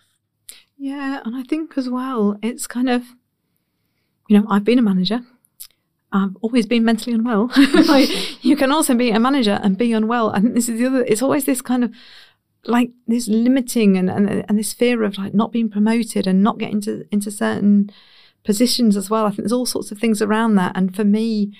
Yeah, 0.76 1.22
and 1.24 1.34
I 1.34 1.42
think 1.42 1.78
as 1.78 1.88
well, 1.88 2.36
it's 2.42 2.66
kind 2.66 2.90
of, 2.90 3.04
you 4.28 4.38
know, 4.38 4.46
I've 4.50 4.64
been 4.64 4.78
a 4.78 4.82
manager. 4.82 5.22
I've 6.14 6.36
always 6.42 6.64
been 6.64 6.84
mentally 6.84 7.14
unwell. 7.14 7.50
like, 7.88 8.08
you 8.44 8.56
can 8.56 8.70
also 8.70 8.94
be 8.94 9.10
a 9.10 9.18
manager 9.18 9.58
and 9.62 9.76
be 9.76 9.92
unwell. 9.92 10.30
I 10.30 10.40
think 10.40 10.54
this 10.54 10.68
is 10.68 10.78
the 10.78 10.86
other. 10.86 11.04
It's 11.04 11.22
always 11.22 11.44
this 11.44 11.60
kind 11.60 11.84
of 11.84 11.92
like 12.66 12.92
this 13.06 13.28
limiting 13.28 13.98
and 13.98 14.08
and, 14.08 14.44
and 14.48 14.58
this 14.58 14.72
fear 14.72 15.02
of 15.02 15.18
like 15.18 15.34
not 15.34 15.52
being 15.52 15.68
promoted 15.68 16.26
and 16.26 16.42
not 16.42 16.56
getting 16.58 16.80
to, 16.82 17.04
into 17.10 17.30
certain 17.30 17.90
positions 18.44 18.96
as 18.96 19.10
well. 19.10 19.26
I 19.26 19.30
think 19.30 19.40
there's 19.40 19.52
all 19.52 19.66
sorts 19.66 19.90
of 19.90 19.98
things 19.98 20.22
around 20.22 20.54
that, 20.54 20.72
and 20.76 20.94
for 20.94 21.04
me, 21.04 21.52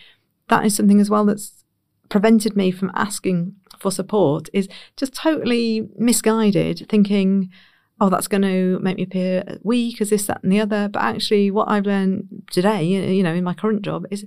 that 0.49 0.65
is 0.65 0.77
something 0.77 1.01
as 1.01 1.11
well 1.11 1.25
that's 1.25 1.65
prevented 2.09 2.57
me 2.57 2.71
from 2.71 2.93
asking 2.95 3.57
for 3.79 3.91
support. 3.91 4.49
Is 4.53 4.69
just 4.97 5.15
totally 5.15 5.89
misguided, 5.99 6.87
thinking 6.89 7.51
oh, 8.01 8.09
that's 8.09 8.29
going 8.29 8.43
to 8.43 8.79
make 8.81 8.97
me 8.97 9.05
appear 9.05 9.59
weak 9.63 10.01
as 10.01 10.11
this, 10.11 10.27
that, 10.27 10.43
and 10.43 10.53
the 10.53 10.61
other. 10.61 10.89
But 10.89 11.03
actually, 11.03 11.51
what 11.51 11.69
I've 11.69 11.87
learned 11.87 12.45
today, 12.51 12.85
you 12.85 13.23
know, 13.23 13.35
in 13.35 13.45
my 13.45 13.55
current 13.55 13.83
job, 13.83 14.07
is 14.11 14.27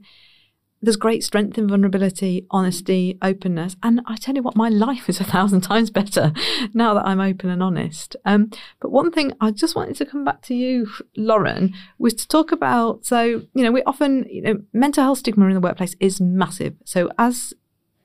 there's 0.82 0.96
great 0.96 1.24
strength 1.24 1.58
in 1.58 1.68
vulnerability, 1.68 2.46
honesty, 2.52 3.18
openness. 3.22 3.76
And 3.82 4.02
I 4.06 4.16
tell 4.16 4.36
you 4.36 4.44
what, 4.44 4.56
my 4.56 4.70
life 4.70 5.10
is 5.10 5.20
a 5.20 5.24
thousand 5.24 5.62
times 5.62 5.90
better 5.90 6.32
now 6.74 6.94
that 6.94 7.06
I'm 7.06 7.20
open 7.20 7.50
and 7.50 7.64
honest. 7.64 8.16
Um, 8.26 8.52
but 8.80 8.92
one 8.92 9.12
thing 9.12 9.34
I 9.42 9.52
just 9.52 9.76
wanted 9.76 9.96
to 9.98 10.06
come 10.06 10.24
back 10.24 10.42
to 10.44 10.56
you, 10.56 10.88
Lauren, 11.16 11.74
was 11.98 12.14
to 12.16 12.28
talk 12.28 12.52
about 12.52 13.06
so, 13.06 13.24
you 13.54 13.64
know, 13.64 13.72
we 13.72 13.84
often, 13.84 14.26
you 14.30 14.42
know, 14.42 14.62
mental 14.72 15.04
health 15.04 15.20
stigma 15.20 15.48
in 15.48 15.54
the 15.54 15.60
workplace 15.60 15.96
is 16.00 16.22
massive. 16.22 16.76
So 16.86 17.10
as 17.18 17.54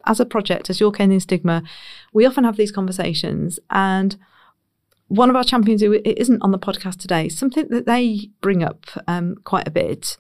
as 0.05 0.19
a 0.19 0.27
project, 0.27 0.69
as 0.69 0.81
York 0.81 0.99
Ending 0.99 1.21
Stigma, 1.21 1.63
we 2.13 2.27
often 2.27 2.43
have 2.43 2.57
these 2.57 2.73
conversations 2.73 3.61
and 3.71 4.17
one 5.13 5.29
of 5.29 5.37
our 5.37 5.45
champions 5.45 5.83
who 5.83 5.93
isn't 5.93 6.41
on 6.43 6.53
the 6.53 6.59
podcast 6.59 6.97
today, 6.97 7.29
something 7.29 7.69
that 7.69 7.85
they 7.85 8.31
bring 8.41 8.63
up 8.63 8.87
um, 9.07 9.37
quite 9.45 9.69
a 9.69 9.71
bit, 9.71 10.17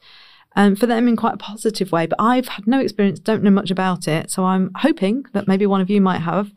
um, 0.54 0.76
for 0.76 0.86
them 0.86 1.08
in 1.08 1.16
quite 1.16 1.34
a 1.34 1.38
positive 1.38 1.92
way. 1.92 2.06
But 2.06 2.20
I've 2.20 2.48
had 2.48 2.66
no 2.66 2.78
experience, 2.78 3.18
don't 3.18 3.42
know 3.42 3.50
much 3.50 3.70
about 3.70 4.06
it, 4.06 4.30
so 4.30 4.44
I'm 4.44 4.70
hoping 4.76 5.24
that 5.32 5.48
maybe 5.48 5.64
one 5.64 5.80
of 5.80 5.88
you 5.88 6.00
might 6.00 6.20
have. 6.20 6.52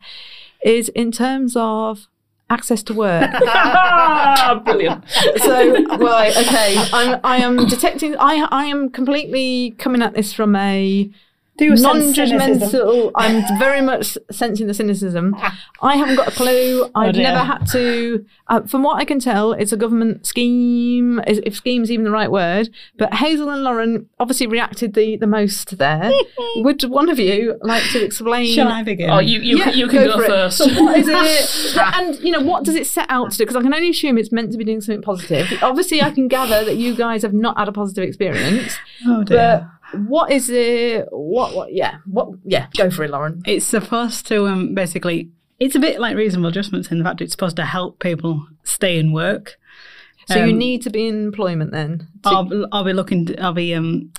Is 0.62 0.88
in 0.90 1.12
terms 1.12 1.54
of 1.56 2.08
access 2.50 2.82
to 2.84 2.94
work. 2.94 3.30
Brilliant. 4.64 5.04
so 5.38 5.96
right, 5.96 6.36
okay, 6.36 6.76
I'm 6.92 7.20
I 7.24 7.38
am 7.38 7.66
detecting. 7.66 8.16
I 8.18 8.46
I 8.50 8.66
am 8.66 8.90
completely 8.90 9.74
coming 9.78 10.02
at 10.02 10.14
this 10.14 10.32
from 10.32 10.56
a 10.56 11.10
Do 11.58 11.64
you 11.64 11.74
non-judgmental. 11.76 13.12
I'm 13.14 13.58
very 13.58 13.80
much 13.80 14.18
sensing 14.30 14.66
the 14.66 14.74
cynicism. 14.74 15.34
I 15.80 15.96
haven't 15.96 16.16
got 16.16 16.28
a 16.28 16.30
clue. 16.30 16.90
I've 16.94 17.14
dear. 17.14 17.24
never 17.24 17.38
had 17.44 17.64
to. 17.72 18.24
Uh, 18.48 18.62
from 18.62 18.82
what 18.82 18.96
I 19.00 19.04
can 19.04 19.20
tell, 19.20 19.52
it's 19.52 19.72
a 19.72 19.76
government 19.76 20.26
scheme. 20.26 21.20
If 21.26 21.38
if 21.44 21.54
scheme's 21.56 21.90
even 21.90 22.04
the 22.04 22.10
right 22.10 22.30
word. 22.30 22.68
But 22.98 23.14
Hazel 23.14 23.48
and 23.50 23.62
Lauren 23.62 24.08
obviously 24.18 24.46
reacted 24.46 24.94
the 24.94 25.16
the 25.16 25.26
most 25.26 25.78
there. 25.78 26.12
Would 26.56 26.82
one 26.84 27.08
of 27.08 27.18
you 27.18 27.58
like 27.62 27.84
to 27.92 28.04
explain? 28.04 28.54
Shall 28.54 28.68
I 28.68 28.82
begin? 28.82 29.10
Oh, 29.10 29.18
you, 29.18 29.40
you, 29.40 29.58
Yeah, 29.58 29.64
can, 29.64 29.78
you 29.78 29.88
can 29.88 30.06
go, 30.06 30.16
for 30.18 30.24
it. 30.24 30.28
first. 30.28 30.58
So 30.58 30.66
what 30.82 30.98
is 30.98 31.06
it? 31.08 31.76
and 31.94 32.18
you 32.20 32.32
know, 32.32 32.40
what 32.40 32.64
does 32.64 32.74
it 32.74 32.86
set 32.86 33.06
out 33.08 33.30
to 33.32 33.38
do? 33.38 33.44
Because 33.44 33.56
I 33.56 33.62
can 33.62 33.72
only 33.74 33.90
assume 33.90 34.18
it's 34.18 34.32
meant 34.32 34.52
to 34.52 34.58
be 34.58 34.64
doing 34.64 34.80
something 34.80 35.02
positive. 35.02 35.46
Obviously, 35.62 36.02
I 36.02 36.10
can 36.10 36.28
gather 36.28 36.64
that 36.64 36.76
you 36.76 36.94
guys 36.94 37.22
have 37.22 37.32
not 37.34 37.56
had 37.58 37.68
a 37.68 37.72
positive 37.72 38.04
experience. 38.04 38.76
Oh 39.06 39.18
But 39.18 39.28
dear. 39.28 39.70
What 39.94 40.30
is 40.32 40.50
it? 40.50 41.06
What? 41.10 41.54
What? 41.54 41.72
Yeah. 41.72 41.98
What? 42.06 42.30
Yeah. 42.44 42.66
Go 42.76 42.90
for 42.90 43.04
it, 43.04 43.10
Lauren. 43.10 43.42
It's 43.46 43.66
supposed 43.66 44.26
to 44.28 44.46
um, 44.46 44.74
basically. 44.74 45.30
It's 45.58 45.74
a 45.74 45.78
bit 45.78 46.00
like 46.00 46.16
reasonable 46.16 46.48
adjustments 46.50 46.90
in 46.90 46.98
the 46.98 47.04
fact 47.04 47.22
it's 47.22 47.32
supposed 47.32 47.56
to 47.56 47.64
help 47.64 47.98
people 47.98 48.46
stay 48.62 48.98
in 48.98 49.12
work. 49.12 49.56
So 50.28 50.44
you 50.44 50.52
Um, 50.52 50.58
need 50.58 50.82
to 50.82 50.90
be 50.90 51.06
in 51.08 51.24
employment 51.24 51.70
then. 51.72 52.08
to- 52.24 52.28
I'll, 52.28 52.66
I'll 52.72 52.84
be 52.84 52.92
looking. 52.92 53.26
To, 53.26 53.40
I'll 53.42 53.52
be. 53.54 53.74
Um, 53.74 54.12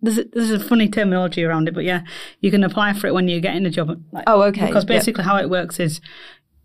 there's 0.00 0.18
a, 0.18 0.24
there's 0.32 0.50
a 0.50 0.60
funny 0.60 0.88
terminology 0.88 1.42
around 1.44 1.66
it, 1.68 1.74
but 1.74 1.84
yeah, 1.84 2.02
you 2.40 2.50
can 2.50 2.62
apply 2.62 2.92
for 2.92 3.06
it 3.06 3.14
when 3.14 3.26
you're 3.26 3.40
getting 3.40 3.66
a 3.66 3.70
job. 3.70 4.00
Like, 4.12 4.24
oh, 4.26 4.42
okay. 4.44 4.66
Because 4.66 4.84
Yep. 4.84 4.88
basically, 4.88 5.24
how 5.24 5.36
it 5.36 5.50
works 5.50 5.80
is, 5.80 6.00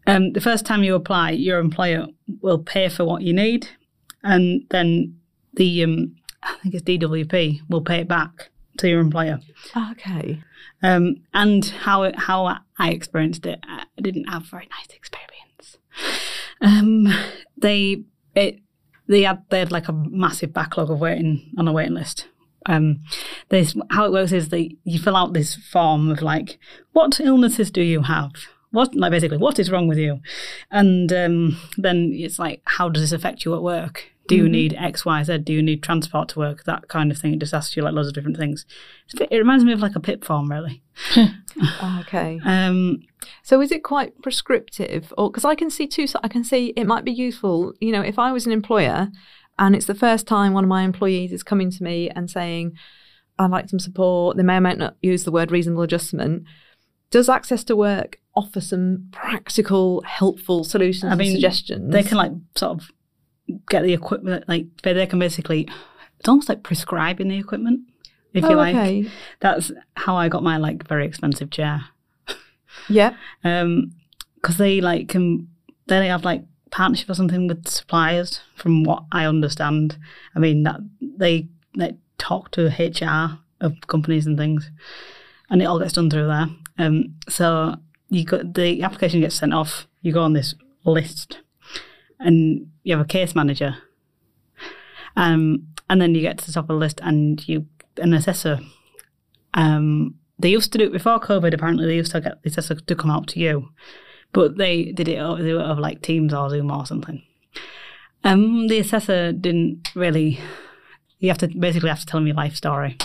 um, 0.07 0.33
the 0.33 0.41
first 0.41 0.65
time 0.65 0.83
you 0.83 0.93
apply, 0.95 1.31
your 1.31 1.59
employer 1.59 2.07
will 2.41 2.59
pay 2.59 2.87
for 2.89 3.03
what 3.05 3.21
you 3.23 3.33
need, 3.33 3.67
and 4.23 4.63
then 4.69 5.15
the 5.53 5.83
um, 5.83 6.15
I 6.43 6.55
think 6.61 6.75
it's 6.75 6.83
DWP 6.83 7.61
will 7.69 7.81
pay 7.81 8.01
it 8.01 8.07
back 8.07 8.49
to 8.77 8.87
your 8.89 9.01
employer. 9.01 9.39
Okay. 9.91 10.41
Um, 10.81 11.17
and 11.33 11.65
how 11.65 12.11
how 12.17 12.59
I 12.77 12.89
experienced 12.91 13.45
it, 13.45 13.59
I 13.67 13.85
didn't 14.01 14.25
have 14.25 14.43
a 14.43 14.47
very 14.47 14.67
nice 14.69 14.95
experience. 14.95 15.77
Um, 16.61 17.07
they 17.57 18.03
it 18.35 18.59
they 19.07 19.23
had 19.23 19.43
they 19.49 19.59
had 19.59 19.71
like 19.71 19.87
a 19.87 19.93
massive 19.93 20.53
backlog 20.53 20.89
of 20.89 20.99
waiting 20.99 21.51
on 21.57 21.67
a 21.67 21.73
waiting 21.73 21.95
list. 21.95 22.27
Um, 22.65 23.01
this 23.49 23.75
how 23.89 24.05
it 24.05 24.11
works 24.11 24.31
is 24.31 24.49
that 24.49 24.69
you 24.83 24.99
fill 24.99 25.15
out 25.15 25.33
this 25.33 25.55
form 25.55 26.09
of 26.11 26.21
like 26.21 26.57
what 26.93 27.19
illnesses 27.19 27.71
do 27.71 27.81
you 27.81 28.03
have? 28.03 28.31
What 28.71 28.95
like 28.95 29.11
basically 29.11 29.37
what 29.37 29.59
is 29.59 29.71
wrong 29.71 29.87
with 29.87 29.97
you? 29.97 30.21
And 30.71 31.11
um, 31.11 31.57
then 31.77 32.11
it's 32.13 32.39
like 32.39 32.61
how 32.65 32.87
does 32.87 33.03
this 33.03 33.11
affect 33.11 33.43
you 33.43 33.55
at 33.55 33.63
work? 33.63 34.05
Do 34.29 34.35
you 34.35 34.49
need 34.49 34.75
X, 34.77 35.05
Y, 35.05 35.23
Z? 35.23 35.39
Do 35.39 35.53
you 35.53 35.61
need 35.61 35.83
transport 35.83 36.29
to 36.29 36.39
work? 36.39 36.63
That 36.63 36.87
kind 36.87 37.11
of 37.11 37.17
thing. 37.17 37.33
It 37.33 37.39
just 37.39 37.53
asks 37.53 37.75
you 37.75 37.83
like 37.83 37.93
loads 37.93 38.07
of 38.07 38.13
different 38.13 38.37
things. 38.37 38.65
Bit, 39.17 39.29
it 39.31 39.37
reminds 39.37 39.65
me 39.65 39.73
of 39.73 39.79
like 39.81 39.95
a 39.95 39.99
PIP 39.99 40.23
form, 40.23 40.49
really. 40.49 40.81
Okay. 42.01 42.39
Um, 42.45 42.99
So 43.43 43.61
is 43.61 43.71
it 43.71 43.83
quite 43.83 44.21
prescriptive, 44.21 45.13
or 45.17 45.29
because 45.29 45.45
I 45.45 45.55
can 45.55 45.69
see 45.69 45.87
two? 45.87 46.05
I 46.23 46.27
can 46.27 46.43
see 46.43 46.73
it 46.77 46.87
might 46.87 47.03
be 47.03 47.11
useful. 47.11 47.73
You 47.79 47.91
know, 47.91 48.01
if 48.01 48.17
I 48.19 48.31
was 48.31 48.45
an 48.45 48.51
employer, 48.51 49.09
and 49.57 49.75
it's 49.75 49.87
the 49.87 49.95
first 49.95 50.27
time 50.27 50.53
one 50.53 50.63
of 50.63 50.69
my 50.69 50.83
employees 50.83 51.31
is 51.33 51.43
coming 51.43 51.69
to 51.71 51.83
me 51.83 52.09
and 52.09 52.29
saying, 52.29 52.73
"I'd 53.37 53.51
like 53.51 53.69
some 53.69 53.79
support," 53.79 54.37
they 54.37 54.43
may 54.43 54.57
or 54.57 54.61
may 54.61 54.75
not 54.75 54.95
use 55.01 55.23
the 55.23 55.31
word 55.31 55.51
reasonable 55.51 55.83
adjustment. 55.83 56.43
Does 57.11 57.27
access 57.29 57.63
to 57.65 57.75
work 57.75 58.19
offer 58.35 58.61
some 58.61 59.09
practical, 59.11 60.01
helpful 60.05 60.63
solutions 60.63 61.11
I 61.11 61.15
mean, 61.15 61.29
and 61.29 61.35
suggestions? 61.37 61.91
they 61.91 62.03
can 62.03 62.17
like 62.17 62.31
sort 62.55 62.79
of 62.79 62.89
get 63.69 63.83
the 63.83 63.93
equipment, 63.93 64.45
like 64.47 64.65
they 64.83 64.93
they 64.93 65.05
can 65.07 65.19
basically, 65.19 65.67
it's 66.19 66.27
almost 66.29 66.49
like 66.49 66.63
prescribing 66.63 67.27
the 67.29 67.37
equipment, 67.37 67.81
if 68.33 68.43
Oh, 68.43 68.49
you 68.51 68.55
like. 68.55 68.75
okay. 68.75 69.09
That's 69.39 69.71
how 69.95 70.15
I 70.15 70.29
got 70.29 70.43
my 70.43 70.57
like 70.57 70.87
very 70.87 71.05
expensive 71.05 71.49
chair. 71.51 71.85
yeah. 72.89 73.15
Um, 73.43 73.91
because 74.35 74.57
they 74.57 74.79
like 74.79 75.09
can 75.09 75.49
they 75.87 76.07
have 76.07 76.23
like 76.23 76.43
partnership 76.71 77.09
or 77.09 77.13
something 77.13 77.47
with 77.47 77.67
suppliers, 77.67 78.39
from 78.55 78.83
what 78.83 79.03
I 79.11 79.25
understand. 79.25 79.97
I 80.35 80.39
mean 80.39 80.63
that 80.63 80.79
they 81.01 81.47
they 81.77 81.97
talk 82.17 82.51
to 82.51 82.67
HR 82.67 83.39
of 83.59 83.75
companies 83.87 84.25
and 84.25 84.37
things, 84.37 84.71
and 85.49 85.61
it 85.61 85.65
all 85.65 85.79
gets 85.79 85.93
done 85.93 86.09
through 86.09 86.27
there. 86.27 86.47
Um, 86.77 87.15
so 87.27 87.75
you 88.09 88.23
got 88.23 88.53
the 88.53 88.81
application 88.83 89.19
gets 89.19 89.35
sent 89.35 89.53
off. 89.53 89.87
You 90.01 90.13
go 90.13 90.21
on 90.23 90.31
this 90.33 90.55
list, 90.85 91.39
and 92.19 92.67
you 92.83 92.95
have 92.95 93.05
a 93.05 93.07
case 93.07 93.35
manager. 93.35 93.77
Um, 95.15 95.67
and 95.89 95.99
then 96.01 96.15
you 96.15 96.21
get 96.21 96.37
to 96.37 96.45
the 96.45 96.51
top 96.51 96.65
of 96.65 96.67
the 96.67 96.73
list, 96.75 96.99
and 97.01 97.45
you 97.47 97.65
an 97.97 98.13
assessor 98.13 98.59
Um, 99.53 100.15
they 100.37 100.49
used 100.49 100.71
to 100.71 100.77
do 100.77 100.85
it 100.85 100.93
before 100.93 101.19
COVID. 101.19 101.53
Apparently, 101.53 101.85
they 101.85 101.95
used 101.95 102.11
to 102.11 102.21
get 102.21 102.41
the 102.43 102.49
assessor 102.49 102.75
to 102.75 102.95
come 102.95 103.11
out 103.11 103.27
to 103.29 103.39
you, 103.39 103.69
but 104.31 104.57
they 104.57 104.91
did 104.91 105.07
it 105.07 105.17
over, 105.17 105.41
they 105.41 105.51
over 105.51 105.81
like 105.81 106.01
Teams 106.01 106.33
or 106.33 106.49
Zoom 106.49 106.71
or 106.71 106.85
something. 106.85 107.21
Um, 108.23 108.67
the 108.67 108.79
assessor 108.79 109.31
didn't 109.31 109.89
really. 109.95 110.39
You 111.19 111.29
have 111.29 111.37
to 111.39 111.47
basically 111.47 111.89
have 111.89 111.99
to 111.99 112.05
tell 112.05 112.19
him 112.19 112.27
your 112.27 112.35
life 112.35 112.55
story. 112.55 112.97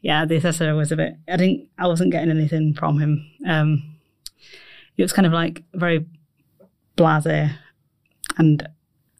Yeah, 0.00 0.24
the 0.24 0.36
assessor 0.36 0.74
was 0.74 0.90
a 0.90 0.96
bit. 0.96 1.14
I 1.28 1.36
didn't. 1.36 1.68
I 1.78 1.86
wasn't 1.86 2.12
getting 2.12 2.30
anything 2.30 2.74
from 2.74 2.98
him. 2.98 3.26
Um, 3.46 3.96
it 4.96 5.02
was 5.02 5.12
kind 5.12 5.26
of 5.26 5.32
like 5.32 5.62
very 5.74 6.06
blasé, 6.96 7.54
and 8.38 8.68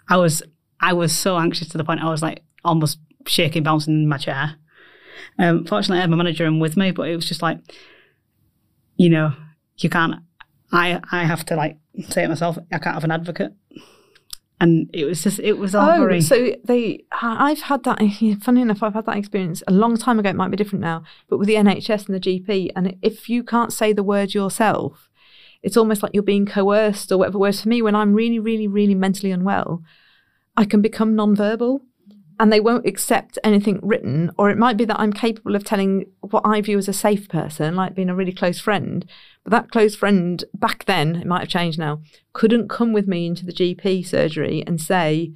I 0.08 0.16
was 0.16 0.42
I 0.80 0.92
was 0.92 1.16
so 1.16 1.38
anxious 1.38 1.68
to 1.68 1.78
the 1.78 1.84
point 1.84 2.00
I 2.02 2.10
was 2.10 2.22
like 2.22 2.42
almost 2.64 2.98
shaking, 3.26 3.62
bouncing 3.62 3.94
in 3.94 4.08
my 4.08 4.18
chair. 4.18 4.56
Um, 5.38 5.64
fortunately, 5.64 5.98
I 5.98 6.02
had 6.02 6.10
my 6.10 6.16
manager 6.16 6.44
in 6.46 6.58
with 6.60 6.76
me, 6.76 6.90
but 6.90 7.08
it 7.08 7.16
was 7.16 7.26
just 7.26 7.42
like, 7.42 7.58
you 8.96 9.08
know, 9.08 9.32
you 9.78 9.88
can't. 9.88 10.16
I 10.72 11.00
I 11.10 11.24
have 11.24 11.44
to 11.46 11.56
like 11.56 11.78
say 12.08 12.24
it 12.24 12.28
myself. 12.28 12.58
I 12.72 12.78
can't 12.78 12.94
have 12.94 13.04
an 13.04 13.10
advocate, 13.10 13.52
and 14.60 14.90
it 14.92 15.04
was 15.04 15.22
just 15.22 15.38
it 15.40 15.54
was 15.58 15.74
all 15.74 15.88
Oh, 15.90 15.98
very. 16.00 16.20
so 16.20 16.54
they, 16.64 17.04
I've 17.20 17.62
had 17.62 17.84
that. 17.84 17.98
Funny 18.42 18.60
enough, 18.62 18.82
I've 18.82 18.94
had 18.94 19.06
that 19.06 19.16
experience 19.16 19.62
a 19.66 19.72
long 19.72 19.96
time 19.96 20.18
ago. 20.18 20.30
It 20.30 20.36
might 20.36 20.50
be 20.50 20.56
different 20.56 20.82
now, 20.82 21.02
but 21.28 21.38
with 21.38 21.48
the 21.48 21.54
NHS 21.56 22.06
and 22.08 22.14
the 22.14 22.20
GP, 22.20 22.70
and 22.76 22.96
if 23.02 23.28
you 23.28 23.42
can't 23.44 23.72
say 23.72 23.92
the 23.92 24.02
word 24.02 24.34
yourself, 24.34 25.08
it's 25.62 25.76
almost 25.76 26.02
like 26.02 26.12
you're 26.14 26.22
being 26.22 26.46
coerced 26.46 27.10
or 27.12 27.18
whatever. 27.18 27.38
Whereas 27.38 27.62
for 27.62 27.68
me, 27.68 27.82
when 27.82 27.94
I'm 27.94 28.14
really, 28.14 28.38
really, 28.38 28.66
really 28.66 28.94
mentally 28.94 29.30
unwell, 29.30 29.82
I 30.56 30.64
can 30.64 30.82
become 30.82 31.14
non-verbal, 31.14 31.82
and 32.40 32.52
they 32.52 32.60
won't 32.60 32.86
accept 32.86 33.38
anything 33.44 33.78
written. 33.82 34.30
Or 34.36 34.50
it 34.50 34.58
might 34.58 34.76
be 34.76 34.84
that 34.86 34.98
I'm 34.98 35.12
capable 35.12 35.54
of 35.54 35.64
telling 35.64 36.06
what 36.20 36.42
I 36.44 36.60
view 36.60 36.78
as 36.78 36.88
a 36.88 36.92
safe 36.92 37.28
person, 37.28 37.76
like 37.76 37.94
being 37.94 38.08
a 38.10 38.14
really 38.14 38.32
close 38.32 38.58
friend. 38.60 39.06
But 39.44 39.50
that 39.52 39.70
close 39.70 39.94
friend 39.94 40.42
back 40.54 40.84
then, 40.86 41.16
it 41.16 41.26
might 41.26 41.40
have 41.40 41.48
changed 41.48 41.78
now, 41.78 42.00
couldn't 42.32 42.68
come 42.68 42.92
with 42.92 43.06
me 43.06 43.26
into 43.26 43.46
the 43.46 43.52
GP 43.52 44.04
surgery 44.06 44.64
and 44.66 44.80
say, 44.80 45.32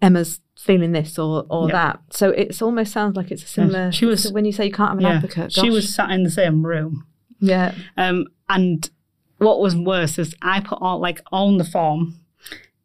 Emma's 0.00 0.40
feeling 0.58 0.92
this 0.92 1.18
or, 1.18 1.44
or 1.50 1.68
Yeah. 1.68 1.72
that. 1.72 2.00
So 2.10 2.30
it's 2.30 2.62
almost 2.62 2.92
sounds 2.92 3.16
like 3.16 3.30
it's 3.30 3.42
a 3.44 3.48
similar. 3.48 3.90
she 3.92 4.06
was- 4.06 4.30
when 4.32 4.44
you 4.44 4.52
say 4.52 4.66
you 4.66 4.72
can't 4.72 4.90
have 4.90 4.98
an 4.98 5.04
yeah, 5.04 5.16
advocate. 5.16 5.52
she 5.52 5.70
was 5.70 5.92
sat 5.94 6.10
in 6.10 6.22
the 6.22 6.30
same 6.30 6.64
room. 6.64 7.06
Yeah. 7.40 7.74
Um, 7.96 8.26
and 8.48 8.88
what 9.40 9.60
was 9.60 9.74
worse 9.74 10.18
is 10.18 10.34
I 10.42 10.60
put 10.60 10.78
on 10.80 11.00
like 11.00 11.20
on 11.32 11.58
the 11.58 11.64
form, 11.64 12.20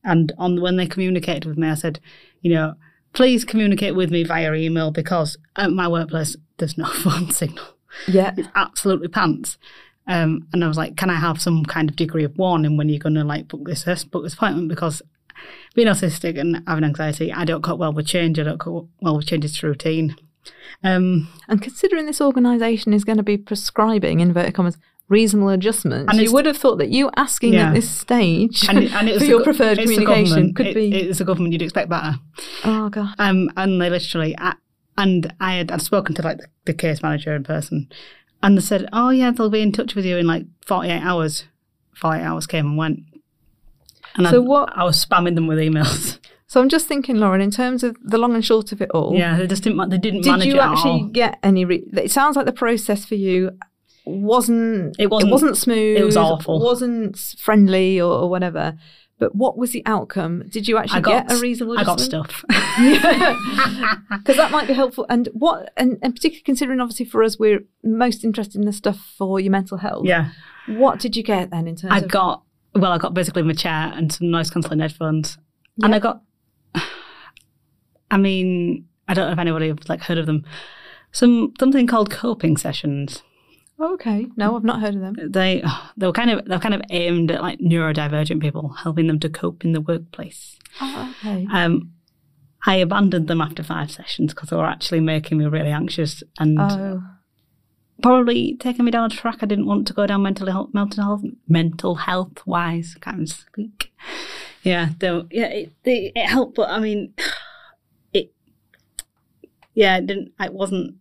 and 0.04 0.32
on 0.38 0.62
when 0.62 0.78
they 0.78 0.88
communicated 0.88 1.46
with 1.46 1.58
me, 1.58 1.68
I 1.68 1.76
said, 1.76 2.00
you 2.42 2.54
know, 2.54 2.76
please 3.14 3.44
communicate 3.44 3.96
with 3.96 4.12
me 4.12 4.24
via 4.24 4.54
email 4.54 4.92
because 4.92 5.38
at 5.56 5.72
my 5.72 5.88
workplace 5.88 6.36
there's 6.58 6.78
no 6.78 6.86
phone 7.04 7.32
signal. 7.32 7.66
Yeah. 8.08 8.34
It's 8.38 8.50
absolutely 8.56 9.08
pants. 9.08 9.58
Um, 10.08 10.48
and 10.54 10.64
I 10.64 10.68
was 10.68 10.78
like, 10.78 10.96
can 10.98 11.10
I 11.10 11.16
have 11.16 11.42
some 11.42 11.66
kind 11.66 11.90
of 11.90 11.96
degree 11.96 12.24
of 12.24 12.38
warning 12.38 12.78
when 12.78 12.90
you're 12.90 13.00
going 13.00 13.16
to 13.16 13.24
like 13.24 13.48
book 13.48 13.62
this 13.66 14.04
book 14.04 14.24
this 14.24 14.36
appointment 14.36 14.70
because 14.70 15.02
being 15.74 15.88
autistic 15.88 16.40
and 16.40 16.64
having 16.68 16.84
anxiety, 16.84 17.34
I 17.34 17.44
don't 17.46 17.64
cope 17.64 17.80
well 17.80 17.92
with 17.92 18.08
change. 18.08 18.40
I 18.40 18.44
don't 18.44 18.60
cope 18.60 18.90
well 19.02 19.18
with 19.18 19.28
changes 19.28 19.58
to 19.58 19.68
routine. 19.68 20.16
Um, 20.84 21.28
And 21.48 21.62
considering 21.62 22.06
this 22.06 22.22
organisation 22.22 22.94
is 22.94 23.04
going 23.04 23.18
to 23.18 23.24
be 23.24 23.38
prescribing, 23.38 24.20
inverted 24.20 24.54
commas, 24.54 24.78
reasonable 25.08 25.50
adjustments, 25.50 26.12
And 26.12 26.20
you 26.22 26.32
would 26.34 26.46
have 26.46 26.58
thought 26.58 26.78
that 26.78 26.90
you 26.90 27.10
asking 27.16 27.54
Yeah. 27.54 27.68
at 27.70 27.74
this 27.76 27.90
stage 27.90 28.68
and, 28.68 28.80
and 28.80 29.08
it 29.10 29.14
was 29.14 29.22
for 29.24 29.28
your 29.28 29.38
go- 29.40 29.44
preferred 29.46 29.78
communication 29.78 30.54
could 30.54 30.68
It- 30.68 30.76
be. 30.76 30.94
It's 30.96 31.20
a 31.22 31.24
government. 31.26 31.54
You'd 31.54 31.62
expect 31.62 31.90
better. 31.90 32.16
oh, 32.64 32.90
God. 32.90 33.14
Um, 33.20 33.50
and 33.56 33.80
they 33.82 33.90
literally, 33.90 34.36
I, 34.38 34.56
and 34.98 35.34
I 35.40 35.54
had 35.56 35.72
I'd 35.72 35.82
spoken 35.82 36.16
to 36.16 36.22
like 36.22 36.38
the, 36.40 36.48
the 36.66 36.74
case 36.74 37.02
manager 37.04 37.36
in 37.36 37.44
person, 37.44 37.90
and 38.42 38.58
they 38.58 38.62
said, 38.62 38.88
"Oh 38.94 39.10
yeah, 39.10 39.32
they'll 39.32 39.50
be 39.50 39.62
in 39.62 39.72
touch 39.74 39.94
with 39.96 40.06
you 40.06 40.18
in 40.18 40.26
like 40.28 40.46
48 40.66 41.02
hours." 41.02 41.44
48 41.96 42.22
hours 42.24 42.48
came 42.48 42.66
and 42.66 42.78
went. 42.78 43.00
And 44.16 44.28
So 44.28 44.38
I, 44.38 44.40
what- 44.40 44.78
I 44.78 44.84
was 44.86 45.06
spamming 45.06 45.36
them 45.36 45.48
with 45.48 45.58
emails. 45.60 46.20
So 46.48 46.62
I'm 46.62 46.70
just 46.70 46.88
thinking, 46.88 47.16
Lauren, 47.18 47.42
in 47.42 47.50
terms 47.50 47.84
of 47.84 47.98
the 48.04 48.20
long 48.20 48.36
and 48.36 48.46
short 48.46 48.72
of 48.72 48.80
it 48.80 48.92
all, 48.92 49.16
yeah, 49.16 49.36
they 49.36 49.48
just 49.48 49.64
didn't. 49.64 49.90
They 49.90 49.98
didn't 49.98 50.22
did 50.22 50.30
manage 50.30 50.46
you 50.46 50.60
actually 50.60 50.92
all. 50.92 51.08
get 51.08 51.40
any? 51.42 51.66
Re- 51.66 51.84
it 51.94 52.12
sounds 52.12 52.36
like 52.38 52.46
the 52.46 52.52
process 52.54 53.04
for 53.04 53.16
you 53.16 53.58
wasn't. 54.06 54.96
It 55.00 55.10
wasn't- 55.10 55.30
It 55.30 55.34
wasn't 55.34 55.58
smooth. 55.58 55.98
it 55.98 56.04
was 56.06 56.18
awful. 56.18 56.60
Wasn't 56.60 57.18
friendly 57.40 58.00
or, 58.00 58.12
or 58.22 58.30
whatever. 58.30 58.78
But 59.18 59.34
what 59.34 59.58
was 59.58 59.72
the 59.72 59.82
outcome? 59.86 60.44
Did 60.50 60.68
you 60.68 60.78
actually 60.78 61.00
got 61.02 61.28
get 61.30 61.38
a 61.38 61.40
reasonable? 61.42 61.80
I 61.80 61.86
got 61.86 62.02
stuff. 62.02 62.44
because 62.50 64.36
that 64.36 64.50
might 64.52 64.68
be 64.68 64.74
helpful. 64.74 65.06
And 65.10 65.30
what, 65.34 65.72
and, 65.78 65.98
and 66.02 66.14
particularly 66.14 66.44
considering, 66.44 66.82
obviously, 66.82 67.06
for 67.06 67.24
us, 67.24 67.40
we're 67.40 67.62
most 67.84 68.26
interested 68.26 68.56
in 68.60 68.66
the 68.66 68.74
stuff 68.74 69.14
for 69.18 69.40
your 69.40 69.52
mental 69.52 69.78
health. 69.78 70.06
yeah, 70.06 70.32
What 70.68 71.00
did 71.00 71.16
you 71.16 71.24
get 71.24 71.50
then 71.50 71.66
in 71.68 71.78
terms 71.78 71.94
I 71.94 72.00
of? 72.00 72.10
got 72.10 72.44
well. 72.74 72.92
I 72.92 72.98
got 72.98 73.14
basically 73.14 73.44
my 73.44 73.54
chair 73.54 73.94
and 73.96 74.12
some 74.12 74.30
noise 74.32 74.50
cancelling 74.52 74.80
headphones, 74.80 75.38
and 75.82 75.96
I 75.96 76.00
got. 76.00 76.22
I 78.12 78.18
mean, 78.18 78.86
I 79.08 79.14
don't 79.14 79.28
know 79.28 79.34
if 79.34 79.40
anybody 79.40 79.70
have 79.70 79.80
like 79.90 80.02
heard 80.02 80.18
of 80.18 80.26
them. 80.26 80.44
Some 81.12 81.54
something 81.60 81.88
called 81.88 82.12
coping 82.12 82.58
sessions. 82.58 83.24
Oh, 83.78 83.94
okay, 83.96 84.28
no, 84.38 84.56
I've 84.56 84.64
not 84.64 84.80
heard 84.82 84.96
of 84.96 85.02
them. 85.02 85.16
They 85.32 85.64
they 85.98 86.08
were 86.08 86.14
kind 86.14 86.30
of 86.32 86.46
they're 86.46 86.60
kind 86.60 86.74
of 86.74 86.82
aimed 86.90 87.32
at 87.32 87.42
like 87.42 87.60
neurodivergent 87.60 88.42
people, 88.42 88.70
helping 88.70 89.08
them 89.08 89.20
to 89.20 89.30
cope 89.30 89.64
in 89.64 89.74
the 89.74 89.82
workplace. 89.82 90.58
Oh, 90.82 91.14
okay. 91.20 91.48
Um, 91.52 91.92
I 92.66 92.76
abandoned 92.78 93.28
them 93.28 93.42
after 93.42 93.64
five 93.64 93.92
sessions 93.92 94.34
because 94.34 94.50
they 94.50 94.56
were 94.56 94.66
actually 94.66 95.00
making 95.00 95.38
me 95.38 95.46
really 95.46 95.70
anxious 95.70 96.24
and 96.40 96.58
Oh, 96.60 97.04
probably 98.02 98.58
taking 98.58 98.86
me 98.86 98.92
down 98.92 99.06
a 99.06 99.10
track 99.10 99.38
I 99.42 99.46
didn't 99.46 99.68
want 99.68 99.88
to 99.88 99.94
go 99.94 100.08
down 100.08 100.24
mental 100.24 100.50
health, 100.52 100.70
mental 100.74 101.04
health, 101.04 101.22
mental 101.48 101.96
health 101.96 102.46
wise. 102.46 102.96
Can't 103.02 103.16
even 103.16 103.28
speak. 103.28 103.92
Yeah, 104.64 104.90
though, 105.00 105.28
yeah, 105.30 105.46
it, 105.46 105.74
it 105.84 106.14
it 106.16 106.26
helped, 106.26 106.56
but 106.56 106.70
I 106.70 106.80
mean, 106.80 107.14
it, 108.14 108.34
yeah, 109.74 109.98
it 109.98 110.08
didn't. 110.08 110.32
It 110.40 110.54
wasn't. 110.54 110.96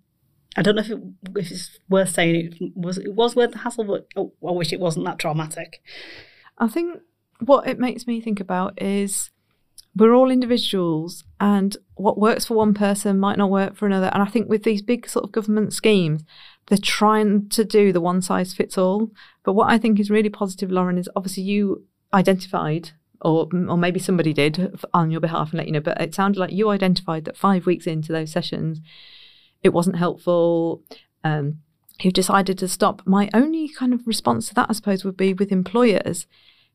I 0.57 0.63
don't 0.63 0.77
know 0.77 0.83
if 0.83 0.91
it 0.91 1.01
if 1.37 1.51
it's 1.51 1.79
worth 1.89 2.11
saying. 2.11 2.55
It 2.61 2.73
was 2.77 2.99
it 2.99 3.15
was 3.15 3.35
worth 3.35 3.53
the 3.53 3.59
hassle, 3.59 3.85
but 3.85 4.09
oh, 4.17 4.33
I 4.47 4.53
wish 4.53 4.73
it 4.73 4.81
wasn't 4.81 5.07
that 5.07 5.19
traumatic. 5.19 5.83
I 6.59 6.69
think 6.69 7.01
what 7.41 7.67
it 7.67 7.79
makes 7.79 8.07
me 8.07 8.21
think 8.21 8.41
about 8.41 8.81
is 8.81 9.31
we're 9.97 10.15
all 10.15 10.31
individuals, 10.31 11.25
and 11.41 11.77
what 11.95 12.19
works 12.19 12.47
for 12.47 12.55
one 12.55 12.75
person 12.75 13.19
might 13.19 13.39
not 13.39 13.51
work 13.51 13.77
for 13.77 13.87
another. 13.87 14.11
And 14.13 14.23
I 14.23 14.27
think 14.27 14.49
with 14.49 14.63
these 14.65 14.83
big 14.83 15.09
sort 15.09 15.25
of 15.25 15.33
government 15.33 15.73
schemes, 15.73 16.23
they're 16.67 16.79
trying 16.79 17.49
to 17.51 17.65
do 17.65 17.93
the 17.93 18.01
one 18.01 18.23
size 18.23 18.55
fits 18.55 18.79
all. 18.79 19.11
But 19.45 19.53
what 19.53 19.71
I 19.71 19.79
think 19.79 20.01
is 20.01 20.11
really 20.11 20.31
positive, 20.31 20.71
Lauren, 20.71 20.99
is 20.99 21.09
obviously 21.17 21.45
you 21.45 21.85
identified. 22.13 22.91
Or, 23.21 23.49
or 23.55 23.79
maybe 23.79 24.01
somebody 24.01 24.35
did 24.35 24.79
on 24.93 25.11
your 25.11 25.21
behalf 25.21 25.51
and 25.51 25.57
let 25.57 25.67
you 25.67 25.73
know, 25.73 25.81
but 25.81 25.99
it 25.99 26.15
sounded 26.15 26.39
like 26.39 26.53
you 26.53 26.69
identified 26.69 27.25
that 27.25 27.39
five 27.39 27.65
weeks 27.65 27.87
into 27.87 28.13
those 28.13 28.31
sessions, 28.31 28.83
it 29.65 29.73
wasn't 29.73 29.97
helpful. 29.97 30.83
Um, 31.25 31.61
you've 32.01 32.13
decided 32.13 32.59
to 32.59 32.69
stop. 32.69 33.03
My 33.07 33.31
only 33.35 33.69
kind 33.69 33.93
of 33.93 34.07
response 34.07 34.49
to 34.49 34.55
that, 34.55 34.69
I 34.69 34.75
suppose, 34.75 35.05
would 35.05 35.17
be 35.17 35.33
with 35.33 35.51
employers 35.51 36.27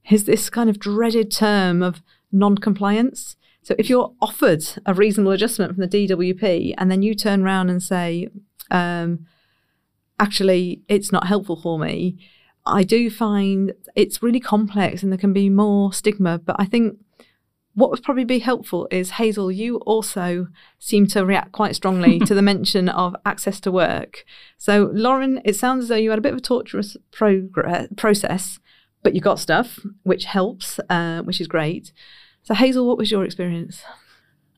is 0.10 0.26
this 0.26 0.50
kind 0.50 0.70
of 0.70 0.80
dreaded 0.80 1.32
term 1.32 1.84
of 1.84 2.02
non 2.32 2.58
compliance. 2.58 3.36
So 3.62 3.76
if 3.78 3.90
you're 3.90 4.14
offered 4.22 4.64
a 4.86 4.94
reasonable 4.94 5.32
adjustment 5.32 5.76
from 5.76 5.88
the 5.88 6.08
DWP 6.08 6.74
and 6.78 6.90
then 6.90 7.04
you 7.04 7.14
turn 7.14 7.44
around 7.44 7.70
and 7.70 7.84
say, 7.84 8.30
um, 8.72 9.28
actually, 10.20 10.82
it's 10.88 11.12
not 11.12 11.28
helpful 11.28 11.62
for 11.62 11.78
me, 11.78 12.18
I 12.66 12.84
do 12.84 13.10
find 13.10 13.74
it's 13.96 14.24
really 14.24 14.40
complex 14.40 15.04
and 15.04 15.12
there 15.12 15.20
can 15.20 15.34
be 15.34 15.50
more 15.50 15.94
stigma. 15.94 16.40
But 16.40 16.56
I 16.58 16.66
think 16.66 16.98
what 17.76 17.92
would 17.92 18.04
probably 18.04 18.26
be 18.26 18.40
helpful 18.40 18.88
is 18.92 19.12
Hazel, 19.12 19.52
you 19.52 19.78
also 19.78 20.48
seem 20.80 21.08
to 21.08 21.26
react 21.26 21.52
quite 21.52 21.76
strongly 21.76 22.20
to 22.20 22.34
the 22.34 22.42
mention 22.54 22.90
of 22.90 23.16
access 23.26 23.60
to 23.62 23.72
work. 23.72 24.26
So, 24.58 24.90
Lauren, 24.94 25.42
it 25.46 25.56
sounds 25.56 25.84
as 25.84 25.90
though 25.90 25.96
you 25.96 26.10
had 26.10 26.20
a 26.20 26.24
bit 26.24 26.34
of 26.34 26.40
a 26.40 26.42
torturous 26.42 26.98
progress, 27.12 27.88
process, 27.96 28.60
but 29.04 29.16
you 29.16 29.22
got 29.22 29.40
stuff, 29.40 29.80
which 30.04 30.26
helps, 30.26 30.80
uh, 30.90 31.22
which 31.22 31.40
is 31.40 31.48
great. 31.48 31.94
So, 32.44 32.54
Hazel, 32.54 32.88
what 32.88 32.98
was 32.98 33.12
your 33.12 33.24
experience? 33.24 33.84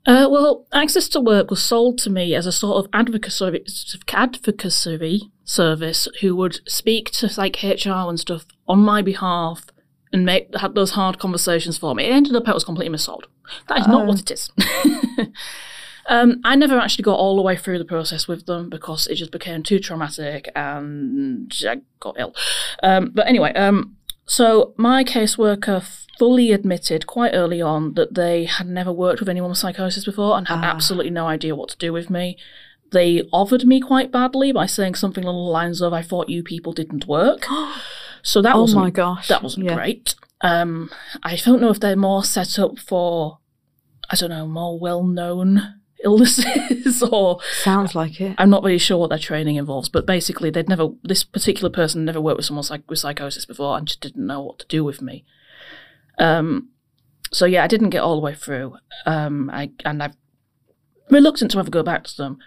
Uh, 0.05 0.27
well, 0.31 0.65
access 0.73 1.07
to 1.09 1.19
work 1.19 1.51
was 1.51 1.61
sold 1.61 1.99
to 1.99 2.09
me 2.09 2.33
as 2.33 2.47
a 2.47 2.51
sort 2.51 2.83
of 2.83 2.89
advocacy 2.91 3.63
advocacy 4.11 5.31
service 5.43 6.07
who 6.21 6.35
would 6.35 6.59
speak 6.67 7.11
to 7.11 7.29
like 7.37 7.61
HR 7.61 8.09
and 8.09 8.19
stuff 8.19 8.45
on 8.67 8.79
my 8.79 9.03
behalf 9.03 9.67
and 10.13 10.25
make 10.25 10.53
had 10.55 10.75
those 10.75 10.91
hard 10.91 11.19
conversations 11.19 11.77
for 11.77 11.95
me. 11.95 12.05
It 12.05 12.11
ended 12.11 12.35
up 12.35 12.47
I 12.47 12.53
was 12.53 12.63
completely 12.63 12.95
missold. 12.95 13.23
That 13.67 13.79
is 13.79 13.87
not 13.87 14.03
Oh. 14.03 14.05
what 14.05 14.19
it 14.19 14.31
is. 14.31 14.49
um, 16.07 16.41
I 16.43 16.55
never 16.55 16.77
actually 16.79 17.03
got 17.03 17.15
all 17.19 17.35
the 17.35 17.41
way 17.41 17.55
through 17.55 17.77
the 17.77 17.85
process 17.85 18.27
with 18.27 18.45
them 18.45 18.69
because 18.69 19.07
it 19.07 19.15
just 19.15 19.31
became 19.31 19.63
too 19.63 19.79
traumatic 19.79 20.49
and 20.55 21.53
I 21.67 21.81
got 21.99 22.15
ill. 22.19 22.35
Um, 22.83 23.11
but 23.13 23.27
anyway, 23.27 23.53
um, 23.53 23.95
so 24.25 24.73
my 24.77 25.03
caseworker 25.03 25.83
fully 26.17 26.51
admitted 26.51 27.07
quite 27.07 27.31
early 27.33 27.61
on 27.61 27.93
that 27.95 28.13
they 28.15 28.45
had 28.45 28.67
never 28.67 28.91
worked 28.91 29.19
with 29.19 29.29
anyone 29.29 29.49
with 29.49 29.57
psychosis 29.59 30.05
before 30.05 30.37
and 30.37 30.47
had 30.47 30.59
Ah. 30.63 30.71
absolutely 30.73 31.09
no 31.11 31.27
idea 31.27 31.55
what 31.55 31.69
to 31.69 31.77
do 31.77 31.93
with 31.93 32.09
me. 32.09 32.37
they 32.93 33.21
offered 33.31 33.65
me 33.65 33.79
quite 33.79 34.11
badly 34.11 34.51
by 34.51 34.65
saying 34.65 34.93
something 34.95 35.23
along 35.23 35.45
the 35.45 35.49
lines 35.49 35.81
of, 35.81 35.93
"I 35.93 36.01
thought 36.01 36.27
you 36.27 36.43
people 36.43 36.73
didn't 36.73 37.07
work." 37.07 37.45
So 38.23 38.41
that 38.41 38.55
oh 38.55 38.61
wasn't 38.61 38.83
my 38.83 38.89
gosh. 38.89 39.27
that 39.27 39.43
wasn't 39.43 39.65
Yeah. 39.65 39.75
great. 39.75 40.15
Um, 40.41 40.89
I 41.23 41.35
don't 41.35 41.61
know 41.61 41.69
if 41.69 41.79
they're 41.79 41.95
more 41.95 42.23
set 42.23 42.57
up 42.57 42.79
for, 42.79 43.39
I 44.09 44.15
don't 44.15 44.29
know, 44.31 44.47
more 44.47 44.79
well-known 44.79 45.61
illnesses 46.03 47.03
or 47.11 47.39
Sounds 47.61 47.93
like 47.93 48.19
it. 48.19 48.33
I'm 48.39 48.49
not 48.49 48.63
really 48.63 48.79
sure 48.79 48.97
what 48.97 49.09
their 49.11 49.19
training 49.19 49.57
involves, 49.57 49.87
but 49.89 50.05
basically, 50.07 50.49
they'd 50.49 50.67
never. 50.69 50.89
This 51.03 51.23
particular 51.23 51.69
person 51.69 52.05
never 52.05 52.19
worked 52.19 52.37
with 52.37 52.45
someone 52.47 52.63
psych- 52.63 52.89
with 52.89 52.99
psychosis 52.99 53.45
before, 53.45 53.77
and 53.77 53.87
just 53.87 54.01
didn't 54.01 54.25
know 54.25 54.41
what 54.41 54.57
to 54.59 54.65
do 54.67 54.83
with 54.83 55.01
me. 55.01 55.25
Um, 56.17 56.69
so 57.31 57.45
yeah, 57.45 57.63
I 57.63 57.67
didn't 57.67 57.91
get 57.91 58.01
all 58.01 58.15
the 58.15 58.21
way 58.25 58.33
through. 58.35 58.77
Um, 59.05 59.49
I 59.53 59.71
and 59.85 60.01
I'm 60.03 60.13
reluctant 61.09 61.51
to 61.51 61.59
ever 61.59 61.69
go 61.69 61.83
back 61.83 62.03
to 62.05 62.17
them. 62.17 62.37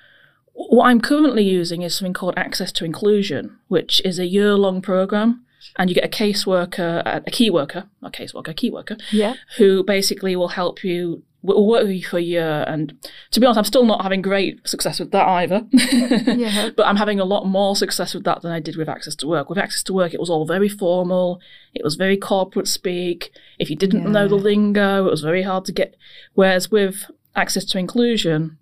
What 0.52 0.86
I'm 0.86 1.00
currently 1.00 1.42
using 1.44 1.82
is 1.82 1.96
something 1.96 2.12
called 2.12 2.34
Access 2.36 2.70
to 2.72 2.84
Inclusion, 2.84 3.58
which 3.68 4.00
is 4.04 4.18
a 4.18 4.26
year-long 4.26 4.82
program, 4.82 5.43
and 5.78 5.88
you 5.90 5.94
get 5.94 6.04
a 6.04 6.08
caseworker, 6.08 7.02
a 7.26 7.30
key 7.30 7.50
worker, 7.50 7.84
not 8.02 8.12
caseworker, 8.12 8.48
a 8.48 8.54
key 8.54 8.70
worker, 8.70 8.96
Yeah. 9.12 9.34
who 9.58 9.82
basically 9.84 10.36
will 10.36 10.48
help 10.48 10.84
you 10.84 11.22
will 11.42 11.66
work 11.68 11.82
with 11.82 11.90
you 11.92 12.02
for 12.02 12.16
a 12.16 12.22
year. 12.22 12.64
And 12.66 12.94
to 13.32 13.38
be 13.38 13.44
honest 13.44 13.58
i'm 13.58 13.64
still 13.64 13.84
not 13.84 14.00
having 14.02 14.22
great 14.22 14.66
success 14.66 14.98
with 14.98 15.10
that 15.10 15.26
either. 15.28 15.66
Yeah. 15.72 16.70
but 16.74 16.86
i'm 16.86 16.96
having 16.96 17.20
a 17.20 17.24
lot 17.26 17.44
more 17.44 17.76
success 17.76 18.14
with 18.14 18.24
that 18.24 18.40
than 18.40 18.50
i 18.50 18.60
did 18.60 18.76
with 18.76 18.88
access 18.88 19.14
to 19.16 19.26
work. 19.26 19.50
With 19.50 19.58
access 19.58 19.82
to 19.84 19.92
work 19.92 20.14
it 20.14 20.20
was 20.20 20.30
all 20.30 20.46
very 20.46 20.70
formal. 20.70 21.40
It 21.74 21.84
was 21.84 21.96
very 21.96 22.16
corporate 22.16 22.66
speak. 22.66 23.30
If 23.58 23.68
you 23.68 23.76
didn't 23.76 24.10
know 24.10 24.26
the 24.26 24.36
lingo 24.36 25.06
it 25.06 25.10
was 25.10 25.20
very 25.20 25.42
hard 25.42 25.66
to 25.66 25.72
get 25.72 25.96
whereas 26.32 26.70
with 26.70 27.10
access 27.36 27.64
to 27.66 27.78
inclusion 27.78 28.56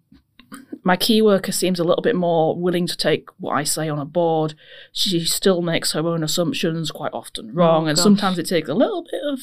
my 0.84 0.96
key 0.96 1.22
worker 1.22 1.52
seems 1.52 1.78
a 1.78 1.84
little 1.84 2.02
bit 2.02 2.16
more 2.16 2.56
willing 2.56 2.86
to 2.88 2.96
take 2.96 3.28
what 3.38 3.52
I 3.52 3.62
say 3.62 3.88
on 3.88 3.98
a 3.98 4.04
board. 4.04 4.54
She 4.92 5.24
still 5.24 5.62
makes 5.62 5.92
her 5.92 6.00
own 6.00 6.24
assumptions, 6.24 6.90
quite 6.90 7.12
often 7.12 7.50
oh, 7.50 7.54
wrong, 7.54 7.88
and 7.88 7.96
gosh. 7.96 8.02
sometimes 8.02 8.38
it 8.38 8.46
takes 8.46 8.68
a 8.68 8.74
little 8.74 9.02
bit 9.02 9.22
of 9.24 9.40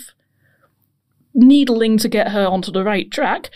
needling 1.33 1.97
to 1.99 2.09
get 2.09 2.29
her 2.29 2.45
onto 2.45 2.71
the 2.71 2.83
right 2.83 3.09
track. 3.09 3.49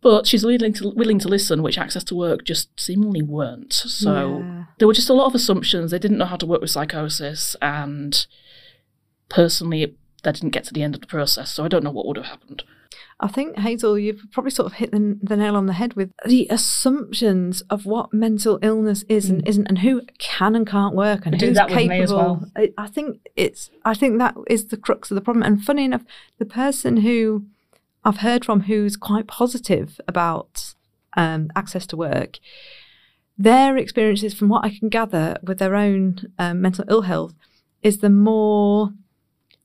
But 0.00 0.26
she's 0.26 0.44
willing 0.44 0.74
to 0.74 0.90
willing 0.90 1.18
to 1.20 1.28
listen, 1.28 1.62
which 1.62 1.78
access 1.78 2.04
to 2.04 2.14
work 2.14 2.44
just 2.44 2.68
seemingly 2.78 3.22
weren't. 3.22 3.72
So 3.72 4.38
Yeah. 4.38 4.64
there 4.78 4.86
were 4.86 4.92
just 4.94 5.08
a 5.08 5.14
lot 5.14 5.26
of 5.26 5.34
assumptions. 5.34 5.90
They 5.90 5.98
didn't 5.98 6.18
know 6.18 6.26
how 6.26 6.36
to 6.36 6.46
work 6.46 6.60
with 6.60 6.70
psychosis, 6.70 7.56
and 7.62 8.26
personally, 9.30 9.96
they 10.22 10.32
didn't 10.32 10.50
get 10.50 10.64
to 10.64 10.74
the 10.74 10.82
end 10.82 10.94
of 10.94 11.00
the 11.00 11.06
process. 11.06 11.50
So 11.52 11.64
I 11.64 11.68
don't 11.68 11.82
know 11.82 11.90
what 11.90 12.06
would 12.06 12.18
have 12.18 12.26
happened. 12.26 12.64
I 13.20 13.28
think 13.28 13.58
Hazel, 13.58 13.98
you've 13.98 14.22
probably 14.32 14.50
sort 14.50 14.66
of 14.66 14.74
hit 14.74 14.90
the, 14.90 15.18
the 15.22 15.36
nail 15.36 15.56
on 15.56 15.66
the 15.66 15.72
head 15.72 15.94
with 15.94 16.10
the 16.26 16.48
assumptions 16.50 17.62
of 17.70 17.86
what 17.86 18.12
mental 18.12 18.58
illness 18.60 19.04
is 19.08 19.30
and 19.30 19.46
isn't, 19.46 19.66
and 19.66 19.78
who 19.78 20.02
can 20.18 20.56
and 20.56 20.66
can't 20.66 20.94
work, 20.94 21.24
and 21.24 21.34
I 21.34 21.38
who's 21.38 21.58
capable. 21.68 22.16
well. 22.16 22.50
I, 22.56 22.72
I 22.76 22.88
think 22.88 23.28
it's. 23.36 23.70
I 23.84 23.94
think 23.94 24.18
that 24.18 24.34
is 24.48 24.66
the 24.66 24.76
crux 24.76 25.10
of 25.10 25.14
the 25.14 25.20
problem. 25.20 25.44
And 25.44 25.62
funny 25.62 25.84
enough, 25.84 26.02
the 26.38 26.44
person 26.44 26.98
who 26.98 27.46
I've 28.04 28.18
heard 28.18 28.44
from 28.44 28.62
who's 28.62 28.96
quite 28.96 29.26
positive 29.26 30.00
about 30.08 30.74
um, 31.16 31.50
access 31.54 31.86
to 31.88 31.96
work, 31.96 32.40
their 33.38 33.76
experiences, 33.76 34.34
from 34.34 34.48
what 34.48 34.64
I 34.64 34.76
can 34.76 34.88
gather, 34.88 35.38
with 35.42 35.58
their 35.58 35.76
own 35.76 36.32
um, 36.38 36.60
mental 36.60 36.84
ill 36.88 37.02
health, 37.02 37.34
is 37.82 37.98
the 37.98 38.10
more 38.10 38.92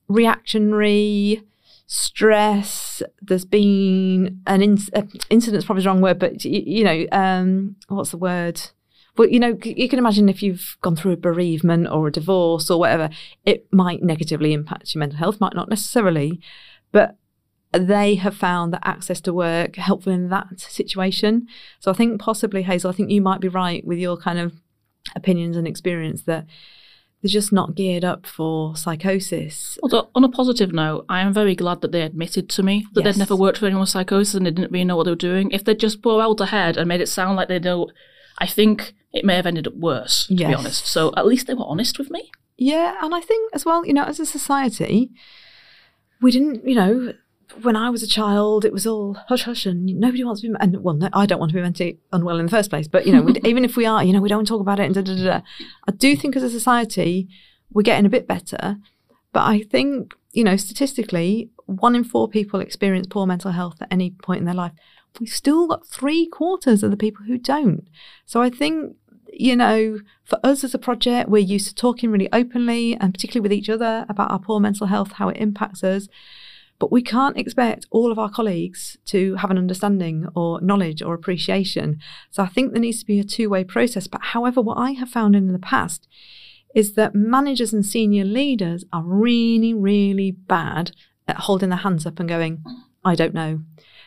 reactionary 0.08 1.44
stress. 1.92 3.02
There's 3.20 3.46
been 3.46 4.42
an 4.46 4.62
in- 4.62 4.78
uh, 4.94 5.02
probably 5.66 5.84
the 5.84 5.90
wrong 5.90 6.02
word, 6.02 6.20
but 6.20 6.46
you, 6.46 6.62
you 6.64 6.84
know, 6.84 7.08
um, 7.12 7.76
what's 7.88 8.12
the 8.12 8.18
word? 8.18 8.62
Well, 9.18 9.28
you 9.28 9.40
know, 9.40 9.58
you 9.64 9.90
can 9.90 9.98
imagine 9.98 10.30
if 10.30 10.44
you've 10.44 10.78
gone 10.82 10.96
through 10.96 11.14
a 11.14 11.18
bereavement 11.18 11.88
or 11.90 12.08
a 12.08 12.12
divorce 12.12 12.70
or 12.70 12.80
whatever, 12.80 13.10
it 13.44 13.68
might 13.74 14.04
negatively 14.04 14.54
impact 14.54 14.94
your 14.94 15.00
mental 15.00 15.18
health, 15.18 15.42
might 15.42 15.56
not 15.56 15.68
necessarily, 15.68 16.40
but 16.92 17.18
they 17.72 18.16
have 18.16 18.36
found 18.36 18.72
that 18.72 18.88
access 18.88 19.20
to 19.22 19.34
work 19.34 19.76
helpful 19.76 20.14
in 20.14 20.30
that 20.30 20.60
situation. 20.60 21.48
So 21.80 21.90
I 21.90 21.96
think 21.96 22.22
possibly, 22.22 22.62
Hazel, 22.62 22.92
I 22.92 22.94
think 22.94 23.10
you 23.10 23.22
might 23.22 23.42
be 23.42 23.48
right 23.48 23.86
with 23.86 23.98
your 23.98 24.16
kind 24.16 24.38
of 24.38 24.54
opinions 25.16 25.58
and 25.58 25.68
experience 25.68 26.22
that 26.24 26.46
they're 27.22 27.30
just 27.30 27.52
not 27.52 27.76
geared 27.76 28.06
up 28.06 28.26
for 28.26 28.76
psychosis. 28.78 29.78
Although, 29.84 30.10
on 30.16 30.24
a 30.24 30.30
positive 30.30 30.72
note, 30.72 31.06
I 31.10 31.20
am 31.22 31.34
very 31.34 31.56
glad 31.56 31.82
that 31.82 31.92
they 31.92 32.02
admitted 32.02 32.50
to 32.50 32.64
me 32.64 32.86
that 32.94 33.04
Yes. 33.04 33.16
they'd 33.16 33.20
never 33.20 33.36
worked 33.36 33.58
for 33.58 33.66
anyone 33.66 33.82
with 33.82 33.90
psychosis 33.90 34.36
and 34.36 34.46
they 34.46 34.52
didn't 34.52 34.72
really 34.72 34.86
know 34.86 34.96
what 34.96 35.04
they 35.04 35.12
were 35.12 35.16
doing. 35.16 35.52
If 35.52 35.64
they'd 35.64 35.80
just 35.80 36.06
out 36.06 36.40
ahead 36.42 36.78
and 36.78 36.88
made 36.88 37.02
it 37.02 37.08
sound 37.10 37.36
like 37.36 37.48
they 37.50 37.60
know, 37.60 37.90
I 38.38 38.46
think 38.48 38.94
it 39.12 39.26
may 39.26 39.36
have 39.36 39.46
ended 39.46 39.68
up 39.68 39.74
worse, 39.76 40.28
to 40.28 40.36
be 40.36 40.46
honest. 40.46 40.86
So 40.88 41.12
at 41.18 41.26
least 41.26 41.48
they 41.48 41.54
were 41.54 41.66
honest 41.68 41.98
with 42.00 42.10
me. 42.10 42.32
Yeah, 42.58 42.96
and 43.02 43.14
I 43.16 43.22
think 43.22 43.54
as 43.54 43.66
well, 43.66 43.86
you 43.86 43.94
know, 43.94 44.04
as 44.04 44.20
a 44.20 44.26
society, 44.26 45.12
we 46.22 46.32
didn't, 46.32 46.68
you 46.68 46.76
know, 46.76 47.14
when 47.62 47.76
I 47.76 47.90
was 47.90 48.04
a 48.04 48.08
child, 48.08 48.66
it 48.66 48.74
was 48.74 48.86
all 48.86 49.16
hush 49.28 49.44
hush, 49.44 49.66
and 49.66 49.86
nobody 49.86 50.24
wants 50.24 50.42
to 50.42 50.50
be, 50.50 50.56
and 50.60 50.84
well, 50.84 50.96
no, 50.96 51.10
I 51.14 51.26
don't 51.26 51.40
want 51.40 51.52
to 51.52 51.56
be 51.56 51.62
mentally 51.62 52.00
unwell 52.12 52.40
in 52.40 52.46
the 52.46 52.52
first 52.52 52.70
place. 52.70 52.88
But 52.88 53.06
you 53.06 53.14
know, 53.14 53.28
even 53.44 53.66
if 53.66 53.76
we 53.76 53.86
are, 53.86 54.04
you 54.04 54.14
know, 54.14 54.22
we 54.22 54.30
don't 54.30 54.48
talk 54.48 54.62
about 54.62 54.80
it. 54.80 54.86
And 54.86 54.96
da, 54.96 55.02
da, 55.02 55.16
da, 55.16 55.24
da. 55.24 55.42
I 55.88 55.92
do 55.92 56.16
think 56.16 56.36
as 56.36 56.44
a 56.44 56.50
society, 56.50 57.28
we're 57.72 57.84
getting 57.84 58.06
a 58.06 58.10
bit 58.10 58.28
better. 58.28 58.78
But 59.32 59.42
I 59.42 59.62
think, 59.62 60.14
you 60.32 60.44
know, 60.44 60.56
statistically, 60.56 61.50
one 61.66 61.96
in 61.96 62.04
four 62.04 62.28
people 62.28 62.60
experience 62.60 63.08
poor 63.08 63.26
mental 63.26 63.52
health 63.52 63.82
at 63.82 63.92
any 63.92 64.12
point 64.12 64.40
in 64.40 64.46
their 64.46 64.56
life. 64.56 64.72
We've 65.20 65.30
still 65.30 65.68
got 65.68 65.88
three 65.88 66.28
quarters 66.28 66.84
of 66.84 66.92
the 66.92 66.98
people 66.98 67.26
who 67.26 67.38
don't. 67.38 67.88
So 68.26 68.42
I 68.42 68.50
think, 68.50 68.96
you 69.32 69.56
know, 69.56 70.00
for 70.24 70.40
us 70.44 70.64
as 70.64 70.74
a 70.74 70.80
project, 70.80 71.30
we're 71.30 71.40
used 71.40 71.68
to 71.68 71.76
talking 71.76 72.12
really 72.12 72.30
openly 72.34 72.96
and 72.96 73.14
particularly 73.14 73.42
with 73.42 73.54
each 73.54 73.70
other 73.70 74.06
about 74.10 74.32
our 74.32 74.40
poor 74.40 74.60
mental 74.60 74.88
health, 74.88 75.14
how 75.14 75.30
it 75.30 75.38
impacts 75.38 75.84
us. 75.84 76.08
But 76.80 76.92
we 76.92 77.02
can't 77.02 77.38
expect 77.38 77.86
all 77.92 78.12
of 78.12 78.18
our 78.18 78.30
colleagues 78.30 78.98
to 79.08 79.36
have 79.36 79.52
an 79.52 79.58
understanding 79.58 80.28
or 80.34 80.62
knowledge 80.62 81.02
or 81.02 81.14
appreciation. 81.14 82.00
So 82.32 82.42
I 82.42 82.48
think 82.48 82.72
there 82.72 82.82
needs 82.82 83.02
to 83.02 83.06
be 83.06 83.20
a 83.20 83.24
two 83.24 83.50
way 83.50 83.66
process. 83.66 84.08
But 84.08 84.22
however, 84.24 84.62
what 84.62 84.78
I 84.78 84.92
have 84.92 85.10
found 85.10 85.36
in 85.36 85.52
the 85.52 85.60
past 85.60 86.08
is 86.74 86.94
that 86.94 87.14
managers 87.14 87.74
and 87.74 87.86
senior 87.86 88.24
leaders 88.24 88.86
are 88.94 89.04
really, 89.04 89.74
really 89.74 90.32
bad 90.32 90.92
at 91.28 91.38
holding 91.38 91.70
their 91.70 91.80
hands 91.80 92.06
up 92.06 92.20
and 92.20 92.30
going, 92.30 92.64
I 93.04 93.16
don't 93.16 93.34
know. 93.34 93.62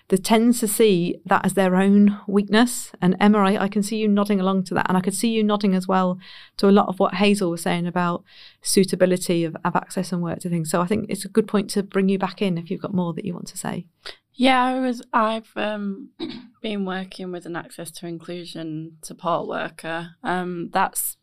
They 0.08 0.16
tend 0.16 0.54
to 0.56 0.68
see 0.68 1.20
that 1.24 1.44
as 1.44 1.54
their 1.54 1.76
own 1.76 2.20
weakness. 2.26 2.92
And 3.00 3.16
Emma, 3.18 3.38
I, 3.38 3.64
I 3.64 3.68
can 3.68 3.82
see 3.82 3.96
you 3.96 4.08
nodding 4.08 4.40
along 4.40 4.64
to 4.64 4.74
that. 4.74 4.86
And 4.88 4.98
I 4.98 5.00
could 5.00 5.14
see 5.14 5.28
you 5.28 5.42
nodding 5.42 5.74
as 5.74 5.88
well 5.88 6.18
to 6.58 6.68
a 6.68 6.70
lot 6.70 6.88
of 6.88 6.98
what 6.98 7.14
Hazel 7.14 7.50
was 7.50 7.62
saying 7.62 7.86
about 7.86 8.24
suitability 8.60 9.44
of, 9.44 9.56
of 9.64 9.74
access 9.74 10.12
and 10.12 10.22
work 10.22 10.40
to 10.40 10.50
things. 10.50 10.70
So 10.70 10.80
I 10.80 10.86
think 10.86 11.06
it's 11.08 11.24
a 11.24 11.28
good 11.28 11.48
point 11.48 11.70
to 11.70 11.82
bring 11.82 12.08
you 12.08 12.18
back 12.18 12.42
in 12.42 12.58
if 12.58 12.70
you've 12.70 12.82
got 12.82 12.94
more 12.94 13.14
that 13.14 13.24
you 13.24 13.32
want 13.32 13.48
to 13.48 13.58
say. 13.58 13.86
Yeah, 14.34 14.62
I 14.64 14.80
was. 14.80 15.02
I've 15.12 15.50
um, 15.56 16.10
been 16.62 16.84
working 16.84 17.32
with 17.32 17.46
an 17.46 17.56
access 17.56 17.90
to 17.92 18.06
inclusion 18.06 18.96
support 19.02 19.46
worker. 19.46 20.16
Um, 20.22 20.70
that's 20.72 21.16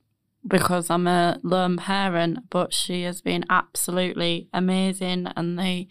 because 0.48 0.90
I'm 0.90 1.08
a 1.08 1.40
lone 1.44 1.78
parent, 1.78 2.50
but 2.50 2.74
she 2.74 3.04
has 3.04 3.22
been 3.22 3.46
absolutely 3.50 4.48
amazing, 4.54 5.28
and 5.36 5.58
they 5.58 5.88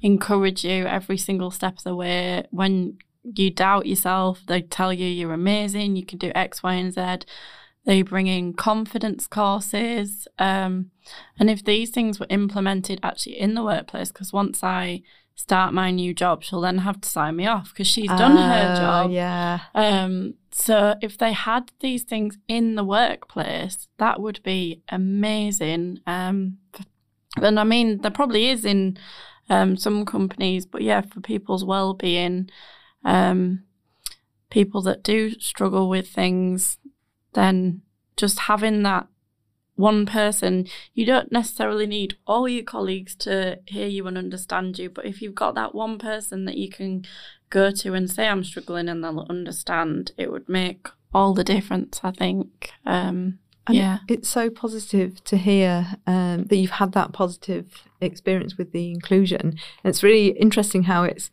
encourage 0.00 0.64
you 0.64 0.86
every 0.86 1.18
single 1.18 1.50
step 1.50 1.78
of 1.78 1.84
the 1.84 1.94
way. 1.94 2.46
When 2.50 2.98
you 3.24 3.50
doubt 3.50 3.86
yourself, 3.86 4.42
they 4.46 4.62
tell 4.62 4.92
you 4.92 5.06
you're 5.06 5.32
amazing. 5.32 5.96
You 5.96 6.06
can 6.06 6.18
do 6.18 6.32
X, 6.34 6.62
Y, 6.62 6.74
and 6.74 6.92
Z. 6.92 7.26
They 7.84 8.02
bring 8.02 8.26
in 8.26 8.52
confidence 8.54 9.28
courses, 9.28 10.26
um, 10.40 10.90
and 11.38 11.48
if 11.48 11.64
these 11.64 11.90
things 11.90 12.18
were 12.18 12.26
implemented 12.28 12.98
actually 13.04 13.38
in 13.38 13.54
the 13.54 13.62
workplace, 13.62 14.10
because 14.10 14.32
once 14.32 14.64
I 14.64 15.02
start 15.36 15.72
my 15.72 15.92
new 15.92 16.12
job, 16.12 16.42
she'll 16.42 16.62
then 16.62 16.78
have 16.78 17.00
to 17.02 17.08
sign 17.08 17.36
me 17.36 17.46
off 17.46 17.68
because 17.72 17.86
she's 17.86 18.08
done 18.08 18.36
her 18.36 18.72
Uh, 18.72 18.76
job. 18.76 19.10
Yeah. 19.12 19.60
Um, 19.72 20.34
so 20.50 20.96
if 21.00 21.16
they 21.16 21.32
had 21.32 21.70
these 21.78 22.02
things 22.02 22.38
in 22.48 22.74
the 22.74 22.82
workplace, 22.82 23.86
that 23.98 24.20
would 24.20 24.42
be 24.42 24.82
amazing. 24.88 26.00
Um, 26.08 26.58
and 27.40 27.60
I 27.60 27.64
mean, 27.64 27.98
there 27.98 28.10
probably 28.10 28.48
is 28.48 28.64
in 28.64 28.98
um, 29.48 29.76
some 29.76 30.04
companies, 30.04 30.66
but 30.66 30.82
yeah, 30.82 31.00
for 31.00 31.20
people's 31.20 31.64
well-being, 31.64 32.50
um, 33.04 33.62
people 34.50 34.82
that 34.82 35.02
do 35.02 35.30
struggle 35.38 35.88
with 35.88 36.08
things, 36.08 36.78
then 37.34 37.82
just 38.16 38.40
having 38.40 38.82
that 38.82 39.06
one 39.74 40.06
person, 40.06 40.66
you 40.94 41.04
don't 41.04 41.30
necessarily 41.30 41.86
need 41.86 42.16
all 42.26 42.48
your 42.48 42.64
colleagues 42.64 43.14
to 43.14 43.58
hear 43.66 43.86
you 43.86 44.06
and 44.06 44.16
understand 44.16 44.78
you, 44.78 44.88
but 44.88 45.04
if 45.04 45.20
you've 45.20 45.34
got 45.34 45.54
that 45.54 45.74
one 45.74 45.98
person 45.98 46.46
that 46.46 46.56
you 46.56 46.70
can 46.70 47.04
go 47.50 47.70
to 47.70 47.92
and 47.92 48.10
say 48.10 48.26
I'm 48.26 48.42
struggling 48.42 48.88
and 48.88 49.04
they'll 49.04 49.26
understand, 49.28 50.12
it 50.16 50.32
would 50.32 50.48
make 50.48 50.88
all 51.12 51.34
the 51.34 51.44
difference, 51.44 52.00
I 52.02 52.10
think. 52.10 52.70
Um, 52.84 53.38
And 53.66 53.76
yeah. 53.76 53.98
It's 54.08 54.28
so 54.28 54.48
positive 54.48 55.22
to 55.24 55.36
hear 55.36 55.96
um, 56.06 56.44
that 56.44 56.56
you've 56.56 56.70
had 56.70 56.92
that 56.92 57.12
positive 57.12 57.85
experience 58.00 58.56
with 58.56 58.72
the 58.72 58.90
inclusion. 58.90 59.40
And 59.40 59.58
it's 59.84 60.02
really 60.02 60.28
interesting 60.28 60.84
how 60.84 61.04
it's 61.04 61.30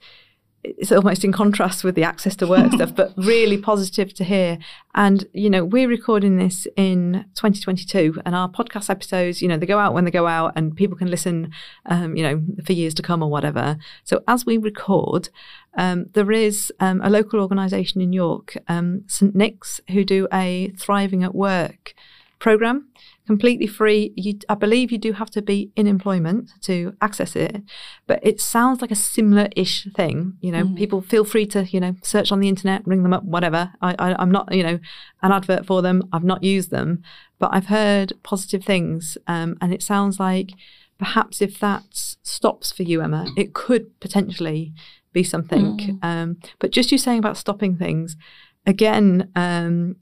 it's 0.63 0.91
almost 0.91 1.25
in 1.25 1.33
contrast 1.33 1.83
with 1.83 1.95
the 1.95 2.03
access 2.03 2.35
to 2.37 2.47
work 2.47 2.71
stuff, 2.73 2.95
but 2.95 3.13
really 3.17 3.57
positive 3.57 4.13
to 4.13 4.23
hear. 4.23 4.57
And, 4.95 5.25
you 5.33 5.49
know, 5.49 5.65
we're 5.65 5.89
recording 5.89 6.37
this 6.37 6.67
in 6.77 7.25
2022 7.35 8.21
and 8.25 8.33
our 8.33 8.49
podcast 8.49 8.89
episodes, 8.89 9.41
you 9.41 9.47
know, 9.47 9.57
they 9.57 9.65
go 9.65 9.79
out 9.79 9.93
when 9.93 10.05
they 10.05 10.11
go 10.11 10.27
out 10.27 10.53
and 10.55 10.75
people 10.75 10.97
can 10.97 11.09
listen, 11.09 11.51
um, 11.85 12.15
you 12.15 12.23
know, 12.23 12.41
for 12.65 12.73
years 12.73 12.93
to 12.95 13.01
come 13.01 13.21
or 13.21 13.29
whatever. 13.29 13.77
So 14.03 14.23
as 14.27 14.45
we 14.45 14.57
record, 14.57 15.29
um, 15.77 16.05
there 16.13 16.31
is 16.31 16.71
um, 16.79 17.01
a 17.03 17.09
local 17.09 17.41
organisation 17.41 17.99
in 17.99 18.13
York, 18.13 18.57
um, 18.67 19.03
St 19.07 19.35
Nick's, 19.35 19.81
who 19.89 20.05
do 20.05 20.27
a 20.31 20.71
Thriving 20.77 21.23
at 21.23 21.35
Work 21.35 21.93
program 22.39 22.87
completely 23.25 23.67
free. 23.67 24.13
You, 24.15 24.39
I 24.49 24.55
believe 24.55 24.91
you 24.91 24.97
do 24.97 25.13
have 25.13 25.29
to 25.31 25.41
be 25.41 25.71
in 25.75 25.87
employment 25.87 26.51
to 26.61 26.95
access 27.01 27.35
it, 27.35 27.61
but 28.07 28.19
it 28.21 28.41
sounds 28.41 28.81
like 28.81 28.91
a 28.91 28.95
similar-ish 28.95 29.87
thing. 29.95 30.37
You 30.41 30.51
know, 30.51 30.63
mm. 30.65 30.77
people 30.77 31.01
feel 31.01 31.23
free 31.23 31.45
to 31.47 31.65
you 31.65 31.79
know 31.79 31.95
search 32.03 32.31
on 32.31 32.39
the 32.39 32.49
internet, 32.49 32.85
ring 32.85 33.03
them 33.03 33.13
up, 33.13 33.23
whatever. 33.23 33.71
I, 33.81 33.95
I, 33.99 34.15
I'm 34.21 34.31
not 34.31 34.53
you 34.53 34.63
know 34.63 34.79
an 35.21 35.31
advert 35.31 35.65
for 35.65 35.81
them. 35.81 36.03
I've 36.11 36.23
not 36.23 36.43
used 36.43 36.71
them, 36.71 37.03
but 37.39 37.49
I've 37.53 37.67
heard 37.67 38.13
positive 38.23 38.63
things, 38.63 39.17
um, 39.27 39.57
and 39.61 39.73
it 39.73 39.81
sounds 39.81 40.19
like 40.19 40.51
perhaps 40.97 41.41
if 41.41 41.59
that 41.59 41.83
stops 41.91 42.71
for 42.71 42.83
you, 42.83 43.01
Emma, 43.01 43.27
it 43.35 43.53
could 43.53 43.99
potentially 43.99 44.73
be 45.11 45.23
something. 45.23 45.77
Mm. 45.77 46.03
Um, 46.03 46.37
but 46.59 46.71
just 46.71 46.91
you 46.91 46.97
saying 46.97 47.19
about 47.19 47.37
stopping 47.37 47.77
things, 47.77 48.15
again, 48.65 49.29
um, 49.35 49.97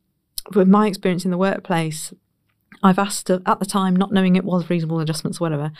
with 0.55 0.67
my 0.67 0.87
experience 0.87 1.25
in 1.25 1.31
the 1.31 1.37
workplace, 1.37 2.13
I've 2.83 2.99
asked 2.99 3.29
at 3.29 3.59
the 3.59 3.65
time, 3.65 3.95
not 3.95 4.11
knowing 4.11 4.35
it 4.35 4.43
was 4.43 4.69
reasonable 4.69 4.99
adjustments 4.99 5.39
or 5.39 5.45
whatever, 5.45 5.71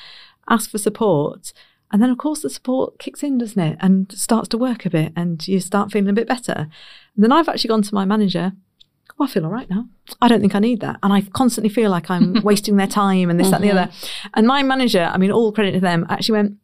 asked 0.50 0.72
for 0.72 0.78
support. 0.78 1.54
And 1.92 2.02
then, 2.02 2.10
of 2.10 2.18
course, 2.18 2.42
the 2.42 2.50
support 2.50 3.00
kicks 3.00 3.24
in, 3.24 3.38
doesn't 3.38 3.62
it? 3.62 3.78
And 3.82 4.12
starts 4.12 4.48
to 4.50 4.58
work 4.58 4.86
a 4.86 4.90
bit 4.90 5.12
and 5.16 5.46
you 5.48 5.60
start 5.60 5.92
feeling 5.92 6.10
a 6.10 6.14
bit 6.14 6.28
better. 6.28 6.68
And 7.16 7.24
then 7.24 7.32
I've 7.32 7.50
actually 7.50 7.70
gone 7.70 7.82
to 7.82 7.96
my 7.96 8.06
manager. 8.06 8.54
Oh, 9.20 9.26
I 9.26 9.28
feel 9.28 9.46
all 9.46 9.52
right 9.52 9.70
now. 9.70 9.88
I 10.22 10.28
don't 10.28 10.40
think 10.40 10.56
I 10.56 10.60
need 10.60 10.80
that. 10.82 11.00
And 11.04 11.12
I 11.12 11.22
constantly 11.22 11.70
feel 11.70 11.92
like 11.92 12.10
I'm 12.10 12.42
wasting 12.44 12.78
their 12.78 12.88
time 12.88 13.30
and 13.30 13.40
this, 13.40 13.48
mm-hmm. 13.48 13.52
that, 13.52 13.62
and 13.62 13.78
the 13.78 13.82
other. 13.82 13.92
And 14.36 14.48
my 14.48 14.64
manager, 14.64 15.10
I 15.12 15.18
mean, 15.18 15.32
all 15.32 15.52
credit 15.52 15.74
to 15.74 15.80
them, 15.80 16.06
actually 16.10 16.34
went, 16.34 16.58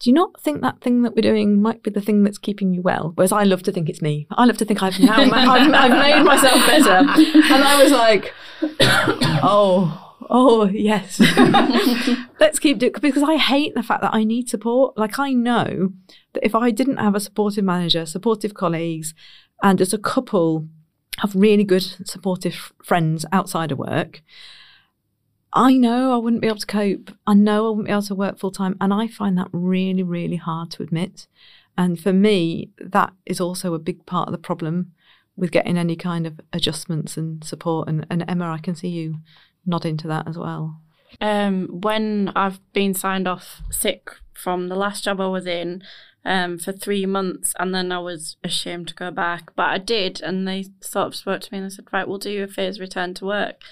do 0.00 0.10
you 0.10 0.14
not 0.14 0.40
think 0.40 0.62
that 0.62 0.80
thing 0.80 1.02
that 1.02 1.16
we're 1.16 1.22
doing 1.22 1.60
might 1.60 1.82
be 1.82 1.90
the 1.90 2.00
thing 2.00 2.22
that's 2.22 2.38
keeping 2.38 2.72
you 2.72 2.82
well? 2.82 3.12
Whereas 3.16 3.32
I 3.32 3.42
love 3.42 3.62
to 3.64 3.72
think 3.72 3.88
it's 3.88 4.00
me. 4.00 4.28
I 4.30 4.44
love 4.44 4.56
to 4.58 4.64
think 4.64 4.82
I've 4.82 4.98
now 5.00 5.20
I've, 5.20 5.32
I've 5.32 5.90
made 5.90 6.22
myself 6.22 6.66
better. 6.66 6.90
And 6.90 7.64
I 7.64 7.82
was 7.82 7.92
like, 7.92 8.32
oh, 9.42 10.16
oh 10.30 10.66
yes. 10.66 11.20
Let's 12.40 12.60
keep 12.60 12.78
doing 12.78 12.92
it. 12.94 13.02
because 13.02 13.24
I 13.24 13.36
hate 13.36 13.74
the 13.74 13.82
fact 13.82 14.02
that 14.02 14.14
I 14.14 14.22
need 14.22 14.48
support. 14.48 14.96
Like 14.96 15.18
I 15.18 15.32
know 15.32 15.92
that 16.34 16.44
if 16.44 16.54
I 16.54 16.70
didn't 16.70 16.98
have 16.98 17.16
a 17.16 17.20
supportive 17.20 17.64
manager, 17.64 18.06
supportive 18.06 18.54
colleagues, 18.54 19.14
and 19.62 19.80
as 19.80 19.92
a 19.92 19.98
couple 19.98 20.68
have 21.18 21.34
really 21.34 21.64
good 21.64 21.82
supportive 22.08 22.72
friends 22.84 23.26
outside 23.32 23.72
of 23.72 23.78
work, 23.78 24.22
I 25.52 25.72
know 25.74 26.12
I 26.12 26.16
wouldn't 26.16 26.42
be 26.42 26.48
able 26.48 26.58
to 26.58 26.66
cope. 26.66 27.10
I 27.26 27.34
know 27.34 27.66
I 27.66 27.70
wouldn't 27.70 27.86
be 27.86 27.92
able 27.92 28.02
to 28.02 28.14
work 28.14 28.38
full 28.38 28.50
time. 28.50 28.76
And 28.80 28.92
I 28.92 29.08
find 29.08 29.36
that 29.38 29.48
really, 29.52 30.02
really 30.02 30.36
hard 30.36 30.70
to 30.72 30.82
admit. 30.82 31.26
And 31.76 31.98
for 31.98 32.12
me, 32.12 32.70
that 32.78 33.12
is 33.24 33.40
also 33.40 33.74
a 33.74 33.78
big 33.78 34.04
part 34.04 34.28
of 34.28 34.32
the 34.32 34.38
problem 34.38 34.92
with 35.36 35.52
getting 35.52 35.78
any 35.78 35.96
kind 35.96 36.26
of 36.26 36.40
adjustments 36.52 37.16
and 37.16 37.42
support. 37.44 37.88
And, 37.88 38.06
and 38.10 38.24
Emma, 38.28 38.50
I 38.50 38.58
can 38.58 38.74
see 38.74 38.88
you 38.88 39.16
nodding 39.64 39.96
to 39.98 40.08
that 40.08 40.28
as 40.28 40.36
well. 40.36 40.80
Um, 41.20 41.68
when 41.80 42.32
I've 42.34 42.60
been 42.72 42.94
signed 42.94 43.26
off 43.26 43.62
sick 43.70 44.10
from 44.34 44.68
the 44.68 44.76
last 44.76 45.04
job 45.04 45.20
I 45.20 45.28
was 45.28 45.46
in 45.46 45.82
um, 46.24 46.58
for 46.58 46.72
three 46.72 47.06
months, 47.06 47.54
and 47.58 47.74
then 47.74 47.90
I 47.90 47.98
was 47.98 48.36
ashamed 48.44 48.88
to 48.88 48.94
go 48.94 49.10
back, 49.10 49.54
but 49.56 49.70
I 49.70 49.78
did, 49.78 50.20
and 50.20 50.46
they 50.46 50.66
sort 50.80 51.06
of 51.06 51.14
spoke 51.14 51.40
to 51.42 51.52
me 51.52 51.58
and 51.58 51.66
they 51.70 51.74
said, 51.74 51.86
"Right, 51.92 52.06
we'll 52.06 52.18
do 52.18 52.42
a 52.42 52.46
phased 52.46 52.80
return 52.80 53.14
to 53.14 53.24
work." 53.24 53.62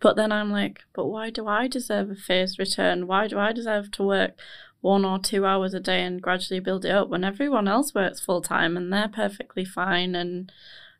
But 0.00 0.16
then 0.16 0.32
I'm 0.32 0.50
like, 0.50 0.80
but 0.94 1.06
why 1.06 1.30
do 1.30 1.46
I 1.46 1.68
deserve 1.68 2.10
a 2.10 2.14
phased 2.14 2.58
return? 2.58 3.06
Why 3.06 3.28
do 3.28 3.38
I 3.38 3.52
deserve 3.52 3.90
to 3.92 4.02
work 4.02 4.38
one 4.80 5.04
or 5.04 5.18
two 5.18 5.44
hours 5.44 5.74
a 5.74 5.80
day 5.80 6.02
and 6.02 6.22
gradually 6.22 6.60
build 6.60 6.86
it 6.86 6.90
up 6.90 7.08
when 7.10 7.22
everyone 7.22 7.68
else 7.68 7.94
works 7.94 8.20
full 8.20 8.40
time 8.40 8.76
and 8.76 8.92
they're 8.92 9.08
perfectly 9.08 9.64
fine? 9.64 10.14
And 10.14 10.50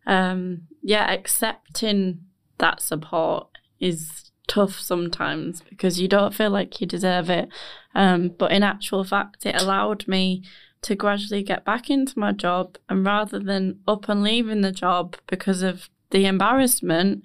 um, 0.07 0.69
yeah, 0.83 1.11
accepting 1.11 2.21
that 2.59 2.83
support 2.83 3.49
is 3.79 4.31
tough 4.47 4.79
sometimes 4.79 5.63
because 5.63 6.01
you 6.01 6.09
don't 6.09 6.35
feel 6.35 6.51
like 6.51 6.81
you 6.81 6.87
deserve 6.87 7.31
it. 7.31 7.49
Um, 7.95 8.35
but 8.37 8.53
in 8.53 8.63
actual 8.63 9.05
fact, 9.05 9.47
it 9.47 9.61
allowed 9.61 10.07
me 10.07 10.43
to 10.83 10.95
gradually 10.95 11.43
get 11.43 11.65
back 11.65 11.89
into 11.89 12.19
my 12.19 12.33
job. 12.33 12.77
And 12.89 13.05
rather 13.05 13.39
than 13.39 13.81
up 13.89 14.09
and 14.09 14.23
leaving 14.23 14.61
the 14.61 14.73
job 14.73 15.17
because 15.27 15.63
of 15.63 15.89
the 16.11 16.27
embarrassment, 16.27 17.23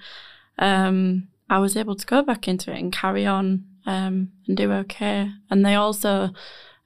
um, 0.57 1.27
I 1.49 1.59
was 1.59 1.77
able 1.77 1.95
to 1.95 2.05
go 2.05 2.21
back 2.21 2.47
into 2.47 2.71
it 2.71 2.79
and 2.79 2.91
carry 2.91 3.25
on 3.25 3.65
um, 3.85 4.31
and 4.47 4.57
do 4.57 4.71
okay. 4.71 5.31
And 5.49 5.65
they 5.65 5.75
also 5.75 6.31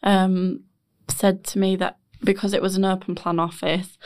um, 0.04 0.64
said 1.08 1.44
to 1.46 1.60
me 1.60 1.76
that 1.78 1.98
because 2.24 2.54
it 2.54 2.62
was 2.62 2.76
an 2.76 2.86
open 2.86 3.16
plan 3.16 3.40
office 3.40 3.98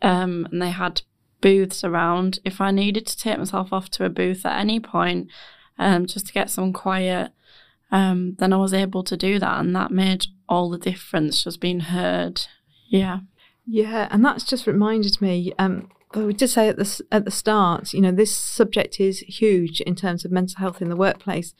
um, 0.00 0.48
and 0.50 0.62
they 0.62 0.70
had 0.70 1.02
booths 1.40 1.84
around, 1.84 2.40
if 2.44 2.60
I 2.60 2.70
needed 2.70 3.06
to 3.06 3.18
take 3.18 3.38
myself 3.38 3.72
off 3.72 3.90
to 3.90 4.04
a 4.04 4.10
booth 4.10 4.46
at 4.46 4.58
any 4.58 4.80
point 4.80 5.28
um, 5.78 6.06
just 6.06 6.26
to 6.28 6.32
get 6.32 6.50
some 6.50 6.72
quiet, 6.72 7.32
um, 7.90 8.34
then 8.38 8.52
I 8.52 8.56
was 8.56 8.74
able 8.74 9.02
to 9.04 9.16
do 9.16 9.38
that. 9.38 9.60
And 9.60 9.74
that 9.76 9.90
made 9.90 10.26
all 10.48 10.70
the 10.70 10.78
difference, 10.78 11.44
just 11.44 11.60
being 11.60 11.80
heard. 11.80 12.46
Yeah. 12.88 13.20
Yeah, 13.66 14.08
and 14.10 14.24
that's 14.24 14.44
just 14.44 14.66
reminded 14.66 15.20
me. 15.20 15.52
Um, 15.58 15.90
but 16.12 16.24
we 16.24 16.32
did 16.32 16.48
say 16.48 16.68
at 16.68 16.76
the 16.76 17.00
at 17.12 17.24
the 17.24 17.30
start, 17.30 17.92
you 17.92 18.00
know, 18.00 18.12
this 18.12 18.34
subject 18.34 19.00
is 19.00 19.20
huge 19.20 19.80
in 19.82 19.94
terms 19.94 20.24
of 20.24 20.32
mental 20.32 20.58
health 20.58 20.80
in 20.80 20.88
the 20.88 20.96
workplace. 20.96 21.54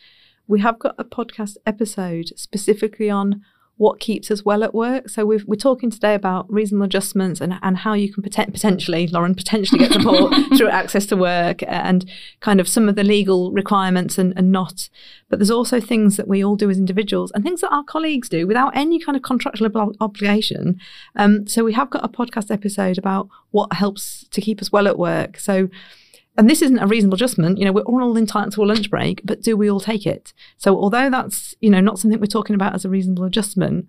We 0.47 0.61
have 0.61 0.79
got 0.79 0.95
a 0.99 1.05
podcast 1.05 1.57
episode 1.67 2.33
specifically 2.37 3.11
on 3.11 3.43
what 3.79 4.01
keeps 4.01 4.31
us 4.31 4.45
well 4.45 4.65
at 4.65 4.75
work. 4.75 5.09
So 5.09 5.25
we 5.25 5.37
are 5.37 5.57
talking 5.57 5.89
today 5.89 6.15
about 6.15 6.53
reasonable 6.53 6.85
adjustments 6.87 7.41
and, 7.41 7.59
and 7.63 7.79
how 7.79 7.95
you 7.95 8.13
can 8.13 8.25
poten- 8.25 8.53
potentially, 8.53 9.07
Lauren, 9.07 9.37
potentially 9.37 9.79
get 9.79 9.93
support 9.93 10.35
through 10.57 10.69
access 10.69 11.07
to 11.07 11.17
work 11.17 11.63
and 11.67 12.05
kind 12.41 12.61
of 12.61 12.69
some 12.69 12.89
of 12.89 12.97
the 12.97 13.05
legal 13.05 13.53
requirements 13.53 14.19
and, 14.19 14.35
and 14.37 14.51
not. 14.51 14.89
But 15.29 15.39
there's 15.39 15.51
also 15.51 15.81
things 15.81 16.17
that 16.17 16.27
we 16.27 16.45
all 16.45 16.57
do 16.57 16.69
as 16.69 16.77
individuals 16.77 17.31
and 17.33 17.45
things 17.45 17.61
that 17.61 17.73
our 17.73 17.85
colleagues 17.85 18.29
do 18.29 18.49
without 18.49 18.77
any 18.77 18.99
kind 18.99 19.17
of 19.17 19.23
contractual 19.23 19.71
ob- 19.73 19.97
obligation. 20.01 20.81
Um, 21.15 21.47
so 21.47 21.63
we 21.63 21.73
have 21.75 21.89
got 21.89 22.05
a 22.05 22.09
podcast 22.09 22.51
episode 22.51 22.99
about 22.99 23.29
what 23.53 23.73
helps 23.75 24.27
to 24.33 24.41
keep 24.41 24.61
us 24.61 24.73
well 24.73 24.89
at 24.89 24.99
work. 24.99 25.39
So 25.39 25.69
and 26.39 26.49
this 26.49 26.63
isn't 26.63 26.79
a 26.79 26.87
reasonable 26.87 27.17
adjustment. 27.17 27.59
You 27.59 27.65
know, 27.65 27.73
we're 27.73 27.83
all 27.83 28.17
entitled 28.17 28.55
to 28.55 28.63
a 28.63 28.65
lunch 28.65 28.89
break, 28.91 29.21
but 29.25 29.43
do 29.43 29.57
we 29.57 29.69
all 29.69 29.81
take 29.81 30.07
it? 30.07 30.33
So 30.57 30.77
although 30.77 31.11
that's, 31.11 31.55
you 31.61 31.69
know, 31.69 31.81
not 31.81 31.99
something 31.99 32.21
we're 32.21 32.27
talking 32.27 32.55
about 32.55 32.75
as 32.75 32.85
a 32.85 32.89
reasonable 32.89 33.25
adjustment, 33.25 33.89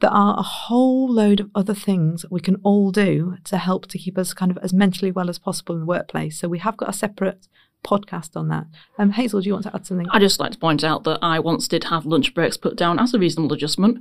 there 0.00 0.10
are 0.10 0.38
a 0.38 0.42
whole 0.42 1.12
load 1.12 1.40
of 1.40 1.50
other 1.54 1.74
things 1.74 2.24
we 2.30 2.40
can 2.40 2.56
all 2.62 2.92
do 2.92 3.36
to 3.44 3.58
help 3.58 3.86
to 3.88 3.98
keep 3.98 4.16
us 4.16 4.32
kind 4.32 4.52
of 4.52 4.58
as 4.58 4.72
mentally 4.72 5.10
well 5.10 5.28
as 5.28 5.38
possible 5.38 5.74
in 5.74 5.80
the 5.80 5.86
workplace. 5.86 6.38
So 6.38 6.48
we 6.48 6.60
have 6.60 6.76
got 6.76 6.88
a 6.88 6.92
separate 6.92 7.48
podcast 7.84 8.36
on 8.36 8.48
that. 8.48 8.66
Um, 8.98 9.10
Hazel, 9.10 9.40
do 9.40 9.48
you 9.48 9.54
want 9.54 9.64
to 9.64 9.74
add 9.74 9.86
something? 9.86 10.08
I 10.10 10.18
just 10.18 10.38
like 10.38 10.52
to 10.52 10.58
point 10.58 10.84
out 10.84 11.04
that 11.04 11.18
I 11.22 11.38
once 11.38 11.66
did 11.66 11.84
have 11.84 12.06
lunch 12.06 12.34
breaks 12.34 12.56
put 12.56 12.76
down 12.76 12.98
as 12.98 13.14
a 13.14 13.18
reasonable 13.18 13.54
adjustment. 13.54 13.98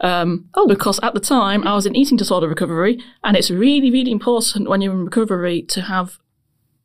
Um, 0.00 0.48
oh, 0.54 0.68
because 0.68 1.00
at 1.02 1.14
the 1.14 1.20
time 1.20 1.66
I 1.66 1.74
was 1.74 1.86
in 1.86 1.96
eating 1.96 2.16
disorder 2.16 2.48
recovery, 2.48 3.02
and 3.24 3.36
it's 3.36 3.50
really, 3.50 3.90
really 3.90 4.12
important 4.12 4.68
when 4.68 4.80
you're 4.80 4.92
in 4.92 5.04
recovery 5.04 5.62
to 5.62 5.82
have 5.82 6.18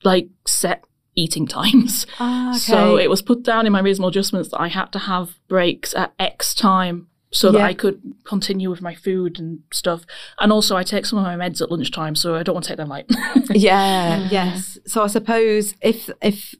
like 0.03 0.29
set 0.45 0.83
eating 1.15 1.47
times. 1.47 2.05
Ah, 2.19 2.49
okay. 2.51 2.59
So 2.59 2.97
it 2.97 3.09
was 3.09 3.21
put 3.21 3.43
down 3.43 3.65
in 3.65 3.71
my 3.71 3.81
reasonable 3.81 4.09
adjustments 4.09 4.49
that 4.49 4.61
I 4.61 4.67
had 4.67 4.91
to 4.93 4.99
have 4.99 5.35
breaks 5.47 5.93
at 5.95 6.13
X 6.19 6.53
time 6.53 7.07
so 7.31 7.51
that 7.51 7.61
I 7.61 7.73
could 7.73 8.01
continue 8.23 8.69
with 8.69 8.81
my 8.81 8.95
food 8.95 9.37
and 9.37 9.59
stuff. 9.71 10.05
And 10.39 10.51
also, 10.51 10.77
I 10.77 10.83
take 10.83 11.05
some 11.05 11.19
of 11.19 11.25
my 11.25 11.35
meds 11.35 11.61
at 11.61 11.71
lunchtime, 11.71 12.15
so 12.15 12.35
I 12.35 12.43
don't 12.43 12.55
want 12.55 12.63
to 12.65 12.69
take 12.69 12.77
them 12.77 12.89
light. 12.89 13.05
yeah, 13.49 14.27
yes. 14.31 14.77
So 14.85 15.03
I 15.03 15.07
suppose 15.07 15.75
if 15.81 16.09
if 16.21 16.55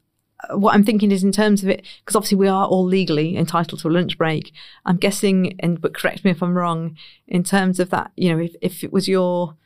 uh, 0.48 0.58
what 0.58 0.74
I'm 0.74 0.84
thinking 0.84 1.10
is 1.10 1.24
in 1.24 1.32
terms 1.32 1.62
of 1.62 1.70
it, 1.70 1.86
because 2.04 2.16
obviously 2.16 2.38
we 2.38 2.48
are 2.48 2.66
all 2.66 2.84
legally 2.84 3.36
entitled 3.36 3.80
to 3.80 3.88
a 3.88 3.90
lunch 3.90 4.18
break. 4.18 4.52
I'm 4.84 4.98
guessing, 4.98 5.58
and 5.60 5.80
but 5.80 5.94
correct 5.94 6.24
me 6.24 6.32
if 6.32 6.42
I'm 6.42 6.56
wrong, 6.56 6.96
in 7.26 7.44
terms 7.44 7.80
of 7.80 7.90
that, 7.90 8.12
you 8.16 8.34
know, 8.34 8.42
if 8.42 8.54
if 8.60 8.84
it 8.84 8.92
was 8.92 9.08
your, 9.08 9.56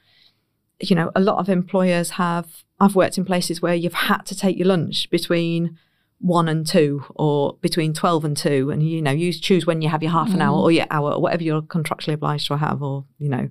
you 0.81 0.95
know, 0.95 1.11
a 1.17 1.21
lot 1.21 1.39
of 1.39 1.49
employers 1.49 2.11
have 2.11 2.63
I've 2.83 2.97
worked 2.97 3.17
in 3.17 3.25
places 3.25 3.63
where 3.63 3.77
you've 3.77 3.95
had 3.95 4.23
to 4.23 4.37
take 4.37 4.59
your 4.59 4.67
lunch 4.67 5.09
between 5.09 5.79
one 6.19 6.49
and 6.49 6.67
two 6.67 7.05
or 7.15 7.57
between 7.61 7.93
12 7.93 8.25
and 8.25 8.37
two 8.37 8.71
and 8.71 8.83
you 8.89 9.01
know 9.01 9.11
you 9.11 9.33
choose 9.33 9.67
when 9.67 9.83
you 9.83 9.89
have 9.89 10.03
your 10.03 10.13
half 10.13 10.33
an 10.33 10.41
hour 10.41 10.57
mm. 10.57 10.63
or 10.63 10.71
your 10.71 10.87
hour 10.91 11.13
or 11.13 11.21
whatever 11.21 11.43
you're 11.43 11.63
contractually 11.63 12.15
obliged 12.15 12.47
to 12.47 12.57
have 12.57 12.81
or 12.81 13.05
you 13.19 13.29
know 13.29 13.49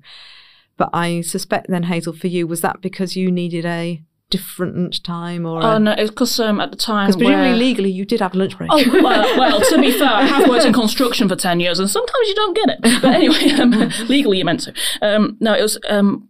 but 0.78 0.90
i 0.94 1.20
suspect 1.20 1.68
then 1.68 1.84
hazel 1.84 2.14
for 2.14 2.28
you 2.28 2.48
was 2.48 2.62
that 2.62 2.82
because 2.82 3.18
you 3.18 3.30
needed 3.30 3.66
a 3.66 4.02
different 4.30 4.78
lunchtime 4.78 5.46
or? 5.46 5.62
Oh 5.62 5.78
no, 5.78 5.92
it's 5.92 6.10
because 6.10 6.40
um, 6.40 6.62
at 6.62 6.72
the 6.72 6.78
time 6.78 7.08
Because 7.08 7.18
presumably 7.18 7.50
where- 7.50 7.56
legally 7.58 7.92
you 7.92 8.06
did 8.06 8.22
have 8.22 8.34
a 8.34 8.38
lunch 8.38 8.58
break. 8.58 8.70
Oh 8.72 9.02
well, 9.04 9.38
well, 9.38 9.62
to 9.62 9.78
be 9.78 9.92
fair, 9.92 10.08
I 10.10 10.24
have 10.24 10.48
worked 10.48 10.66
in 10.66 10.74
construction 10.84 11.28
for 11.28 11.36
ten 11.36 11.60
years, 11.60 11.80
and 11.80 11.90
sometimes 11.90 12.28
you 12.30 12.36
don't 12.36 12.56
get 12.56 12.70
it. 12.70 13.02
But 13.02 13.14
anyway, 13.14 13.52
um, 13.62 13.72
legally 14.08 14.38
you're 14.38 14.46
meant 14.46 14.62
to. 14.62 14.74
Um, 15.02 15.36
no, 15.42 15.54
it 15.54 15.62
was 15.62 15.78
um, 15.90 16.30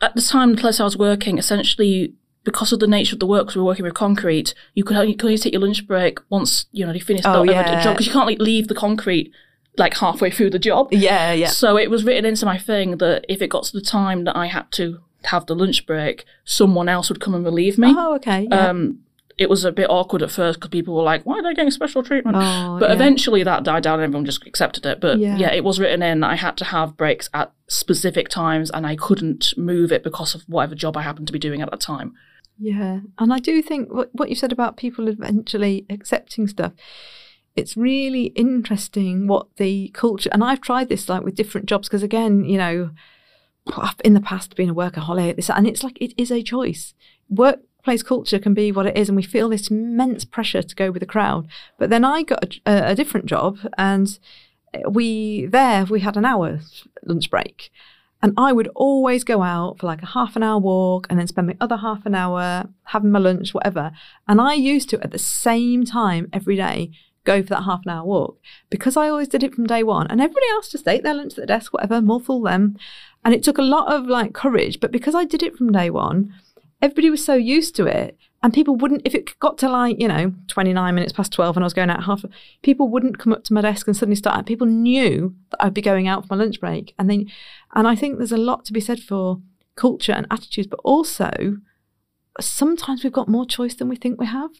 at 0.00 0.14
the 0.16 0.22
time 0.22 0.54
the 0.54 0.60
place 0.60 0.80
I 0.80 0.84
was 0.84 0.96
working. 0.96 1.36
Essentially, 1.38 2.14
because 2.44 2.72
of 2.72 2.78
the 2.80 2.86
nature 2.86 3.14
of 3.16 3.20
the 3.20 3.26
work, 3.26 3.46
'cause 3.48 3.56
we 3.56 3.60
were 3.62 3.66
working 3.66 3.84
with 3.84 3.94
concrete, 3.94 4.54
you 4.74 4.84
could 4.84 4.96
only, 4.96 5.10
you 5.12 5.16
could 5.16 5.26
only 5.26 5.38
take 5.38 5.52
your 5.54 5.62
lunch 5.62 5.86
break 5.86 6.18
once 6.30 6.66
you 6.72 6.84
know 6.86 6.92
you 6.92 7.00
finished 7.00 7.26
Oh, 7.26 7.44
the 7.44 7.52
yeah. 7.52 7.82
job 7.82 7.94
because 7.94 8.06
you 8.06 8.12
can't 8.12 8.26
like 8.26 8.38
leave 8.40 8.68
the 8.68 8.74
concrete 8.74 9.32
like 9.76 9.96
halfway 9.96 10.30
through 10.30 10.50
the 10.50 10.58
job. 10.58 10.88
yeah, 10.92 11.32
yeah. 11.32 11.48
So 11.48 11.76
it 11.76 11.90
was 11.90 12.04
written 12.04 12.24
into 12.24 12.46
my 12.46 12.58
thing 12.58 12.98
that 12.98 13.24
if 13.28 13.42
it 13.42 13.48
got 13.48 13.64
to 13.64 13.72
the 13.72 13.80
time 13.80 14.22
that 14.24 14.36
I 14.36 14.46
had 14.46 14.70
to 14.72 14.98
have 15.24 15.46
the 15.46 15.54
lunch 15.56 15.84
break, 15.86 16.24
someone 16.44 16.88
else 16.88 17.08
would 17.08 17.18
come 17.20 17.34
and 17.34 17.44
relieve 17.44 17.76
me. 17.78 17.92
Oh, 17.96 18.14
okay. 18.16 18.46
Yeah. 18.50 18.68
Um, 18.68 18.98
it 19.36 19.50
was 19.50 19.64
a 19.64 19.72
bit 19.72 19.90
awkward 19.90 20.22
at 20.22 20.30
first 20.30 20.60
because 20.60 20.70
people 20.70 20.94
were 20.94 21.02
like, 21.02 21.24
"Why 21.26 21.38
are 21.38 21.42
they 21.42 21.54
getting 21.54 21.72
special 21.72 22.04
treatment?" 22.04 22.36
Oh, 22.38 22.76
but 22.78 22.88
yeah. 22.90 22.94
eventually 22.94 23.42
that 23.42 23.64
died 23.64 23.82
down 23.82 23.94
and 23.94 24.04
everyone 24.04 24.24
just 24.26 24.46
accepted 24.46 24.86
it. 24.86 25.00
But 25.00 25.18
Yeah. 25.18 25.36
yeah. 25.38 25.52
it 25.52 25.64
was 25.64 25.80
written 25.80 26.02
in 26.04 26.20
that 26.20 26.30
I 26.30 26.36
had 26.36 26.56
to 26.58 26.64
have 26.66 26.96
breaks 26.96 27.28
at 27.34 27.50
specific 27.66 28.28
times 28.28 28.70
and 28.70 28.86
I 28.86 28.94
couldn't 28.94 29.54
move 29.56 29.90
it 29.90 30.04
because 30.04 30.36
of 30.36 30.42
whatever 30.42 30.76
job 30.76 30.96
I 30.96 31.02
happened 31.02 31.26
to 31.26 31.32
be 31.32 31.40
doing 31.40 31.62
at 31.62 31.70
that 31.72 31.80
time. 31.80 32.12
Yeah, 32.58 33.00
and 33.18 33.32
I 33.32 33.38
do 33.40 33.60
think 33.62 33.92
what 33.92 34.10
what 34.12 34.28
you 34.28 34.36
said 34.36 34.52
about 34.52 34.76
people 34.76 35.08
eventually 35.08 35.86
accepting 35.90 36.46
stuff. 36.46 36.72
It's 37.56 37.76
really 37.76 38.26
interesting 38.26 39.26
what 39.26 39.46
the 39.56 39.88
culture, 39.88 40.30
and 40.32 40.42
I've 40.42 40.60
tried 40.60 40.88
this 40.88 41.08
like 41.08 41.24
with 41.24 41.34
different 41.34 41.66
jobs 41.66 41.88
because 41.88 42.02
again, 42.02 42.44
you 42.44 42.58
know, 42.58 42.90
I've 43.76 43.94
in 44.04 44.14
the 44.14 44.20
past 44.20 44.54
been 44.56 44.70
a 44.70 44.74
workaholic, 44.74 45.36
this, 45.36 45.50
and 45.50 45.66
it's 45.66 45.82
like 45.82 45.98
it 46.00 46.14
is 46.16 46.30
a 46.30 46.42
choice. 46.42 46.94
Workplace 47.28 48.02
culture 48.02 48.38
can 48.38 48.54
be 48.54 48.70
what 48.70 48.86
it 48.86 48.96
is, 48.96 49.08
and 49.08 49.16
we 49.16 49.22
feel 49.22 49.48
this 49.48 49.68
immense 49.68 50.24
pressure 50.24 50.62
to 50.62 50.74
go 50.76 50.90
with 50.90 51.00
the 51.00 51.06
crowd. 51.06 51.48
But 51.78 51.90
then 51.90 52.04
I 52.04 52.22
got 52.22 52.56
a, 52.66 52.90
a 52.90 52.94
different 52.94 53.26
job, 53.26 53.58
and 53.76 54.16
eh, 54.72 54.82
we 54.88 55.46
there 55.46 55.84
we 55.86 56.00
had 56.00 56.16
an 56.16 56.24
hour 56.24 56.60
lunch 57.04 57.30
break. 57.30 57.70
And 58.24 58.32
I 58.38 58.54
would 58.54 58.68
always 58.74 59.22
go 59.22 59.42
out 59.42 59.78
for 59.78 59.86
like 59.86 60.02
a 60.02 60.06
half 60.06 60.34
an 60.34 60.42
hour 60.42 60.58
walk 60.58 61.06
and 61.10 61.18
then 61.18 61.26
spend 61.26 61.46
my 61.46 61.56
other 61.60 61.76
half 61.76 62.06
an 62.06 62.14
hour 62.14 62.70
having 62.84 63.10
my 63.10 63.18
lunch, 63.18 63.52
whatever. 63.52 63.92
And 64.26 64.40
I 64.40 64.54
used 64.54 64.88
to, 64.88 65.00
at 65.02 65.10
the 65.10 65.18
same 65.18 65.84
time 65.84 66.30
every 66.32 66.56
day, 66.56 66.90
go 67.24 67.42
for 67.42 67.50
that 67.50 67.64
half 67.64 67.82
an 67.84 67.90
hour 67.90 68.06
walk 68.06 68.38
because 68.70 68.96
I 68.96 69.10
always 69.10 69.28
did 69.28 69.42
it 69.42 69.54
from 69.54 69.66
day 69.66 69.82
one. 69.82 70.06
And 70.06 70.22
everybody 70.22 70.46
else 70.52 70.70
just 70.70 70.88
ate 70.88 71.02
their 71.02 71.12
lunch 71.12 71.34
at 71.34 71.42
the 71.42 71.46
desk, 71.46 71.74
whatever, 71.74 72.00
muffle 72.00 72.40
them. 72.40 72.78
And 73.26 73.34
it 73.34 73.42
took 73.42 73.58
a 73.58 73.62
lot 73.62 73.92
of 73.92 74.06
like 74.06 74.32
courage. 74.32 74.80
But 74.80 74.90
because 74.90 75.14
I 75.14 75.26
did 75.26 75.42
it 75.42 75.58
from 75.58 75.70
day 75.70 75.90
one, 75.90 76.32
everybody 76.80 77.10
was 77.10 77.22
so 77.22 77.34
used 77.34 77.76
to 77.76 77.84
it. 77.84 78.16
And 78.44 78.52
people 78.52 78.76
wouldn't, 78.76 79.00
if 79.06 79.14
it 79.14 79.38
got 79.40 79.56
to 79.58 79.70
like, 79.70 79.98
you 79.98 80.06
know, 80.06 80.34
29 80.48 80.94
minutes 80.94 81.14
past 81.14 81.32
12 81.32 81.56
and 81.56 81.64
I 81.64 81.66
was 81.66 81.72
going 81.72 81.88
out 81.88 82.04
half, 82.04 82.26
people 82.62 82.90
wouldn't 82.90 83.18
come 83.18 83.32
up 83.32 83.42
to 83.44 83.54
my 83.54 83.62
desk 83.62 83.86
and 83.86 83.96
suddenly 83.96 84.16
start. 84.16 84.44
People 84.44 84.66
knew 84.66 85.34
that 85.50 85.64
I'd 85.64 85.72
be 85.72 85.80
going 85.80 86.08
out 86.08 86.26
for 86.26 86.36
my 86.36 86.44
lunch 86.44 86.60
break. 86.60 86.94
And 86.98 87.08
then, 87.08 87.30
and 87.74 87.88
I 87.88 87.96
think 87.96 88.18
there's 88.18 88.32
a 88.32 88.36
lot 88.36 88.66
to 88.66 88.74
be 88.74 88.82
said 88.82 89.00
for 89.00 89.40
culture 89.76 90.12
and 90.12 90.26
attitudes, 90.30 90.68
but 90.68 90.78
also 90.84 91.56
sometimes 92.38 93.02
we've 93.02 93.14
got 93.14 93.28
more 93.28 93.46
choice 93.46 93.74
than 93.74 93.88
we 93.88 93.96
think 93.96 94.20
we 94.20 94.26
have. 94.26 94.50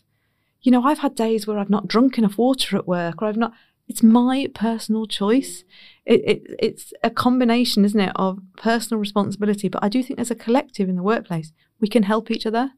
You 0.63 0.73
know, 0.73 0.85
I've 0.85 1.01
had 1.01 1.15
days 1.15 1.47
where 1.47 1.59
I've 1.59 1.69
not 1.69 1.87
drunk 1.87 2.17
enough 2.17 2.39
water 2.39 2.79
at 2.79 2.89
work 2.89 3.21
or 3.21 3.27
I've 3.29 3.37
not, 3.37 3.53
it's 3.87 4.03
my 4.03 4.49
personal 4.55 5.05
choice. 5.05 5.63
It, 6.07 6.23
it, 6.25 6.43
it's 6.59 6.95
a 7.03 7.11
combination, 7.11 7.85
isn't 7.85 8.01
it, 8.01 8.13
of 8.17 8.39
personal 8.57 8.99
responsibility, 8.99 9.69
but 9.69 9.85
I 9.85 9.91
do 9.91 10.03
think 10.03 10.19
as 10.19 10.31
a 10.31 10.35
collective 10.35 10.89
in 10.89 10.97
the 10.97 11.03
workplace, 11.03 11.53
we 11.81 11.89
can 11.89 12.05
help 12.05 12.31
each 12.31 12.47
other. 12.47 12.71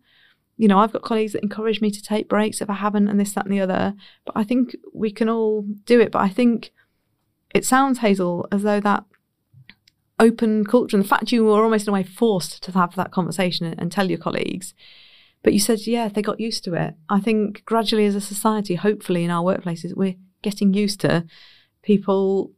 You 0.57 0.69
know, 0.69 0.79
I've 0.79 0.93
got 0.93 1.03
colleagues 1.03 1.33
that 1.33 1.43
encourage 1.43 1.81
me 1.81 1.91
to 1.91 2.03
take 2.03 2.29
breaks 2.29 2.61
if 2.61 2.71
I 2.71 2.75
haven't, 2.75 3.09
and 3.09 3.21
this, 3.21 3.33
that, 3.35 3.45
and 3.45 3.53
the 3.53 3.61
other. 3.61 3.95
But 4.25 4.37
I 4.37 4.45
think 4.45 4.75
we 4.95 5.11
can 5.11 5.29
all 5.29 5.63
do 5.85 6.01
it. 6.01 6.13
But 6.13 6.23
I 6.23 6.29
think 6.29 6.73
it 7.55 7.65
sounds, 7.65 7.99
Hazel, 7.99 8.49
as 8.51 8.63
though 8.63 8.81
that 8.81 9.05
open 10.19 10.65
culture 10.65 10.97
and 10.97 11.05
the 11.05 11.09
fact 11.09 11.31
you 11.31 11.45
were 11.45 11.63
almost 11.63 11.87
in 11.87 11.91
a 11.91 11.93
way 11.93 12.03
forced 12.03 12.63
to 12.63 12.73
have 12.73 12.95
that 12.97 13.13
conversation 13.13 13.75
and 13.79 13.93
tell 13.93 14.09
your 14.09 14.19
colleagues. 14.19 14.75
But 15.43 15.53
you 15.53 15.61
said, 15.61 15.87
yeah, 15.87 16.09
they 16.09 16.23
got 16.23 16.41
used 16.41 16.65
to 16.65 16.75
it. 16.75 16.95
I 17.09 17.21
think 17.21 17.65
gradually 17.65 18.07
as 18.07 18.15
a 18.15 18.21
society, 18.21 18.75
hopefully 18.75 19.25
in 19.25 19.31
our 19.31 19.45
workplaces, 19.45 19.95
we're 19.95 20.17
getting 20.43 20.75
used 20.75 21.01
to 21.01 21.27
people, 21.83 22.53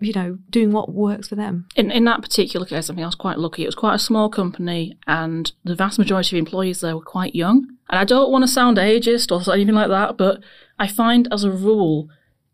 you 0.00 0.12
know, 0.12 0.38
doing 0.50 0.70
what 0.70 0.92
works 0.92 1.28
for 1.28 1.34
them. 1.34 1.66
In 1.74 1.90
in 1.90 2.04
that 2.04 2.22
particular 2.22 2.64
case, 2.66 2.88
I 2.88 2.94
think 2.94 3.02
I 3.04 3.08
was 3.08 3.14
quite 3.14 3.38
lucky. 3.38 3.62
It 3.64 3.68
was 3.68 3.74
quite 3.74 3.94
a 3.94 3.98
small 3.98 4.28
company, 4.28 4.96
and 5.06 5.50
the 5.64 5.74
vast 5.74 5.98
majority 5.98 6.36
of 6.36 6.40
employees 6.40 6.80
there 6.80 6.96
were 6.96 7.02
quite 7.02 7.34
young. 7.34 7.66
And 7.90 7.98
I 7.98 8.04
don't 8.04 8.30
want 8.30 8.42
to 8.44 8.48
sound 8.48 8.76
ageist 8.76 9.32
or 9.32 9.52
anything 9.52 9.74
like 9.74 9.88
that, 9.88 10.16
but 10.16 10.40
I 10.78 10.86
find 10.86 11.26
as 11.32 11.42
a 11.42 11.50
rule, 11.50 12.08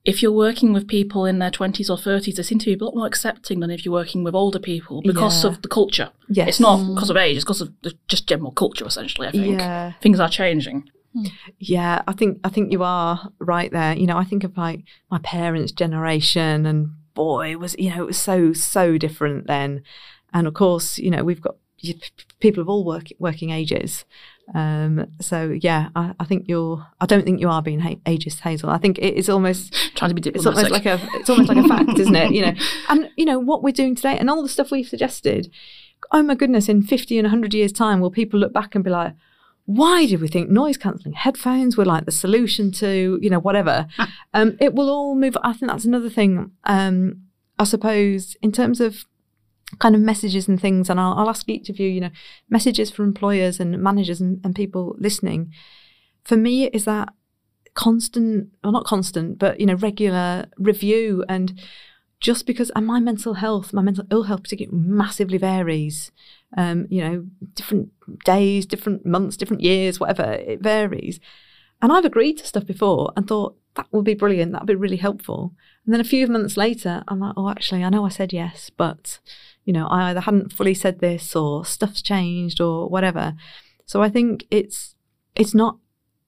if 0.04 0.22
you're 0.22 0.32
working 0.32 0.72
with 0.72 0.88
people 0.88 1.26
in 1.26 1.38
their 1.38 1.50
twenties 1.50 1.90
or 1.90 1.98
thirties, 1.98 2.36
they 2.36 2.42
seem 2.42 2.58
to 2.60 2.66
be 2.66 2.74
a 2.74 2.84
lot 2.84 2.94
more 2.94 3.06
accepting 3.06 3.60
than 3.60 3.70
if 3.70 3.84
you're 3.84 3.92
working 3.92 4.24
with 4.24 4.34
older 4.34 4.58
people 4.58 5.02
because 5.02 5.44
Yeah. 5.44 5.50
of 5.50 5.62
the 5.62 5.68
culture. 5.68 6.10
Yes. 6.28 6.48
It's 6.48 6.60
not 6.60 6.94
because 6.94 7.10
of 7.10 7.16
mm. 7.16 7.22
age; 7.22 7.36
it's 7.36 7.44
because 7.44 7.60
of 7.60 7.72
the 7.82 7.92
just 8.08 8.26
general 8.26 8.52
culture. 8.52 8.86
Essentially, 8.86 9.28
I 9.28 9.32
think 9.32 9.58
Yeah. 9.58 9.92
things 10.00 10.18
are 10.18 10.28
changing. 10.30 10.84
Hmm. 11.12 11.26
Yeah, 11.58 12.02
I 12.08 12.12
think 12.12 12.40
I 12.42 12.48
think 12.48 12.72
you 12.72 12.82
are 12.82 13.30
right 13.38 13.70
there. 13.70 13.96
You 13.96 14.06
know, 14.06 14.16
I 14.16 14.24
think 14.24 14.44
of 14.44 14.56
like 14.56 14.84
my 15.10 15.18
parents' 15.18 15.72
generation, 15.72 16.66
and 16.66 16.90
boy, 17.14 17.56
was 17.56 17.74
you 17.78 17.90
know 17.90 18.02
it 18.02 18.06
was 18.06 18.18
so 18.18 18.52
so 18.52 18.98
different 18.98 19.46
then. 19.46 19.82
And 20.32 20.46
of 20.46 20.54
course, 20.54 20.98
you 20.98 21.10
know 21.10 21.24
we've 21.24 21.40
got 21.40 21.56
people 22.40 22.60
of 22.60 22.68
all 22.68 22.84
work, 22.84 23.08
working 23.18 23.50
ages. 23.50 24.04
Um, 24.54 25.06
so 25.20 25.56
yeah, 25.60 25.88
I, 25.96 26.14
I 26.20 26.24
think 26.24 26.44
you're. 26.48 26.86
I 27.00 27.06
don't 27.06 27.24
think 27.24 27.40
you 27.40 27.48
are 27.48 27.62
being 27.62 27.80
ha- 27.80 28.00
ageist, 28.06 28.40
Hazel. 28.40 28.70
I 28.70 28.78
think 28.78 28.98
it 28.98 29.14
is 29.14 29.28
almost 29.28 29.72
Trying 29.94 30.14
to 30.14 30.20
be 30.20 30.30
it's 30.30 30.46
almost 30.46 30.70
like 30.70 30.86
a 30.86 30.98
it's 31.14 31.30
almost 31.30 31.48
like 31.48 31.64
a 31.64 31.68
fact, 31.68 31.98
isn't 31.98 32.14
it? 32.14 32.32
You 32.32 32.46
know, 32.46 32.54
and 32.88 33.10
you 33.16 33.24
know 33.24 33.38
what 33.38 33.62
we're 33.62 33.72
doing 33.72 33.94
today, 33.94 34.18
and 34.18 34.28
all 34.28 34.42
the 34.42 34.48
stuff 34.48 34.70
we've 34.70 34.88
suggested. 34.88 35.50
Oh 36.12 36.22
my 36.22 36.34
goodness! 36.34 36.68
In 36.68 36.82
fifty 36.82 37.18
and 37.18 37.28
hundred 37.28 37.54
years' 37.54 37.72
time, 37.72 38.00
will 38.00 38.10
people 38.10 38.38
look 38.38 38.52
back 38.52 38.74
and 38.74 38.84
be 38.84 38.90
like, 38.90 39.14
"Why 39.66 40.06
did 40.06 40.20
we 40.20 40.28
think 40.28 40.50
noise 40.50 40.76
cancelling 40.76 41.14
headphones 41.14 41.76
were 41.76 41.84
like 41.84 42.04
the 42.04 42.12
solution 42.12 42.70
to 42.72 43.18
you 43.20 43.30
know 43.30 43.40
whatever?" 43.40 43.86
um, 44.34 44.56
it 44.60 44.74
will 44.74 44.90
all 44.90 45.14
move. 45.14 45.36
I 45.42 45.52
think 45.52 45.70
that's 45.70 45.84
another 45.84 46.10
thing. 46.10 46.52
Um, 46.64 47.22
I 47.58 47.64
suppose 47.64 48.36
in 48.42 48.52
terms 48.52 48.80
of 48.80 49.04
kind 49.78 49.94
of 49.94 50.00
messages 50.00 50.48
and 50.48 50.60
things, 50.60 50.90
and 50.90 51.00
I'll, 51.00 51.14
I'll 51.14 51.30
ask 51.30 51.48
each 51.48 51.68
of 51.68 51.78
you, 51.78 51.88
you 51.88 52.00
know, 52.00 52.10
messages 52.48 52.90
for 52.90 53.02
employers 53.02 53.60
and 53.60 53.80
managers 53.82 54.20
and, 54.20 54.40
and 54.44 54.54
people 54.54 54.96
listening. 54.98 55.52
For 56.24 56.36
me, 56.36 56.66
is 56.68 56.84
that 56.84 57.10
constant, 57.74 58.50
well, 58.62 58.72
not 58.72 58.84
constant, 58.84 59.38
but 59.38 59.60
you 59.60 59.66
know, 59.66 59.74
regular 59.74 60.46
review 60.58 61.24
and 61.28 61.60
just 62.20 62.46
because 62.46 62.70
and 62.74 62.86
my 62.86 63.00
mental 63.00 63.34
health, 63.34 63.72
my 63.72 63.82
mental 63.82 64.06
ill 64.10 64.22
health 64.22 64.44
particularly 64.44 64.78
massively 64.78 65.36
varies. 65.36 66.10
Um, 66.56 66.86
you 66.88 67.02
know, 67.02 67.26
different 67.54 67.90
days, 68.24 68.64
different 68.64 69.04
months, 69.04 69.36
different 69.36 69.62
years, 69.62 69.98
whatever, 69.98 70.32
it 70.32 70.60
varies. 70.60 71.18
And 71.82 71.92
I've 71.92 72.04
agreed 72.04 72.38
to 72.38 72.46
stuff 72.46 72.64
before 72.64 73.12
and 73.16 73.26
thought 73.26 73.56
that 73.74 73.88
would 73.90 74.04
be 74.04 74.14
brilliant, 74.14 74.52
that 74.52 74.62
would 74.62 74.68
be 74.68 74.74
really 74.74 74.98
helpful. 74.98 75.52
And 75.84 75.92
then 75.92 76.00
a 76.00 76.04
few 76.04 76.26
months 76.28 76.56
later, 76.56 77.02
I'm 77.08 77.20
like, 77.20 77.34
oh, 77.36 77.48
actually, 77.48 77.82
I 77.82 77.90
know 77.90 78.04
I 78.04 78.08
said 78.08 78.32
yes, 78.32 78.70
but 78.70 79.18
you 79.64 79.72
know, 79.72 79.86
I 79.88 80.10
either 80.10 80.20
hadn't 80.20 80.52
fully 80.52 80.74
said 80.74 81.00
this 81.00 81.34
or 81.34 81.64
stuff's 81.64 82.02
changed 82.02 82.60
or 82.60 82.88
whatever. 82.88 83.34
So 83.86 84.02
I 84.02 84.08
think 84.08 84.46
it's 84.50 84.94
it's 85.34 85.54
not 85.54 85.78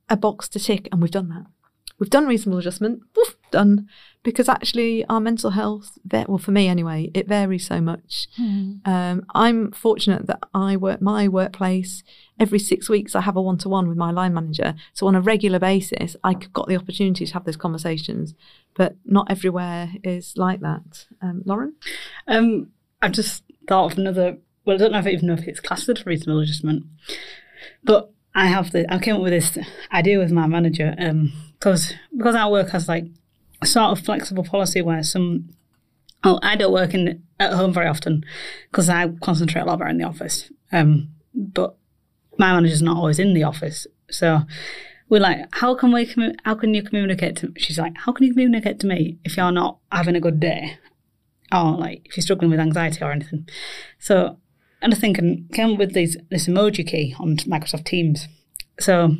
a 0.09 0.17
box 0.17 0.49
to 0.51 0.59
tick, 0.59 0.89
and 0.91 1.01
we've 1.01 1.11
done 1.11 1.29
that. 1.29 1.47
We've 1.99 2.11
done 2.11 2.27
reasonable 2.27 2.59
adjustment, 2.59 3.03
woof, 3.15 3.37
done, 3.51 3.89
because 4.27 4.49
actually 4.49 5.05
our 5.05 5.21
mental 5.21 5.51
health 5.51 5.97
well 6.27 6.37
for 6.37 6.51
me 6.51 6.67
anyway, 6.67 7.13
it 7.15 7.29
varies 7.29 7.65
so 7.65 7.81
much. 7.81 8.27
Um, 8.85 9.25
I'm 9.37 9.71
fortunate 9.71 10.27
that 10.27 10.41
I 10.53 10.77
work 10.77 11.01
my 11.01 11.29
workplace 11.29 12.03
every 12.41 12.59
six 12.59 12.89
weeks. 12.89 13.15
I 13.15 13.21
have 13.21 13.37
a 13.37 13.41
one 13.41 13.57
to 13.59 13.69
one 13.69 13.87
with 13.89 13.97
my 13.97 14.11
line 14.11 14.35
manager, 14.35 14.75
so 14.95 15.07
on 15.07 15.15
a 15.15 15.21
regular 15.21 15.61
basis, 15.61 16.17
I 16.25 16.35
got 16.35 16.67
the 16.67 16.75
opportunity 16.77 17.25
to 17.25 17.33
have 17.35 17.45
those 17.45 17.57
conversations. 17.57 18.35
But 18.75 18.97
not 19.05 19.31
everywhere 19.31 19.91
is 20.03 20.35
like 20.37 20.59
that. 20.61 21.07
Um, 21.23 21.43
Lauren, 21.47 21.75
Um, 22.27 22.73
I've 23.01 23.13
just 23.13 23.45
thought 23.69 23.93
of 23.93 23.99
another. 23.99 24.39
Well, 24.65 24.75
I 24.75 24.79
don't 24.79 24.91
know 24.91 24.99
if 24.99 25.07
even 25.07 25.29
know 25.29 25.35
if 25.35 25.47
it's 25.47 25.61
classed 25.61 25.89
as 25.89 26.05
reasonable 26.05 26.41
adjustment, 26.41 26.83
but 27.85 28.11
I 28.35 28.49
have 28.49 28.73
the. 28.73 28.93
I 28.93 28.99
came 28.99 29.15
up 29.15 29.23
with 29.23 29.33
this 29.33 29.57
idea 29.93 30.19
with 30.19 30.33
my 30.33 30.49
manager 30.49 30.97
because 31.61 31.95
because 32.17 32.35
our 32.35 32.51
work 32.51 32.71
has 32.71 32.89
like 32.89 33.05
sort 33.65 33.99
of 33.99 34.05
flexible 34.05 34.45
policy 34.45 34.83
where 34.83 35.03
some. 35.03 35.51
Oh, 36.25 36.41
I 36.43 36.57
don't 36.57 36.73
work 36.73 36.95
in 36.95 37.23
at 37.39 37.53
home 37.53 37.73
very 37.73 37.87
often 37.87 38.25
because 38.71 38.89
I 38.89 39.09
concentrate 39.23 39.61
a 39.61 39.65
lot 39.65 39.79
better 39.79 39.91
in 39.91 39.99
the 39.99 40.05
office. 40.05 40.51
Um, 40.73 41.11
but 41.35 41.77
my 42.39 42.53
manager's 42.53 42.83
not 42.83 42.97
always 42.97 43.19
in 43.19 43.35
the 43.35 43.45
office, 43.45 43.87
so 44.11 44.41
we're 45.09 45.21
like, 45.21 45.47
how 45.53 45.75
can 45.75 45.93
we? 45.93 46.13
How 46.45 46.55
can 46.55 46.75
you 46.75 46.83
communicate 46.83 47.37
to? 47.37 47.49
Me? 47.49 47.55
She's 47.59 47.79
like, 47.79 47.93
how 47.97 48.13
can 48.13 48.27
you 48.27 48.33
communicate 48.33 48.81
to 48.81 48.87
me 48.87 49.19
if 49.25 49.37
you're 49.37 49.53
not 49.53 49.79
having 49.93 50.17
a 50.17 50.21
good 50.21 50.41
day? 50.41 50.79
or 51.53 51.77
like 51.77 52.03
if 52.07 52.17
you're 52.17 52.23
struggling 52.23 52.51
with 52.51 52.61
anxiety 52.61 53.03
or 53.03 53.13
anything. 53.13 53.49
So 53.99 54.39
and 54.83 54.93
I 54.93 54.97
think 54.97 55.19
and 55.19 55.51
came 55.53 55.73
up 55.73 55.79
with 55.79 55.95
these 55.95 56.17
this 56.31 56.49
emoji 56.49 56.87
key 56.87 57.15
on 57.19 57.37
Microsoft 57.39 57.85
Teams. 57.85 58.29
So 58.79 59.17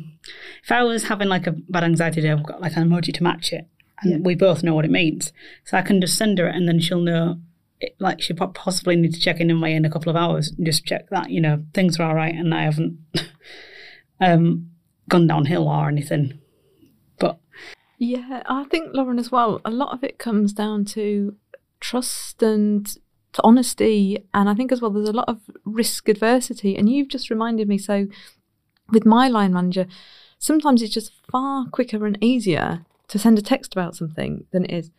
if 0.63 0.71
I 0.71 0.83
was 0.83 1.05
having 1.05 1.29
like 1.29 1.47
a 1.47 1.51
bad 1.51 1.83
anxiety 1.83 2.21
day, 2.21 2.31
I've 2.31 2.45
got 2.45 2.61
like 2.61 2.75
an 2.75 2.89
emoji 2.89 3.13
to 3.13 3.23
match 3.23 3.51
it, 3.53 3.67
and 4.01 4.11
Yeah. 4.11 4.17
we 4.21 4.35
both 4.35 4.63
know 4.63 4.75
what 4.75 4.85
it 4.85 4.91
means. 4.91 5.31
So 5.65 5.77
I 5.77 5.81
can 5.81 5.99
just 6.01 6.17
send 6.17 6.37
her 6.39 6.47
it, 6.47 6.55
and 6.55 6.67
then 6.67 6.79
she'll 6.79 7.01
know. 7.01 7.39
It, 7.79 7.95
like 7.99 8.21
she 8.21 8.33
po- 8.33 8.47
possibly 8.47 8.95
need 8.95 9.13
to 9.13 9.19
check 9.19 9.39
in 9.39 9.51
on 9.51 9.59
me 9.59 9.75
in 9.75 9.85
a 9.85 9.89
couple 9.91 10.09
of 10.09 10.15
hours 10.15 10.49
and 10.49 10.65
just 10.65 10.83
check 10.83 11.09
that 11.11 11.29
you 11.29 11.39
know 11.39 11.63
things 11.75 11.99
are 11.99 12.07
all 12.09 12.15
right 12.15 12.33
and 12.33 12.51
I 12.51 12.63
haven't 12.63 12.97
um, 14.19 14.71
gone 15.09 15.27
downhill 15.27 15.67
or 15.67 15.87
anything. 15.87 16.39
But 17.19 17.39
Yeah, 17.99 18.43
I 18.47 18.63
think 18.65 18.93
Lauren 18.93 19.19
as 19.19 19.31
well. 19.31 19.61
A 19.63 19.69
lot 19.71 19.93
of 19.93 20.03
it 20.03 20.17
comes 20.17 20.53
down 20.53 20.85
to 20.85 21.35
trust 21.79 22.41
and 22.41 22.87
to 23.33 23.41
honesty, 23.43 24.25
and 24.33 24.49
I 24.49 24.53
think 24.55 24.71
as 24.71 24.81
well 24.81 24.89
there's 24.91 25.09
a 25.09 25.13
lot 25.13 25.29
of 25.29 25.41
risk 25.65 26.09
adversity. 26.09 26.75
And 26.75 26.89
you've 26.89 27.09
just 27.09 27.29
reminded 27.29 27.67
me. 27.67 27.77
So, 27.77 28.07
with 28.91 29.05
my 29.05 29.27
line 29.27 29.53
manager, 29.53 29.85
sometimes 30.39 30.81
it's 30.81 30.93
just 30.93 31.11
far 31.31 31.65
quicker 31.69 32.05
and 32.05 32.17
easier 32.23 32.85
to 33.07 33.19
send 33.19 33.37
a 33.39 33.41
text 33.41 33.73
about 33.73 33.95
something 33.95 34.45
than 34.51 34.65
it 34.65 34.71
is. 34.71 34.91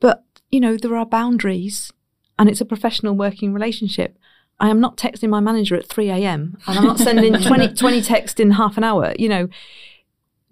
But 0.00 0.24
you 0.50 0.60
know 0.60 0.76
there 0.76 0.96
are 0.96 1.06
boundaries, 1.06 1.92
and 2.38 2.48
it's 2.48 2.60
a 2.60 2.66
professional 2.66 3.14
working 3.14 3.52
relationship. 3.52 4.18
I 4.60 4.68
am 4.68 4.80
not 4.80 4.96
texting 4.96 5.28
my 5.28 5.40
manager 5.40 5.74
at 5.74 5.88
3 5.88 6.10
a.m. 6.10 6.56
and 6.66 6.78
I'm 6.78 6.84
not 6.84 6.98
sending 6.98 7.32
20, 7.42 7.74
20 7.74 8.02
texts 8.02 8.38
in 8.38 8.52
half 8.52 8.76
an 8.76 8.84
hour. 8.84 9.12
You 9.18 9.28
know, 9.28 9.48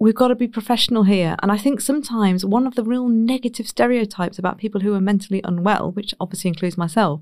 we've 0.00 0.14
got 0.14 0.28
to 0.28 0.34
be 0.34 0.48
professional 0.48 1.04
here. 1.04 1.36
And 1.42 1.52
I 1.52 1.58
think 1.58 1.80
sometimes 1.80 2.44
one 2.44 2.66
of 2.66 2.74
the 2.74 2.82
real 2.82 3.08
negative 3.08 3.68
stereotypes 3.68 4.38
about 4.38 4.58
people 4.58 4.80
who 4.80 4.94
are 4.94 5.00
mentally 5.00 5.40
unwell, 5.44 5.92
which 5.92 6.14
obviously 6.18 6.48
includes 6.48 6.76
myself, 6.76 7.20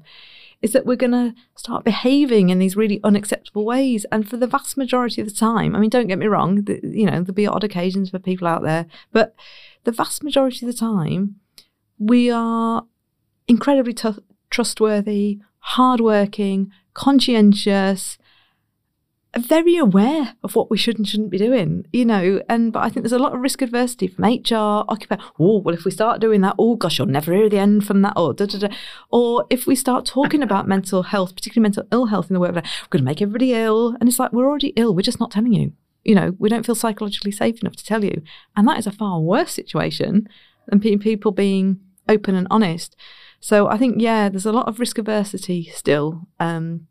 is 0.61 0.73
that 0.73 0.87
we're 0.87 0.97
going 0.97 1.13
to 1.13 1.35
start 1.55 1.85
behaving 1.85 2.49
in 2.49 2.59
these 2.59 2.77
really 2.77 3.01
unacceptable 3.05 3.65
ways. 3.65 4.05
And 4.11 4.29
for 4.29 4.37
the 4.37 4.47
vast 4.47 4.77
majority 4.77 5.21
of 5.21 5.29
the 5.29 5.35
time, 5.35 5.77
I 5.77 5.79
mean, 5.79 5.91
don't 5.91 6.09
get 6.09 6.19
me 6.19 6.27
wrong, 6.27 6.65
th- 6.65 6.83
you 6.83 7.07
know, 7.07 7.23
there'll 7.23 7.35
be 7.35 7.47
odd 7.47 7.65
occasions 7.65 8.11
for 8.11 8.19
people 8.19 8.49
out 8.49 8.63
there, 8.63 8.87
but 9.13 9.35
the 9.85 9.93
vast 9.93 10.25
majority 10.25 10.67
of 10.67 10.73
the 10.73 10.79
time, 10.79 11.37
we 11.99 12.31
are 12.31 12.85
incredibly 13.47 13.93
t- 13.93 14.11
trustworthy, 14.51 15.39
hardworking, 15.61 16.73
conscientious, 16.95 18.19
very 19.39 19.77
aware 19.77 20.35
of 20.43 20.55
what 20.55 20.71
we 20.71 20.77
should 20.77 20.99
and 20.99 21.07
shouldn't 21.07 21.31
be 21.31 21.39
doing, 21.39 21.87
you 21.93 22.05
know. 22.05 22.41
And 22.49 22.73
but 22.73 22.81
I 22.81 22.89
think 22.89 23.05
there's 23.05 23.13
a 23.13 23.19
lot 23.19 23.35
of 23.35 23.41
risk 23.41 23.63
adversity 23.63 24.09
from 24.09 24.25
HR, 24.25 24.85
occupy. 24.89 25.17
Oh, 25.39 25.59
well, 25.59 25.75
if 25.75 25.85
we 25.85 25.91
start 25.91 26.21
doing 26.21 26.41
that, 26.43 26.55
oh 26.59 26.77
gosh, 26.77 26.99
you'll 26.99 27.09
never 27.09 27.33
hear 27.33 27.49
the 27.49 27.59
end 27.59 27.87
from 27.87 28.03
that. 28.03 28.15
Or 28.17 28.35
da, 28.35 28.47
da, 28.47 28.59
da. 28.59 28.69
or 29.11 29.47
if 29.51 29.67
we 29.67 29.75
start 29.75 30.07
talking 30.07 30.43
about 30.43 30.69
mental 30.77 31.05
health, 31.05 31.35
particularly 31.35 31.65
mental 31.65 31.87
ill 31.93 32.07
health 32.07 32.31
in 32.31 32.35
the 32.35 32.41
workplace, 32.41 32.65
we're 32.83 32.89
going 32.91 33.05
to 33.05 33.11
make 33.11 33.23
everybody 33.23 33.55
ill. 33.55 33.97
And 34.01 34.09
it's 34.09 34.19
like 34.19 34.33
we're 34.33 34.49
already 34.49 34.73
ill. 34.77 34.95
We're 34.95 35.03
just 35.03 35.21
not 35.21 35.31
telling 35.31 35.53
you. 35.53 35.73
You 36.05 36.15
know, 36.15 36.37
we 36.39 36.49
don't 36.49 36.65
feel 36.65 36.75
psychologically 36.75 37.33
safe 37.33 37.61
enough 37.61 37.77
to 37.77 37.85
tell 37.85 38.05
you, 38.05 38.23
and 38.57 38.67
that 38.67 38.79
is 38.79 38.87
a 38.87 38.93
far 38.93 39.21
worse 39.21 39.53
situation 39.53 40.29
than 40.67 40.81
people 40.81 41.33
being 41.33 41.81
open 42.09 42.35
and 42.35 42.47
honest. 42.51 42.97
So 43.41 43.69
I 43.69 43.77
think 43.77 43.97
yeah, 43.99 44.29
there's 44.29 44.47
a 44.47 44.53
lot 44.53 44.69
of 44.69 44.81
risk 44.81 44.99
adversity 44.99 45.65
still. 45.65 46.29
Um, 46.41 46.87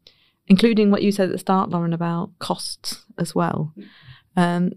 including 0.47 0.91
what 0.91 1.03
you 1.03 1.11
said 1.11 1.25
at 1.25 1.31
the 1.31 1.37
start, 1.37 1.69
Lauren, 1.69 1.93
about 1.93 2.31
costs 2.39 3.05
as 3.17 3.35
well. 3.35 3.73
Um, 4.35 4.73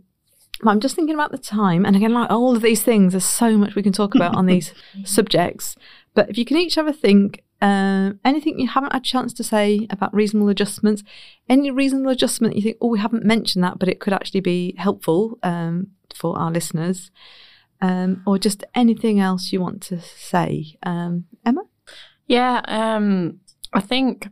but 0.62 0.70
I'm 0.70 0.80
just 0.80 0.94
thinking 0.94 1.14
about 1.14 1.32
the 1.32 1.38
time, 1.38 1.86
and 1.86 1.96
again, 1.96 2.12
like 2.12 2.30
all 2.30 2.54
of 2.54 2.62
these 2.62 2.82
things, 2.82 3.12
there's 3.12 3.24
so 3.24 3.56
much 3.56 3.74
we 3.74 3.82
can 3.82 3.92
talk 3.92 4.14
about 4.14 4.34
on 4.34 4.46
these 4.46 4.74
subjects. 5.04 5.74
But 6.14 6.28
if 6.28 6.36
you 6.36 6.44
can 6.44 6.58
each 6.58 6.74
have 6.74 6.86
a 6.86 6.92
think, 6.92 7.42
um, 7.62 8.20
anything 8.24 8.58
you 8.58 8.68
haven't 8.68 8.92
had 8.92 9.02
a 9.02 9.04
chance 9.04 9.32
to 9.34 9.44
say 9.44 9.86
about 9.90 10.14
reasonable 10.14 10.48
adjustments, 10.48 11.02
any 11.48 11.70
reasonable 11.70 12.10
adjustment 12.10 12.56
you 12.56 12.62
think, 12.62 12.76
oh, 12.80 12.88
we 12.88 12.98
haven't 12.98 13.24
mentioned 13.24 13.64
that, 13.64 13.78
but 13.78 13.88
it 13.88 14.00
could 14.00 14.12
actually 14.12 14.40
be 14.40 14.74
helpful 14.76 15.38
um, 15.42 15.88
for 16.14 16.38
our 16.38 16.50
listeners, 16.50 17.10
um, 17.80 18.22
or 18.26 18.38
just 18.38 18.64
anything 18.74 19.18
else 19.18 19.52
you 19.52 19.60
want 19.60 19.80
to 19.82 20.00
say, 20.00 20.76
um, 20.82 21.24
Emma. 21.44 21.62
Yeah, 22.26 22.60
um, 22.66 23.40
I 23.72 23.80
think 23.80 24.28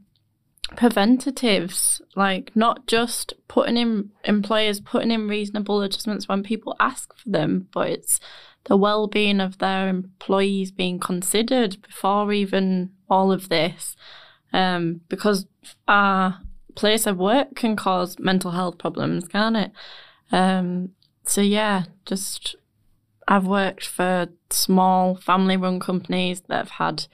preventatives, 0.77 2.01
like 2.15 2.55
not 2.55 2.87
just 2.87 3.35
putting 3.49 3.77
in 3.77 4.11
employers 4.25 4.81
putting 4.81 5.11
in 5.11 5.29
reasonable 5.29 5.81
adjustments 5.83 6.29
when 6.29 6.43
people 6.43 6.77
ask 6.79 7.15
for 7.17 7.29
them, 7.29 7.69
but 7.73 7.89
it's 7.89 8.21
the 8.65 8.77
well-being 8.77 9.41
of 9.41 9.59
their 9.59 9.89
employees 9.89 10.71
being 10.71 10.99
considered 10.99 11.81
before 11.83 12.33
even 12.33 12.91
all 13.09 13.33
of 13.33 13.49
this, 13.49 13.97
um, 14.53 15.01
because 15.09 15.47
our 15.87 16.41
place 16.75 17.07
of 17.07 17.17
work 17.17 17.55
can 17.57 17.75
cause 17.75 18.19
mental 18.19 18.51
health 18.53 18.79
problems, 18.79 19.27
can't 19.27 19.57
it? 19.57 19.73
Um, 20.31 20.91
so 21.25 21.41
yeah, 21.41 21.85
just 22.05 22.57
I've 23.27 23.47
worked 23.47 23.87
for 23.87 24.29
small 24.51 25.17
family-run 25.17 25.81
companies 25.81 26.43
that 26.43 26.57
have 26.57 26.71
had 26.71 27.07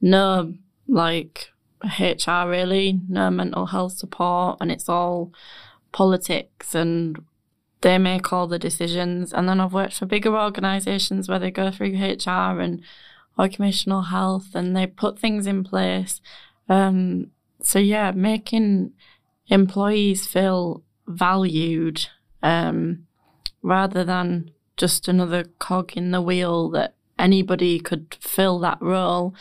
no 0.00 0.54
like 0.88 1.50
HR 1.84 2.48
really, 2.48 3.00
no 3.08 3.30
mental 3.30 3.66
health 3.66 3.92
support, 3.92 4.58
and 4.60 4.70
it's 4.72 4.88
all 4.88 5.32
politics 5.92 6.74
and 6.74 7.24
they 7.80 7.98
make 7.98 8.32
all 8.32 8.46
the 8.46 8.58
decisions. 8.58 9.32
And 9.32 9.48
then 9.48 9.60
I've 9.60 9.72
worked 9.72 9.98
for 9.98 10.06
bigger 10.06 10.36
organisations 10.36 11.28
where 11.28 11.38
they 11.38 11.50
go 11.50 11.70
through 11.70 11.96
HR 11.96 12.60
and 12.60 12.82
occupational 13.38 14.02
health 14.02 14.54
and 14.54 14.76
they 14.76 14.86
put 14.86 15.18
things 15.18 15.46
in 15.46 15.62
place. 15.64 16.20
Um, 16.68 17.30
so 17.62 17.78
yeah, 17.78 18.10
making 18.12 18.92
employees 19.48 20.26
feel 20.26 20.82
valued 21.06 22.06
um, 22.42 23.06
rather 23.62 24.04
than 24.04 24.50
just 24.76 25.08
another 25.08 25.44
cog 25.58 25.92
in 25.96 26.10
the 26.10 26.20
wheel 26.20 26.68
that 26.70 26.94
anybody 27.18 27.78
could 27.78 28.16
fill 28.20 28.58
that 28.58 28.78
role 28.80 29.34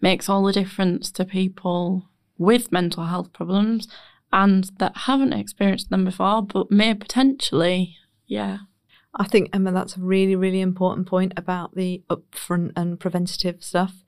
makes 0.00 0.28
all 0.28 0.44
the 0.44 0.52
difference 0.52 1.10
to 1.10 1.24
people 1.24 2.08
with 2.38 2.72
mental 2.72 3.06
health 3.06 3.32
problems 3.32 3.88
and 4.32 4.70
that 4.78 4.96
haven't 4.98 5.32
experienced 5.32 5.90
them 5.90 6.04
before 6.04 6.42
but 6.42 6.70
may 6.70 6.94
potentially 6.94 7.96
yeah 8.26 8.58
I 9.14 9.24
think 9.24 9.50
Emma, 9.52 9.72
that's 9.72 9.96
a 9.96 10.00
really, 10.00 10.36
really 10.36 10.60
important 10.60 11.08
point 11.08 11.32
about 11.36 11.74
the 11.74 12.02
upfront 12.08 12.72
and 12.76 13.00
preventative 13.00 13.62
stuff. 13.62 14.04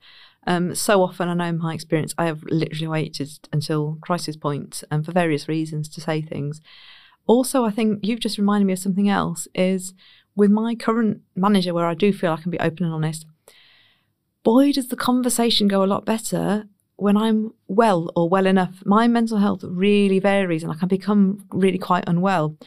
Um, 0.47 0.75
so 0.75 1.01
often, 1.01 1.29
I 1.29 1.33
know 1.33 1.45
in 1.45 1.57
my 1.57 1.73
experience, 1.73 2.13
I 2.17 2.25
have 2.25 2.43
literally 2.43 2.87
waited 2.87 3.29
until 3.51 3.97
crisis 4.01 4.37
point, 4.37 4.83
and 4.89 5.05
for 5.05 5.11
various 5.11 5.47
reasons, 5.47 5.89
to 5.89 6.01
say 6.01 6.21
things. 6.21 6.61
Also, 7.25 7.63
I 7.63 7.71
think 7.71 7.99
you've 8.03 8.19
just 8.19 8.37
reminded 8.37 8.65
me 8.65 8.73
of 8.73 8.79
something 8.79 9.09
else. 9.09 9.47
Is 9.53 9.93
with 10.35 10.51
my 10.51 10.75
current 10.75 11.21
manager, 11.35 11.73
where 11.73 11.85
I 11.85 11.93
do 11.93 12.11
feel 12.11 12.31
I 12.31 12.41
can 12.41 12.51
be 12.51 12.59
open 12.59 12.85
and 12.85 12.93
honest. 12.93 13.25
Boy, 14.43 14.71
does 14.71 14.89
the 14.89 14.95
conversation 14.95 15.67
go 15.67 15.83
a 15.83 15.87
lot 15.87 16.05
better 16.05 16.65
when 16.95 17.17
I'm 17.17 17.53
well 17.67 18.11
or 18.15 18.29
well 18.29 18.45
enough. 18.45 18.83
My 18.85 19.07
mental 19.07 19.37
health 19.37 19.63
really 19.63 20.19
varies, 20.19 20.63
and 20.63 20.71
I 20.71 20.75
can 20.75 20.87
become 20.87 21.45
really 21.51 21.77
quite 21.77 22.03
unwell 22.07 22.57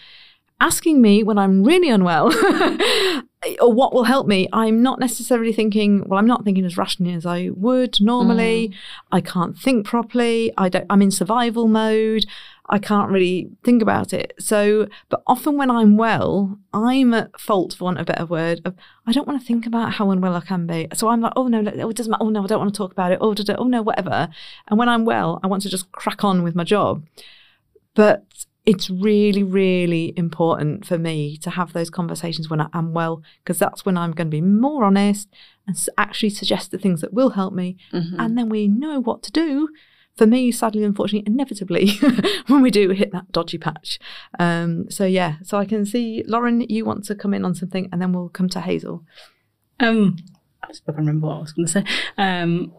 asking 0.61 1.03
me 1.03 1.23
when 1.23 1.39
I'm 1.39 1.65
really 1.65 1.89
unwell 1.89 2.27
or 3.61 3.73
what 3.73 3.93
will 3.93 4.05
help 4.05 4.27
me, 4.27 4.49
I'm 4.53 4.83
not 4.83 4.99
necessarily 4.99 5.53
thinking, 5.53 6.05
well, 6.07 6.19
I'm 6.19 6.27
not 6.27 6.45
thinking 6.45 6.65
as 6.65 6.77
rationally 6.77 7.15
as 7.15 7.27
I 7.27 7.51
would 7.55 8.01
normally. 8.01 8.69
Mm. 8.69 8.75
I 9.13 9.21
can't 9.21 9.57
think 9.57 9.87
properly. 9.87 10.53
I 10.57 10.69
don't, 10.69 10.87
I'm 10.89 11.03
in 11.03 11.11
survival 11.11 11.69
mode. 11.69 12.25
I 12.69 12.79
can't 12.79 13.11
really 13.11 13.51
think 13.65 13.81
about 13.83 14.13
it. 14.13 14.33
So, 14.39 14.89
but 15.09 15.23
often 15.27 15.57
when 15.57 15.71
I'm 15.71 15.97
well, 15.97 16.59
I'm 16.73 17.15
at 17.15 17.39
fault, 17.41 17.75
for 17.75 17.85
want 17.85 17.99
of 17.99 18.03
a 18.03 18.13
better 18.13 18.27
word, 18.27 18.61
of 18.65 18.75
I 19.07 19.13
don't 19.13 19.27
want 19.27 19.41
to 19.41 19.47
think 19.47 19.67
about 19.67 19.95
how 19.95 20.11
unwell 20.11 20.35
I 20.35 20.41
can 20.41 20.67
be. 20.67 20.89
So 20.95 21.09
I'm 21.09 21.21
like, 21.21 21.33
oh 21.37 21.47
no, 21.47 21.59
oh, 21.61 21.89
it 21.91 21.97
doesn't 21.97 22.11
matter. 22.11 22.25
Oh 22.25 22.31
no, 22.31 22.43
I 22.43 22.47
don't 22.47 22.59
want 22.59 22.75
to 22.75 22.79
talk 22.79 22.93
about 22.93 23.13
it. 23.13 23.19
Oh, 23.21 23.35
da, 23.35 23.45
da, 23.45 23.55
oh 23.57 23.65
no, 23.65 23.83
whatever. 23.83 24.29
And 24.69 24.79
when 24.79 24.89
I'm 24.89 25.05
well, 25.05 25.41
I 25.43 25.47
want 25.47 25.63
to 25.63 25.69
just 25.69 25.91
crack 25.93 26.25
on 26.25 26.43
with 26.43 26.55
my 26.55 26.65
job. 26.65 27.05
But 27.95 28.25
it's 28.67 28.91
really, 28.91 29.45
really 29.45 30.13
important 30.17 30.85
for 30.85 30.99
me 30.99 31.37
to 31.37 31.51
have 31.51 31.73
those 31.73 31.89
conversations 31.89 32.51
when 32.51 32.61
I 32.61 32.69
am 32.75 32.93
well, 32.93 33.23
because 33.45 33.61
that's 33.61 33.87
when 33.87 33.97
I'm 33.97 34.11
going 34.11 34.27
to 34.27 34.37
be 34.37 34.41
more 34.41 34.83
honest 34.85 35.29
and 35.69 35.77
actually 35.97 36.31
suggest 36.31 36.73
the 36.73 36.79
things 36.79 37.01
that 37.01 37.15
will 37.15 37.31
help 37.31 37.55
me. 37.55 37.77
Mhm. 37.93 38.17
And 38.19 38.37
then 38.37 38.49
we 38.49 38.67
know 38.67 39.01
what 39.01 39.23
to 39.23 39.31
do. 39.31 39.69
For 40.17 40.27
me, 40.27 40.51
sadly, 40.51 40.83
unfortunately, 40.83 41.31
inevitably, 41.31 41.91
when 42.47 42.63
we 42.63 42.71
do 42.71 42.89
hit 42.91 43.13
that 43.13 43.31
dodgy 43.33 43.59
patch. 43.59 43.99
Um, 44.39 44.91
so, 44.91 45.05
yeah, 45.05 45.37
so 45.43 45.59
I 45.59 45.67
can 45.67 45.85
see, 45.85 46.25
Lauren, 46.27 46.63
you 46.63 46.85
want 46.87 47.05
to 47.05 47.15
come 47.15 47.35
in 47.35 47.45
on 47.45 47.55
something, 47.55 47.89
and 47.93 48.01
then 48.01 48.13
we'll 48.13 48.31
come 48.31 48.49
to 48.51 48.61
Hazel. 48.63 49.05
Um, 49.79 50.17
I 50.63 50.69
just 50.69 50.87
can't 50.87 50.97
remember 50.97 51.27
what 51.27 51.37
I 51.37 51.41
was 51.41 51.53
going 51.53 51.67
to 51.67 51.73
say. 51.73 51.85
Um, 52.17 52.73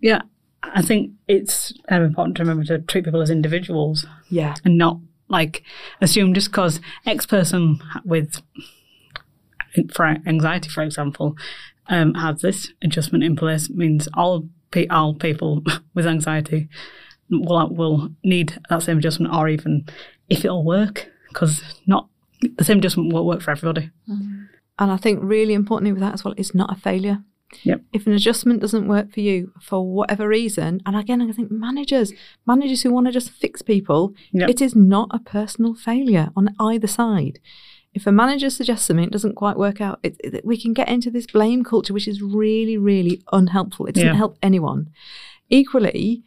yeah, 0.00 0.20
I 0.62 0.82
think 0.82 1.12
it's 1.28 1.72
um, 1.88 2.02
important 2.02 2.36
to 2.36 2.42
remember 2.42 2.64
to 2.64 2.78
treat 2.80 3.04
people 3.06 3.22
as 3.22 3.30
individuals 3.30 4.04
Yeah. 4.28 4.54
and 4.64 4.76
not 4.76 4.98
like 5.28 5.62
assume 6.02 6.34
just 6.34 6.50
because 6.50 6.78
X 7.06 7.24
person 7.24 7.80
with 8.04 8.42
for 9.94 10.04
anxiety, 10.04 10.68
for 10.68 10.82
example, 10.82 11.34
um, 11.88 12.12
has 12.14 12.42
this 12.42 12.72
adjustment 12.84 13.24
in 13.24 13.34
place 13.34 13.70
means 13.70 14.08
all 14.14 14.46
all 14.90 15.14
people 15.14 15.62
with 15.94 16.06
anxiety 16.06 16.68
will 17.30 17.68
will 17.70 18.10
need 18.24 18.58
that 18.68 18.82
same 18.82 18.98
adjustment, 18.98 19.34
or 19.34 19.48
even 19.48 19.86
if 20.28 20.44
it'll 20.44 20.64
work, 20.64 21.08
because 21.28 21.62
not 21.86 22.08
the 22.56 22.64
same 22.64 22.78
adjustment 22.78 23.12
won't 23.12 23.26
work 23.26 23.42
for 23.42 23.50
everybody. 23.50 23.90
Mm-hmm. 24.08 24.44
And 24.78 24.90
I 24.90 24.96
think 24.96 25.20
really 25.22 25.54
importantly 25.54 25.92
with 25.92 26.00
that 26.00 26.14
as 26.14 26.24
well, 26.24 26.34
it's 26.36 26.54
not 26.54 26.76
a 26.76 26.80
failure. 26.80 27.22
Yep. 27.64 27.82
If 27.92 28.06
an 28.06 28.14
adjustment 28.14 28.60
doesn't 28.60 28.88
work 28.88 29.12
for 29.12 29.20
you 29.20 29.52
for 29.60 29.86
whatever 29.86 30.26
reason, 30.26 30.80
and 30.86 30.96
again, 30.96 31.20
I 31.22 31.32
think 31.32 31.50
managers, 31.50 32.12
managers 32.46 32.82
who 32.82 32.92
want 32.92 33.06
to 33.06 33.12
just 33.12 33.30
fix 33.30 33.62
people, 33.62 34.14
Yep. 34.32 34.48
it 34.48 34.60
is 34.60 34.74
not 34.74 35.08
a 35.12 35.18
personal 35.18 35.74
failure 35.74 36.30
on 36.34 36.54
either 36.58 36.86
side. 36.86 37.40
If 37.94 38.06
a 38.06 38.12
manager 38.12 38.48
suggests 38.50 38.86
something 38.86 39.04
it 39.04 39.12
doesn't 39.12 39.34
quite 39.34 39.56
work 39.58 39.80
out, 39.80 39.98
it, 40.02 40.16
it- 40.24 40.44
we 40.44 40.56
can 40.60 40.72
get 40.72 40.88
into 40.88 41.10
this 41.10 41.26
blame 41.26 41.62
culture, 41.64 41.92
which 41.92 42.08
is 42.08 42.22
really, 42.22 42.76
really 42.78 43.22
unhelpful. 43.32 43.86
It 43.86 43.94
doesn't 43.94 44.08
Yeah. 44.08 44.14
help 44.16 44.38
anyone. 44.42 44.88
Equally, 45.50 46.22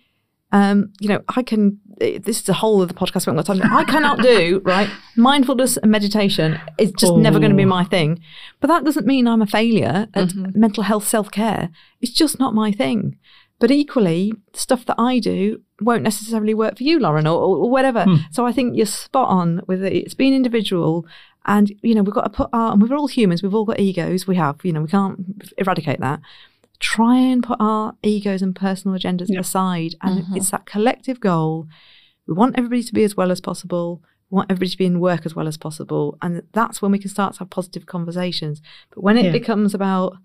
um, 0.52 0.92
you 1.00 1.10
know, 1.10 1.22
I 1.36 1.42
can. 1.44 1.80
eh, 2.00 2.20
This 2.24 2.42
is 2.42 2.50
a 2.50 2.54
whole 2.54 2.82
other 2.82 2.94
podcast. 2.94 3.26
We 3.26 3.32
haven't 3.32 3.46
got 3.48 3.58
time. 3.58 3.74
I 3.74 3.84
cannot 3.84 4.22
do 4.22 4.62
right. 4.66 4.90
Mindfulness 5.16 5.78
and 5.78 5.92
meditation 5.92 6.60
is 6.78 6.92
just 7.00 7.16
never 7.16 7.40
going 7.40 7.52
to 7.52 7.58
be 7.58 7.64
Oh. 7.64 7.68
my 7.80 7.84
thing. 7.84 8.20
But 8.60 8.68
that 8.68 8.84
doesn't 8.86 9.08
mean 9.08 9.28
I'm 9.28 9.42
a 9.42 9.48
failure 9.48 10.08
at 10.14 10.30
Mhm. 10.30 10.56
mental 10.56 10.84
health 10.84 11.08
self 11.08 11.32
care. 11.32 11.70
It's 12.02 12.12
just 12.12 12.40
not 12.40 12.54
my 12.54 12.72
thing. 12.72 13.18
But 13.60 13.72
equally, 13.72 14.34
stuff 14.54 14.86
that 14.86 14.98
I 15.00 15.20
do 15.20 15.62
won't 15.82 16.04
necessarily 16.04 16.54
work 16.54 16.78
for 16.78 16.84
you, 16.84 17.00
Lauren, 17.00 17.26
or, 17.26 17.38
or 17.42 17.70
whatever. 17.70 18.04
Hmm. 18.04 18.16
So 18.32 18.46
I 18.46 18.52
think 18.52 18.76
you're 18.76 18.86
spot 18.86 19.30
on 19.30 19.62
with 19.68 19.82
it. 19.84 19.94
It's 19.94 20.14
being 20.14 20.34
individual, 20.34 21.06
and 21.46 21.72
you 21.82 21.96
know 21.96 22.04
we've 22.04 22.14
got 22.14 22.24
to 22.24 22.30
put 22.30 22.50
our. 22.54 22.74
And 22.74 22.82
we're 22.82 22.96
all 22.98 23.08
humans. 23.08 23.42
We've 23.44 23.54
all 23.56 23.66
got 23.66 23.80
egos. 23.80 24.28
We 24.28 24.36
have. 24.36 24.58
You 24.64 24.74
know 24.74 24.82
we 24.82 24.88
can't 24.90 25.20
eradicate 25.58 26.00
that. 26.00 26.20
Try 26.80 27.18
and 27.18 27.42
put 27.44 27.58
our 27.60 27.94
egos 28.04 28.42
and 28.42 28.56
personal 28.56 28.98
agendas 28.98 29.28
Yeah. 29.30 29.40
aside, 29.40 29.96
and 30.02 30.24
Mhm. 30.26 30.38
it's 30.38 30.50
that 30.52 30.66
collective 30.66 31.20
goal. 31.20 31.68
We 32.28 32.34
want 32.34 32.56
everybody 32.58 32.84
to 32.84 32.94
be 32.94 33.04
as 33.04 33.16
well 33.16 33.32
as 33.32 33.40
possible. 33.42 34.02
We 34.30 34.36
want 34.36 34.52
everybody 34.52 34.72
to 34.72 34.78
be 34.78 34.86
in 34.86 35.00
work 35.00 35.26
as 35.26 35.36
well 35.36 35.48
as 35.48 35.58
possible, 35.58 36.18
and 36.22 36.42
that's 36.52 36.82
when 36.82 36.92
we 36.92 37.00
can 37.00 37.10
start 37.10 37.34
to 37.34 37.40
have 37.40 37.50
positive 37.50 37.86
conversations. 37.86 38.62
But 38.94 39.04
when 39.04 39.18
it 39.18 39.26
Yeah. 39.26 39.32
becomes 39.32 39.74
about 39.74 40.18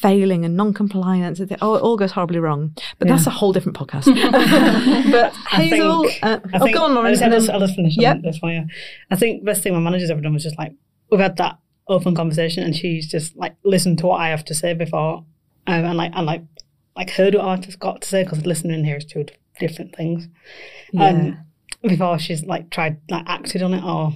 failing 0.00 0.44
and 0.44 0.56
non-compliance, 0.56 1.40
it, 1.40 1.50
oh, 1.62 1.74
it 1.76 1.82
all 1.82 1.96
goes 1.96 2.12
horribly 2.12 2.38
wrong. 2.38 2.76
But 2.98 3.08
that's 3.08 3.26
a 3.26 3.30
whole 3.30 3.52
different 3.52 3.78
podcast. 3.78 4.04
but 5.10 5.32
I 5.52 5.62
Hazel, 5.64 6.04
think- 6.04 6.22
uh, 6.22 6.40
I 6.52 6.56
oh, 6.58 6.64
think, 6.64 6.76
go 6.76 6.84
on, 6.84 6.94
Lauren. 6.94 7.06
I'll 7.06 7.12
just, 7.12 7.22
I'll 7.22 7.30
just, 7.30 7.46
then- 7.46 7.54
I'll 7.54 7.60
just 7.60 7.74
finish 7.76 7.96
Yep. 7.96 8.16
on 8.16 8.22
this 8.22 8.38
one. 8.40 8.52
Yeah. 8.52 8.64
I 9.10 9.16
think 9.16 9.44
best 9.44 9.62
thing 9.62 9.72
my 9.72 9.80
manager's 9.80 10.10
ever 10.10 10.20
done 10.20 10.34
was 10.34 10.42
just 10.42 10.58
like 10.58 10.72
we've 11.10 11.20
had 11.20 11.36
that 11.38 11.58
open 11.88 12.14
conversation, 12.14 12.62
and 12.62 12.76
she's 12.76 13.08
just 13.10 13.36
like 13.36 13.56
listened 13.64 13.98
to 13.98 14.06
what 14.06 14.20
I 14.20 14.28
have 14.28 14.44
to 14.46 14.54
say 14.54 14.74
before, 14.74 15.24
um, 15.66 15.84
and 15.84 15.96
like 15.96 16.12
and 16.14 16.26
like 16.26 16.42
like 16.94 17.10
heard 17.10 17.34
what 17.34 17.44
I've 17.46 17.78
got 17.78 18.02
to 18.02 18.08
say 18.08 18.22
because 18.22 18.44
listening 18.44 18.84
here 18.84 18.96
is 18.96 19.04
two 19.04 19.24
different 19.58 19.94
things. 19.96 20.28
yeah. 20.92 21.06
Um, 21.08 21.38
before 21.82 22.18
she's 22.18 22.42
like 22.44 22.70
tried 22.70 22.98
like 23.10 23.24
acted 23.28 23.62
on 23.62 23.72
it 23.72 23.84
or, 23.84 24.12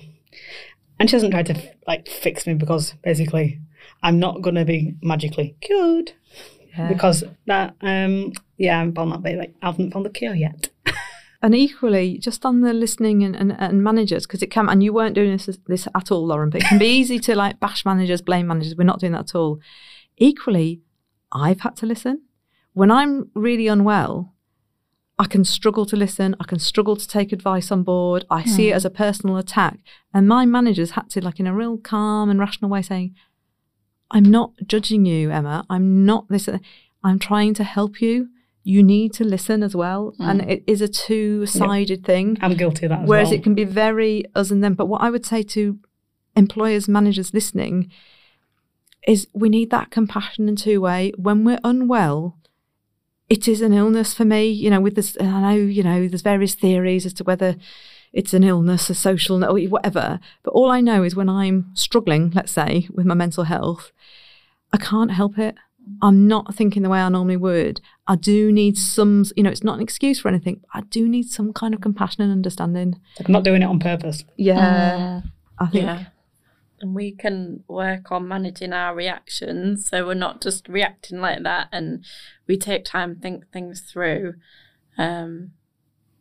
and 0.99 1.09
she 1.09 1.16
hasn't 1.16 1.33
tried 1.33 1.47
to 1.47 1.62
like 1.87 2.09
fix 2.09 2.47
me 2.47 2.55
because 2.55 2.95
basically 3.05 3.61
I'm 4.03 4.19
not 4.19 4.43
gonna 4.43 4.65
be 4.65 4.95
magically 5.03 5.57
cured 5.61 6.13
Yeah. 6.77 6.89
because 6.89 7.25
that 7.47 7.75
um 7.81 8.33
yeah 8.57 8.81
I'm 8.81 8.95
on 8.97 9.11
that 9.11 9.23
bit 9.23 9.39
like 9.39 9.55
I 9.63 9.67
haven't 9.67 9.93
found 9.93 10.05
the 10.07 10.11
cure 10.11 10.35
yet. 10.35 10.69
And 11.43 11.55
equally, 11.55 12.19
just 12.19 12.45
on 12.45 12.61
the 12.61 12.75
listening 12.75 13.23
and, 13.25 13.35
and, 13.35 13.53
and 13.59 13.83
managers, 13.83 14.27
because 14.27 14.43
it 14.43 14.51
can, 14.51 14.69
and 14.69 14.83
you 14.83 14.93
weren't 14.93 15.15
doing 15.15 15.31
this, 15.33 15.59
this 15.69 15.89
at 15.95 16.11
all, 16.11 16.27
Lauren, 16.27 16.51
but 16.51 16.61
it 16.61 16.67
can 16.69 16.79
be 16.79 16.85
easy 16.99 17.19
to 17.21 17.35
like 17.35 17.59
bash 17.59 17.87
managers, 17.87 18.21
blame 18.21 18.47
managers. 18.47 18.77
We're 18.77 18.85
not 18.85 19.01
doing 19.01 19.13
that 19.13 19.31
at 19.31 19.35
all. 19.35 19.59
Equally, 20.19 20.83
I've 21.33 21.61
had 21.61 21.77
to 21.77 21.87
listen. 21.87 22.25
When 22.75 22.91
I'm 22.91 23.31
really 23.35 23.69
unwell, 23.69 24.35
I 25.19 25.25
can 25.25 25.45
struggle 25.45 25.87
to 25.87 25.97
listen. 25.97 26.37
I 26.41 26.45
can 26.45 26.59
struggle 26.59 26.95
to 26.97 27.09
take 27.09 27.33
advice 27.33 27.73
on 27.73 27.85
board. 27.85 28.27
I 28.29 28.45
see 28.45 28.69
it 28.69 28.75
as 28.75 28.85
a 28.85 28.91
personal 28.91 29.39
attack. 29.39 29.79
And 30.13 30.29
my 30.29 30.45
managers 30.45 30.91
had 30.91 31.09
to, 31.11 31.25
like, 31.25 31.41
in 31.41 31.47
a 31.47 31.55
real 31.55 31.79
calm 31.79 32.29
and 32.29 32.39
rational 32.39 32.71
way, 32.71 32.83
saying, 32.83 33.15
I'm 34.11 34.25
not 34.25 34.53
judging 34.67 35.07
you, 35.07 35.31
Emma. 35.31 35.65
I'm 35.71 36.05
not 36.05 36.29
this. 36.29 36.49
I'm 37.05 37.19
trying 37.19 37.55
to 37.55 37.65
help 37.65 38.01
you. 38.01 38.29
You 38.63 38.83
need 38.83 39.13
to 39.15 39.25
listen 39.25 39.63
as 39.63 39.75
well. 39.75 40.15
Mm. 40.19 40.31
And 40.31 40.51
it 40.51 40.65
is 40.67 40.81
a 40.81 40.89
two 40.89 41.47
sided 41.47 42.05
thing. 42.05 42.37
I'm 42.41 42.55
guilty 42.55 42.87
of 42.87 42.91
that. 42.91 43.03
As 43.03 43.09
Whereas 43.09 43.29
well. 43.29 43.39
it 43.39 43.43
can 43.43 43.55
be 43.55 43.65
very 43.65 44.25
us 44.35 44.51
and 44.51 44.63
them. 44.63 44.75
But 44.75 44.87
what 44.87 45.01
I 45.01 45.11
would 45.11 45.25
say 45.25 45.43
to 45.45 45.79
employers, 46.37 46.89
managers 46.89 47.33
listening 47.33 47.91
is 49.07 49.29
we 49.33 49.49
need 49.49 49.71
that 49.71 49.91
compassion 49.91 50.49
in 50.49 50.57
two 50.57 50.81
way. 50.81 51.13
When 51.17 51.45
we're 51.45 51.61
unwell, 51.65 52.37
it 53.29 53.49
is 53.49 53.63
an 53.63 53.73
illness 53.73 54.13
for 54.13 54.25
me. 54.25 54.49
You 54.49 54.71
know, 54.71 54.81
with 54.81 54.95
this, 54.95 55.17
and 55.17 55.29
I 55.31 55.55
know, 55.55 55.63
you 55.63 55.83
know, 55.83 56.09
there's 56.09 56.23
various 56.23 56.55
theories 56.55 57.07
as 57.07 57.15
to 57.15 57.25
whether 57.25 57.57
it's 58.13 58.35
an 58.35 58.45
illness, 58.45 58.91
a 58.91 58.95
social, 58.95 59.43
or 59.45 59.59
whatever. 59.69 60.21
But 60.43 60.51
all 60.51 60.71
I 60.71 60.81
know 60.81 61.03
is 61.03 61.15
when 61.15 61.29
I'm 61.29 61.71
struggling, 61.75 62.33
let's 62.35 62.53
say, 62.53 62.89
with 62.93 63.07
my 63.07 63.15
mental 63.15 63.45
health, 63.45 63.93
I 64.73 64.77
can't 64.77 65.11
help 65.11 65.39
it. 65.39 65.57
I'm 66.03 66.29
not 66.29 66.55
thinking 66.55 66.83
the 66.83 66.89
way 66.89 67.01
I 67.01 67.09
normally 67.09 67.37
would. 67.37 67.81
I 68.07 68.16
do 68.16 68.53
need 68.53 68.77
some, 68.79 69.25
you 69.37 69.43
know, 69.43 69.51
it's 69.51 69.64
not 69.64 69.77
an 69.77 69.83
excuse 69.83 70.21
for 70.21 70.29
anything. 70.29 70.61
But 70.61 70.68
I 70.73 70.81
do 70.83 71.09
need 71.09 71.25
some 71.25 71.53
kind 71.53 71.75
of 71.75 71.81
compassion 71.81 72.23
and 72.23 72.33
understanding. 72.33 73.01
Like, 73.18 73.29
I'm 73.29 73.33
not 73.33 73.45
doing 73.45 73.62
it 73.62 73.66
on 73.66 73.79
purpose. 73.79 74.25
Yeah, 74.37 75.23
I 75.59 75.66
think. 75.66 75.85
Yeah. 75.85 76.05
And 76.81 76.95
we 76.95 77.12
can 77.12 77.64
work 77.68 78.11
on 78.11 78.27
managing 78.27 78.73
our 78.73 78.95
reactions 78.95 79.87
so 79.89 80.07
we're 80.07 80.14
not 80.14 80.41
just 80.41 80.66
reacting 80.66 81.21
like 81.21 81.43
that 81.43 81.68
and 81.73 82.03
we 82.47 82.57
take 82.57 82.87
time 82.87 83.16
think 83.16 83.51
things 83.53 83.81
through. 83.83 84.35
Um, 84.97 85.51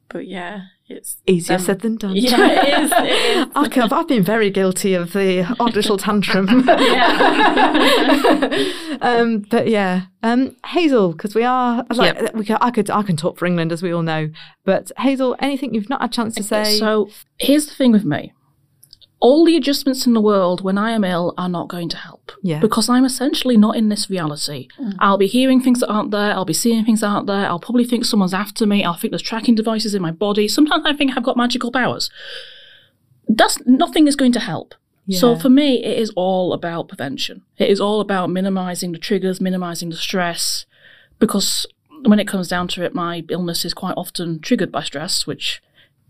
but 0.10 0.28
yeah, 0.28 0.64
it's 0.90 1.18
Easier 1.28 1.60
said 1.60 1.82
than 1.82 1.98
done. 1.98 2.16
Yeah, 2.16 2.52
it 2.52 2.84
is. 2.84 2.92
It 2.92 3.38
is. 3.38 3.48
I've 3.94 4.08
been 4.08 4.24
very 4.24 4.50
guilty 4.50 4.96
of 4.96 5.14
the 5.14 5.44
odd 5.60 5.76
little 5.76 5.98
tantrum. 5.98 6.50
um, 9.02 9.46
but 9.50 9.68
yeah, 9.68 10.08
um, 10.24 10.56
Hazel, 10.66 11.12
because 11.12 11.36
we 11.36 11.44
are 11.44 11.86
like 11.92 12.34
we 12.34 12.44
can, 12.44 12.58
I 12.60 12.72
could 12.72 12.90
I 12.90 13.04
can 13.04 13.16
talk 13.16 13.38
for 13.38 13.46
England 13.46 13.72
as 13.72 13.84
we 13.84 13.94
all 13.94 14.02
know. 14.02 14.32
But 14.66 14.92
Hazel, 14.98 15.36
anything 15.40 15.76
you've 15.76 15.90
not 15.90 16.02
had 16.02 16.10
a 16.10 16.14
chance 16.14 16.34
to 16.36 16.44
say? 16.44 16.80
So 16.80 17.10
here's 17.38 17.68
the 17.68 17.76
thing 17.76 17.92
with 17.92 18.06
me. 18.06 18.34
All 19.22 19.46
the 19.46 19.58
adjustments 19.58 20.06
in 20.06 20.14
the 20.14 20.22
world 20.22 20.62
when 20.62 20.78
I 20.78 20.92
am 20.92 21.04
ill 21.04 21.34
are 21.38 21.50
not 21.50 21.68
going 21.68 21.90
to 21.90 21.98
help. 21.98 22.32
Yeah. 22.42 22.60
Because 22.60 22.88
I'm 22.88 23.04
essentially 23.04 23.58
not 23.58 23.76
in 23.76 23.90
this 23.90 24.10
reality. 24.10 24.70
Mm. 24.80 24.96
I'll 25.00 25.18
be 25.18 25.28
hearing 25.28 25.62
things 25.62 25.82
that 25.82 25.90
aren't 25.90 26.12
there. 26.12 26.32
I'll 26.32 26.46
be 26.46 26.54
seeing 26.54 26.86
things 26.86 27.02
that 27.02 27.08
aren't 27.08 27.28
there. 27.28 27.46
I'll 27.48 27.60
probably 27.60 27.86
think 27.86 28.06
someone's 28.06 28.34
after 28.34 28.66
me. 28.66 28.84
I'll 28.84 28.94
think 28.94 29.12
there's 29.12 29.22
tracking 29.22 29.56
devices 29.56 29.94
in 29.94 30.02
my 30.02 30.12
body. 30.12 30.48
Sometimes 30.48 30.86
I 30.86 30.94
think 30.94 31.18
I've 31.18 31.24
got 31.24 31.36
magical 31.36 31.72
powers. 31.72 32.10
That's 33.28 33.60
nothing 33.66 34.08
is 34.08 34.16
going 34.16 34.32
to 34.34 34.40
help. 34.40 34.74
So 35.12 35.36
for 35.36 35.50
me, 35.50 35.84
it 35.84 35.98
is 35.98 36.12
all 36.16 36.54
about 36.54 36.88
prevention. 36.88 37.42
It 37.58 37.70
is 37.70 37.82
all 37.82 38.00
about 38.00 38.30
minimizing 38.30 38.92
the 38.92 39.00
triggers, 39.00 39.42
minimizing 39.42 39.90
the 39.90 39.96
stress, 39.96 40.68
because 41.18 41.66
when 42.06 42.20
it 42.20 42.28
comes 42.28 42.48
down 42.48 42.68
to 42.70 42.84
it, 42.84 42.94
my 42.94 43.24
illness 43.30 43.66
is 43.66 43.74
quite 43.74 43.96
often 43.98 44.40
triggered 44.40 44.72
by 44.72 44.84
stress, 44.84 45.26
which 45.26 45.64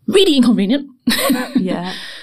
really 0.05 0.35
inconvenient. 0.35 0.89
yeah, 1.55 1.93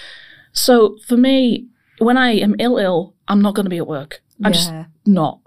So 0.57 0.97
for 1.07 1.17
me, 1.17 1.67
when 1.99 2.17
I 2.17 2.31
am 2.33 2.57
ill, 2.59 2.79
ill, 2.79 3.15
I'm 3.29 3.43
not 3.43 3.55
going 3.55 3.67
to 3.67 3.71
be 3.71 3.77
at 3.77 3.87
work. 3.87 4.23
I'm 4.43 4.53
just 4.53 4.73
not. 5.05 5.41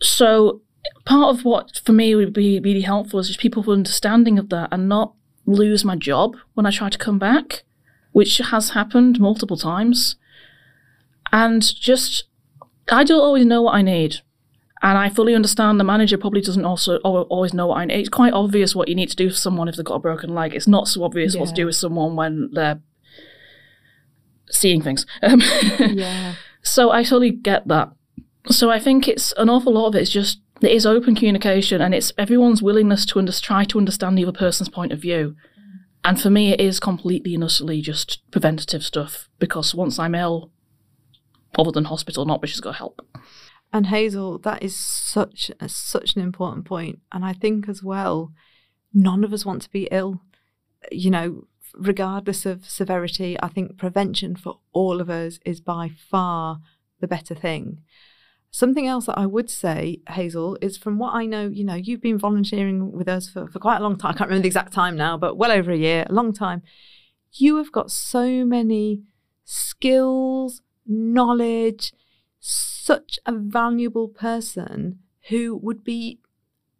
So 0.00 0.62
part 1.04 1.36
of 1.36 1.44
what 1.44 1.80
for 1.84 1.92
me 1.92 2.14
would 2.14 2.32
be 2.32 2.60
really 2.60 2.82
helpful 2.82 3.18
is 3.18 3.26
just 3.26 3.40
people 3.40 3.68
understanding 3.70 4.38
of 4.38 4.48
that 4.50 4.68
and 4.70 4.88
not 4.88 5.12
lose 5.44 5.84
my 5.84 5.96
job 5.96 6.36
when 6.54 6.66
I 6.66 6.70
try 6.70 6.88
to 6.88 6.98
come 6.98 7.18
back, 7.18 7.64
which 8.12 8.38
has 8.38 8.70
happened 8.70 9.18
multiple 9.18 9.56
times. 9.56 10.16
And 11.32 11.62
just, 11.74 12.24
I 12.88 13.02
don't 13.02 13.20
always 13.20 13.44
know 13.44 13.62
what 13.62 13.74
I 13.74 13.82
need. 13.82 14.20
And 14.82 14.96
I 14.96 15.08
fully 15.08 15.34
understand 15.34 15.80
the 15.80 15.84
manager 15.84 16.16
probably 16.16 16.42
doesn't 16.42 16.64
also 16.64 16.98
always 16.98 17.52
know 17.52 17.66
what 17.66 17.78
I 17.78 17.86
need. 17.86 17.98
It's 17.98 18.08
quite 18.08 18.32
obvious 18.32 18.74
what 18.74 18.88
you 18.88 18.94
need 18.94 19.10
to 19.10 19.16
do 19.16 19.30
for 19.30 19.36
someone 19.36 19.68
if 19.68 19.74
they've 19.74 19.84
got 19.84 19.96
a 19.96 20.00
broken 20.00 20.32
leg. 20.32 20.54
It's 20.54 20.68
not 20.68 20.86
so 20.86 21.02
obvious 21.02 21.34
what 21.34 21.48
to 21.48 21.54
do 21.54 21.66
with 21.66 21.74
someone 21.74 22.14
when 22.14 22.50
they're 22.52 22.80
seeing 24.50 24.82
things. 24.82 25.06
Um, 25.22 25.40
yeah, 25.78 26.34
so 26.62 26.90
I 26.90 27.02
totally 27.02 27.30
get 27.30 27.68
that. 27.68 27.92
So 28.48 28.70
I 28.70 28.78
think 28.78 29.08
it's 29.08 29.32
an 29.36 29.48
awful 29.48 29.74
lot 29.74 29.88
of 29.88 29.94
it 29.94 30.02
is 30.02 30.10
just 30.10 30.40
it 30.60 30.70
is 30.70 30.86
open 30.86 31.14
communication 31.14 31.80
and 31.80 31.94
it's 31.94 32.12
everyone's 32.16 32.62
willingness 32.62 33.04
to 33.06 33.18
under- 33.18 33.32
try 33.32 33.64
to 33.64 33.78
understand 33.78 34.16
the 34.16 34.24
other 34.24 34.36
person's 34.36 34.68
point 34.68 34.92
of 34.92 35.00
view. 35.00 35.36
And 36.04 36.20
for 36.20 36.30
me, 36.30 36.52
it 36.52 36.60
is 36.60 36.78
completely 36.78 37.34
and 37.34 37.42
utterly 37.42 37.80
just 37.80 38.22
preventative 38.30 38.84
stuff 38.84 39.28
because 39.38 39.74
once 39.74 39.98
I'm 39.98 40.14
ill, 40.14 40.52
other 41.58 41.72
than 41.72 41.84
hospital, 41.84 42.24
not 42.24 42.40
which 42.40 42.52
is 42.52 42.60
going 42.60 42.74
to 42.74 42.78
help. 42.78 43.04
And 43.72 43.86
Hazel, 43.86 44.38
that 44.38 44.62
is 44.62 44.76
such 44.76 45.50
such 45.66 46.14
an 46.14 46.22
important 46.22 46.64
point. 46.64 47.00
And 47.12 47.24
I 47.24 47.32
think 47.32 47.68
as 47.68 47.82
well, 47.82 48.32
none 48.94 49.24
of 49.24 49.32
us 49.32 49.44
want 49.44 49.62
to 49.62 49.70
be 49.70 49.88
ill. 49.90 50.22
You 50.92 51.10
know, 51.10 51.46
regardless 51.76 52.46
of 52.46 52.68
severity, 52.68 53.36
I 53.42 53.48
think 53.48 53.76
prevention 53.76 54.36
for 54.36 54.58
all 54.72 55.00
of 55.00 55.10
us 55.10 55.38
is 55.44 55.60
by 55.60 55.88
far 55.88 56.60
the 57.00 57.08
better 57.08 57.34
thing. 57.34 57.82
Something 58.50 58.86
else 58.86 59.06
that 59.06 59.18
I 59.18 59.26
would 59.26 59.50
say, 59.50 60.00
Hazel, 60.08 60.56
is 60.62 60.78
from 60.78 60.98
what 60.98 61.14
I 61.14 61.26
know, 61.26 61.48
you 61.48 61.64
know, 61.64 61.74
you've 61.74 62.00
been 62.00 62.18
volunteering 62.18 62.92
with 62.92 63.08
us 63.08 63.28
for, 63.28 63.46
for 63.46 63.58
quite 63.58 63.78
a 63.78 63.82
long 63.82 63.96
time. 63.96 64.14
I 64.14 64.16
can't 64.16 64.30
remember 64.30 64.42
the 64.42 64.48
exact 64.48 64.72
time 64.72 64.96
now, 64.96 65.18
but 65.18 65.36
well 65.36 65.52
over 65.52 65.70
a 65.70 65.76
year, 65.76 66.06
a 66.08 66.12
long 66.12 66.32
time. 66.32 66.62
You 67.32 67.56
have 67.56 67.70
got 67.70 67.90
so 67.90 68.44
many 68.44 69.02
skills, 69.44 70.62
knowledge, 70.86 71.92
such 72.40 73.18
a 73.26 73.32
valuable 73.32 74.08
person 74.08 75.00
who 75.28 75.56
would 75.56 75.84
be 75.84 76.20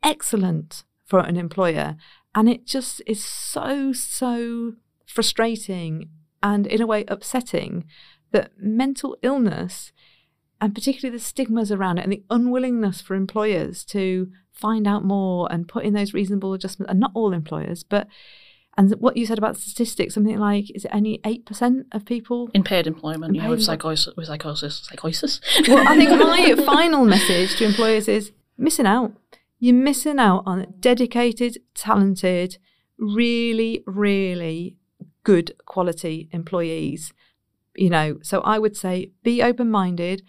excellent 0.03 0.85
for 1.05 1.21
an 1.21 1.37
employer. 1.37 1.97
And 2.35 2.49
it 2.49 2.67
just 2.67 3.03
is 3.07 3.25
so, 3.25 3.93
so 3.93 4.75
frustrating 5.17 6.11
and 6.43 6.67
in 6.67 6.83
a 6.83 6.87
way 6.87 7.05
upsetting 7.09 7.87
that 8.33 8.53
mental 8.59 9.17
illness 9.23 9.93
and 10.61 10.75
particularly 10.75 11.17
the 11.17 11.25
stigmas 11.25 11.73
around 11.73 11.97
it 11.99 12.05
and 12.05 12.13
the 12.13 12.23
unwillingness 12.29 13.01
for 13.01 13.15
employers 13.15 13.83
to 13.83 14.31
find 14.53 14.87
out 14.87 15.05
more 15.05 15.51
and 15.51 15.69
put 15.69 15.85
in 15.85 15.95
those 15.95 16.13
reasonable 16.13 16.53
adjustments 16.53 16.91
and 16.91 17.01
not 17.01 17.13
all 17.15 17.33
employers 17.33 17.83
but 17.83 18.07
and 18.77 18.93
what 19.01 19.17
you 19.17 19.25
said 19.25 19.39
about 19.39 19.57
statistics 19.57 20.13
something 20.13 20.39
like 20.39 20.71
is 20.75 20.85
it 20.85 20.91
only 20.93 21.19
8% 21.25 21.85
of 21.93 22.05
people? 22.05 22.51
In 22.53 22.63
paid 22.63 22.87
employment 22.87 23.31
In 23.31 23.37
you 23.37 23.41
know 23.41 23.49
paid 23.49 23.53
with 23.53 23.63
psychosis 23.65 24.15
with 24.17 24.27
psychosis 24.27 24.83
psychosis. 24.85 25.41
Well 25.67 25.89
i 25.89 25.97
think 25.97 26.11
my 26.11 26.55
final 26.67 27.07
message 27.07 27.57
to 27.57 27.65
employers 27.65 28.07
is 28.07 28.33
missing 28.59 28.87
out. 28.87 29.15
You're 29.59 29.75
missing 29.75 30.19
out 30.19 30.43
on 30.45 30.67
dedicated 30.79 31.59
talented 31.75 32.59
really 32.99 33.83
really 33.87 34.77
good 35.27 35.53
quality 35.67 36.29
employees 36.31 37.13
you 37.77 37.91
know. 37.91 38.19
So 38.23 38.41
i 38.41 38.59
would 38.59 38.77
say 38.77 39.11
be 39.23 39.43
open 39.43 39.71
minded 39.71 40.23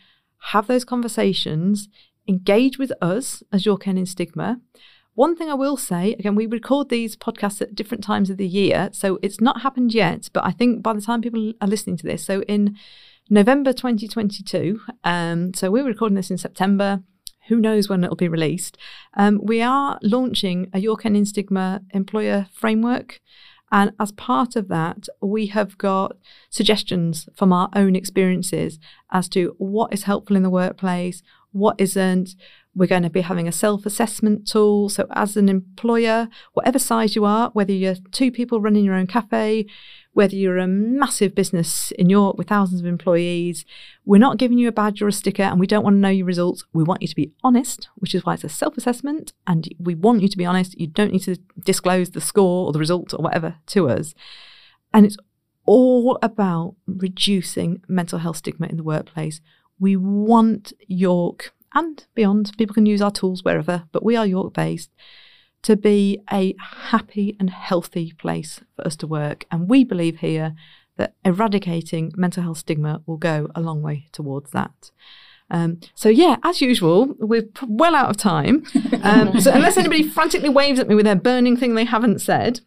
have 0.54 0.68
those 0.68 0.86
conversations 0.86 1.90
engage 2.28 2.78
with 2.78 2.92
us 3.02 3.42
as 3.52 3.66
York 3.66 3.88
Ending 3.88 4.06
Stigma. 4.06 4.60
One 5.14 5.36
thing 5.36 5.50
i 5.50 5.56
will 5.56 5.78
say 5.78 6.14
again 6.20 6.36
we 6.36 6.46
record 6.46 6.90
these 6.90 7.16
podcasts 7.16 7.62
at 7.62 7.74
different 7.74 8.04
times 8.04 8.30
of 8.30 8.38
the 8.38 8.48
year 8.48 8.90
so 8.92 9.18
it's 9.24 9.42
not 9.42 9.62
happened 9.62 9.92
yet 9.94 10.30
but 10.32 10.46
i 10.46 10.52
think 10.52 10.84
by 10.84 10.94
the 10.94 11.02
time 11.02 11.22
people 11.24 11.54
are 11.60 11.68
listening 11.68 11.98
to 11.98 12.06
this 12.06 12.24
so 12.24 12.44
in 12.44 12.78
november 13.28 13.74
2022 13.74 14.80
um, 15.04 15.56
so 15.56 15.72
we're 15.72 15.84
recording 15.94 16.16
this 16.16 16.30
in 16.30 16.38
september 16.38 17.02
who 17.48 17.60
knows 17.60 17.90
when 17.90 18.04
it'll 18.04 18.16
be 18.16 18.28
released 18.28 18.78
um, 19.16 19.40
we 19.42 19.60
are 19.60 19.98
launching 20.04 20.70
a 20.72 20.80
York 20.80 21.04
Ending 21.04 21.26
Stigma 21.26 21.82
employer 21.92 22.48
framework 22.54 23.20
and 23.72 23.92
as 24.00 24.12
part 24.14 24.56
of 24.56 24.70
that, 24.70 25.08
we 25.22 25.48
have 25.48 25.78
got 25.78 26.16
suggestions 26.50 27.28
from 27.36 27.52
our 27.52 27.70
own 27.76 27.96
experiences 27.96 28.80
as 29.12 29.28
to 29.30 29.56
what 29.58 29.94
is 29.94 30.04
helpful 30.04 30.36
in 30.36 30.44
the 30.44 30.50
workplace, 30.50 31.22
what 31.52 31.80
isn't. 31.80 32.36
We're 32.74 32.88
going 32.88 33.04
to 33.04 33.10
be 33.10 33.22
having 33.22 33.48
a 33.48 33.52
self 33.52 33.86
assessment 33.86 34.48
tool. 34.48 34.90
So, 34.90 35.08
as 35.12 35.36
an 35.36 35.50
employer, 35.50 36.30
whatever 36.54 36.80
size 36.80 37.16
you 37.16 37.26
are, 37.26 37.50
whether 37.50 37.74
you're 37.74 37.96
two 38.12 38.32
people 38.32 38.62
running 38.62 38.86
your 38.86 38.94
own 38.94 39.08
cafe, 39.08 39.66
whether 40.18 40.36
you're 40.36 40.58
a 40.58 40.66
massive 40.66 41.36
business 41.36 41.92
in 41.92 42.10
York 42.10 42.40
with 42.40 42.48
thousands 42.48 42.80
of 42.80 42.88
employees, 42.88 43.66
we're 44.04 44.18
not 44.18 44.40
giving 44.40 44.58
you 44.58 44.68
a 44.68 44.72
badge 44.72 45.00
or 45.00 45.08
a 45.08 45.12
sticker 45.12 45.44
and 45.44 45.60
we 45.60 45.68
don't 45.68 45.84
want 45.84 45.94
to 45.94 46.00
know 46.00 46.10
your 46.10 46.26
results. 46.26 46.64
We 46.74 46.84
want 46.84 47.04
you 47.04 47.08
to 47.08 47.16
be 47.16 47.34
honest, 47.44 47.88
which 47.98 48.16
is 48.16 48.26
why 48.26 48.34
it's 48.34 48.44
a 48.44 48.50
self 48.50 48.78
assessment. 48.78 49.34
And 49.46 49.70
we 49.78 49.94
want 49.94 50.24
you 50.24 50.28
to 50.28 50.36
be 50.36 50.44
honest. 50.44 50.74
You 50.80 50.88
don't 50.88 51.14
need 51.14 51.22
to 51.26 51.38
disclose 51.64 52.10
the 52.10 52.20
score 52.20 52.66
or 52.66 52.74
the 52.74 52.80
result 52.80 53.14
or 53.14 53.22
whatever 53.22 53.58
to 53.68 53.90
us. 53.90 54.16
And 54.92 55.06
it's 55.06 55.18
all 55.68 56.18
about 56.24 56.74
reducing 56.88 57.84
mental 57.88 58.18
health 58.18 58.38
stigma 58.38 58.66
in 58.66 58.78
the 58.78 58.84
workplace. 58.84 59.40
We 59.80 59.98
want 59.98 60.74
York 60.88 61.54
and 61.76 62.04
beyond, 62.16 62.54
people 62.58 62.74
can 62.74 62.88
use 62.88 63.04
our 63.04 63.12
tools 63.12 63.44
wherever, 63.44 63.84
but 63.92 64.04
we 64.04 64.16
are 64.16 64.26
York 64.26 64.56
based 64.56 64.90
to 65.68 65.76
be 65.76 66.18
a 66.32 66.56
happy 66.92 67.36
and 67.42 67.50
healthy 67.50 68.14
place 68.14 68.62
for 68.78 68.88
us 68.88 68.96
to 68.96 69.06
work. 69.06 69.46
And 69.52 69.68
we 69.68 69.84
believe 69.84 70.20
here 70.20 70.56
that 70.96 71.16
eradicating 71.26 72.14
mental 72.16 72.42
health 72.42 72.60
stigma 72.60 73.02
will 73.06 73.18
go 73.18 73.50
a 73.54 73.60
long 73.60 73.82
way 73.82 74.08
towards 74.14 74.52
that. 74.52 74.92
Um, 75.52 75.82
so 75.94 76.08
yeah, 76.08 76.38
as 76.42 76.62
usual, 76.62 77.16
we're 77.20 77.50
well 77.68 77.96
out 77.96 78.10
of 78.10 78.16
time. 78.16 78.64
Um, 79.04 79.40
so 79.40 79.52
unless 79.54 79.78
anybody 79.78 80.04
frantically 80.04 80.50
waves 80.50 80.80
at 80.80 80.88
me 80.90 80.96
with 80.96 81.06
their 81.06 81.16
burning 81.16 81.56
thing 81.56 81.76
they 81.76 81.86
haven't 81.86 82.20
said, 82.20 82.60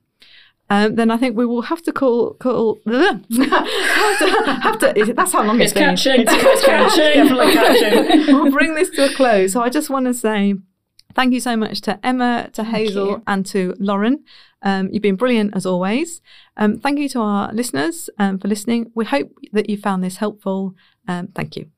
um, 0.71 0.95
then 0.95 1.11
I 1.11 1.17
think 1.19 1.37
we 1.37 1.45
will 1.45 1.63
have 1.63 1.83
to 1.83 1.93
call 1.93 2.35
call 2.35 2.79
have 2.87 3.29
to, 3.29 4.59
have 4.63 4.79
to 4.79 4.99
it, 4.99 5.17
that's 5.17 5.33
how 5.33 5.43
long 5.43 5.61
it's 5.61 5.73
been. 5.73 5.97
catching 5.97 6.21
it's 6.21 6.65
catching 6.65 7.25
Definitely 7.29 7.53
catching. 7.53 8.35
we'll 8.35 8.51
bring 8.53 8.75
this 8.75 8.89
to 8.91 9.07
a 9.07 9.15
close. 9.15 9.53
So 9.53 9.61
I 9.61 9.69
just 9.69 9.91
want 9.91 10.07
to 10.07 10.15
say 10.15 10.55
thank 11.15 11.33
you 11.33 11.41
so 11.41 11.57
much 11.57 11.81
to 11.83 11.99
Emma, 12.05 12.51
to 12.53 12.65
Hazel, 12.65 13.09
you. 13.09 13.23
and 13.27 13.47
to 13.47 13.75
Lauren. 13.79 14.25
Um, 14.63 14.91
you've 14.93 15.03
been 15.03 15.17
brilliant 15.17 15.57
as 15.57 15.67
always. 15.67 16.21
Um, 16.57 16.79
thank 16.79 16.99
you 16.99 17.09
to 17.11 17.21
our 17.21 17.53
listeners 17.53 18.11
um, 18.19 18.39
for 18.39 18.49
listening. 18.49 18.91
We 18.95 19.05
hope 19.05 19.33
that 19.53 19.71
you 19.71 19.77
found 19.77 20.05
this 20.05 20.17
helpful. 20.17 20.75
Um, 21.09 21.29
thank 21.29 21.57
you. 21.57 21.71